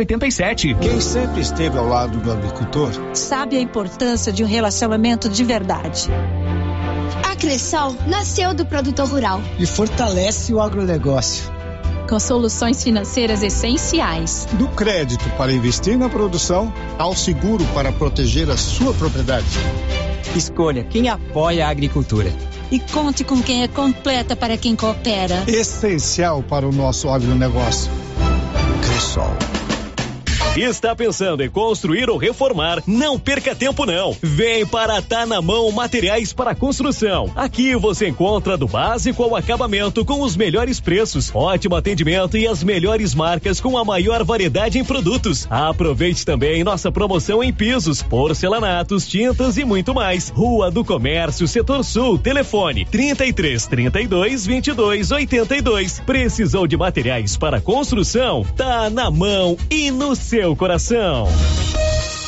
87. 0.00 0.74
Quem 0.74 1.00
sempre 1.00 1.40
esteve 1.40 1.78
ao 1.78 1.86
lado 1.86 2.18
do 2.18 2.32
agricultor 2.32 2.92
sabe 3.14 3.56
a 3.56 3.60
importância 3.60 4.32
de 4.32 4.42
um 4.42 4.46
relacionamento 4.46 5.28
de 5.28 5.44
verdade. 5.44 6.08
A 7.24 7.36
Cressol 7.36 7.96
nasceu 8.06 8.54
do 8.54 8.64
produtor 8.64 9.08
rural 9.08 9.40
e 9.58 9.66
fortalece 9.66 10.52
o 10.52 10.60
agronegócio. 10.60 11.50
Com 12.08 12.18
soluções 12.20 12.82
financeiras 12.82 13.42
essenciais. 13.42 14.46
Do 14.52 14.68
crédito 14.68 15.24
para 15.38 15.52
investir 15.52 15.96
na 15.96 16.08
produção 16.08 16.72
ao 16.98 17.14
seguro 17.14 17.64
para 17.74 17.90
proteger 17.90 18.50
a 18.50 18.56
sua 18.56 18.92
propriedade. 18.92 19.46
Escolha 20.36 20.84
quem 20.84 21.08
apoia 21.08 21.66
a 21.66 21.70
agricultura. 21.70 22.32
E 22.70 22.80
conte 22.80 23.22
com 23.22 23.42
quem 23.42 23.62
é 23.62 23.68
completa 23.68 24.34
para 24.34 24.56
quem 24.56 24.74
coopera. 24.74 25.44
Essencial 25.46 26.42
para 26.42 26.66
o 26.66 26.72
nosso 26.72 27.08
agronegócio. 27.08 27.90
Cressol. 28.82 29.61
Está 30.56 30.94
pensando 30.94 31.42
em 31.42 31.48
construir 31.48 32.10
ou 32.10 32.18
reformar? 32.18 32.82
Não 32.86 33.18
perca 33.18 33.54
tempo 33.54 33.86
não. 33.86 34.14
Vem 34.20 34.66
para 34.66 35.00
Tá 35.00 35.24
na 35.24 35.40
Mão 35.40 35.72
Materiais 35.72 36.34
para 36.34 36.54
Construção. 36.54 37.32
Aqui 37.34 37.74
você 37.74 38.08
encontra 38.08 38.54
do 38.54 38.68
básico 38.68 39.22
ao 39.22 39.34
acabamento 39.34 40.04
com 40.04 40.20
os 40.20 40.36
melhores 40.36 40.78
preços, 40.78 41.30
ótimo 41.34 41.74
atendimento 41.74 42.36
e 42.36 42.46
as 42.46 42.62
melhores 42.62 43.14
marcas 43.14 43.62
com 43.62 43.78
a 43.78 43.84
maior 43.84 44.22
variedade 44.24 44.78
em 44.78 44.84
produtos. 44.84 45.46
Aproveite 45.48 46.22
também 46.22 46.62
nossa 46.62 46.92
promoção 46.92 47.42
em 47.42 47.50
pisos, 47.50 48.02
porcelanatos, 48.02 49.08
tintas 49.08 49.56
e 49.56 49.64
muito 49.64 49.94
mais. 49.94 50.28
Rua 50.28 50.70
do 50.70 50.84
Comércio, 50.84 51.48
Setor 51.48 51.82
Sul, 51.82 52.18
telefone 52.18 52.84
33 52.84 53.66
32 53.68 54.46
22 54.46 55.10
82. 55.12 56.00
Precisou 56.00 56.66
de 56.66 56.76
materiais 56.76 57.38
para 57.38 57.58
construção? 57.58 58.44
Tá 58.54 58.90
na 58.90 59.10
mão 59.10 59.56
e 59.70 59.90
no 59.90 60.14
seu 60.14 60.41
seu 60.42 60.56
coração. 60.56 61.28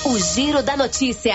O 0.04 0.16
Giro 0.20 0.62
da 0.62 0.76
Notícia. 0.76 1.34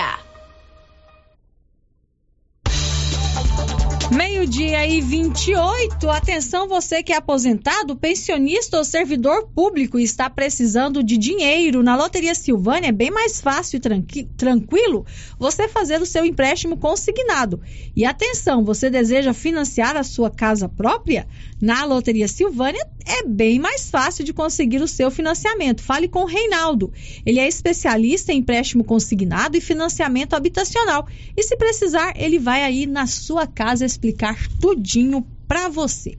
Meio-dia 4.10 4.86
e 4.86 5.00
28. 5.02 6.08
Atenção, 6.08 6.66
você 6.66 7.02
que 7.02 7.12
é 7.12 7.16
aposentado, 7.16 7.94
pensionista 7.94 8.78
ou 8.78 8.84
servidor 8.84 9.48
público 9.54 9.98
e 9.98 10.02
está 10.02 10.30
precisando 10.30 11.02
de 11.02 11.18
dinheiro. 11.18 11.82
Na 11.82 11.94
Loteria 11.94 12.34
Silvânia 12.34 12.88
é 12.88 12.92
bem 12.92 13.10
mais 13.10 13.42
fácil 13.42 13.76
e 13.76 14.24
tranquilo 14.24 15.04
você 15.38 15.68
fazer 15.68 16.00
o 16.00 16.06
seu 16.06 16.24
empréstimo 16.24 16.78
consignado. 16.78 17.60
E 17.94 18.06
atenção, 18.06 18.64
você 18.64 18.88
deseja 18.88 19.34
financiar 19.34 19.98
a 19.98 20.02
sua 20.02 20.30
casa 20.30 20.66
própria? 20.66 21.28
Na 21.60 21.84
Loteria 21.84 22.26
Silvânia 22.26 22.84
é 23.06 23.24
bem 23.26 23.58
mais 23.58 23.90
fácil 23.90 24.24
de 24.24 24.32
conseguir 24.32 24.80
o 24.80 24.88
seu 24.88 25.10
financiamento. 25.10 25.82
Fale 25.82 26.08
com 26.08 26.20
o 26.20 26.26
Reinaldo. 26.26 26.92
Ele 27.26 27.38
é 27.38 27.46
especialista 27.46 28.32
em 28.32 28.38
empréstimo 28.38 28.82
consignado 28.82 29.56
e 29.56 29.60
financiamento 29.60 30.34
habitacional. 30.34 31.06
E 31.36 31.42
se 31.42 31.56
precisar, 31.56 32.14
ele 32.16 32.38
vai 32.38 32.62
aí 32.62 32.86
na 32.86 33.06
sua 33.06 33.46
casa 33.46 33.84
explicar 33.84 34.38
tudinho 34.60 35.26
para 35.46 35.68
você. 35.68 36.16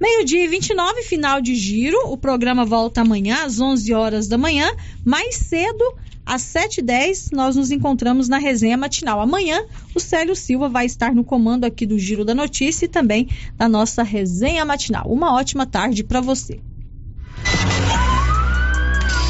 Meio-dia 0.00 0.44
e 0.44 0.48
29, 0.48 1.02
final 1.02 1.40
de 1.40 1.56
giro. 1.56 1.98
O 2.06 2.16
programa 2.16 2.64
volta 2.64 3.00
amanhã 3.00 3.44
às 3.44 3.58
11 3.58 3.92
horas 3.92 4.28
da 4.28 4.38
manhã. 4.38 4.70
Mais 5.04 5.34
cedo, 5.34 5.84
às 6.28 6.42
7h10, 6.42 7.30
nós 7.32 7.56
nos 7.56 7.70
encontramos 7.70 8.28
na 8.28 8.36
resenha 8.36 8.76
matinal. 8.76 9.18
Amanhã, 9.18 9.64
o 9.94 9.98
Célio 9.98 10.36
Silva 10.36 10.68
vai 10.68 10.84
estar 10.84 11.14
no 11.14 11.24
comando 11.24 11.64
aqui 11.64 11.86
do 11.86 11.98
Giro 11.98 12.22
da 12.22 12.34
Notícia 12.34 12.84
e 12.84 12.88
também 12.88 13.28
da 13.56 13.66
nossa 13.66 14.02
resenha 14.02 14.62
matinal. 14.62 15.06
Uma 15.06 15.34
ótima 15.34 15.64
tarde 15.64 16.04
para 16.04 16.20
você. 16.20 16.60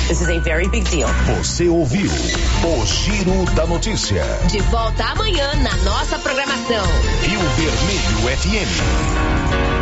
This 0.09 0.23
is 0.23 0.29
a 0.29 0.41
very 0.41 0.69
big 0.69 0.85
deal. 0.91 1.09
Você 1.37 1.69
ouviu 1.69 2.11
o 2.11 2.87
Giro 2.87 3.45
da 3.55 3.67
Notícia. 3.67 4.25
De 4.51 4.59
volta 4.63 5.05
amanhã 5.05 5.55
na 5.63 5.77
nossa 5.85 6.19
programação. 6.19 6.85
Rio 7.23 7.41
Vermelho 7.57 8.39
FM. 8.39 9.78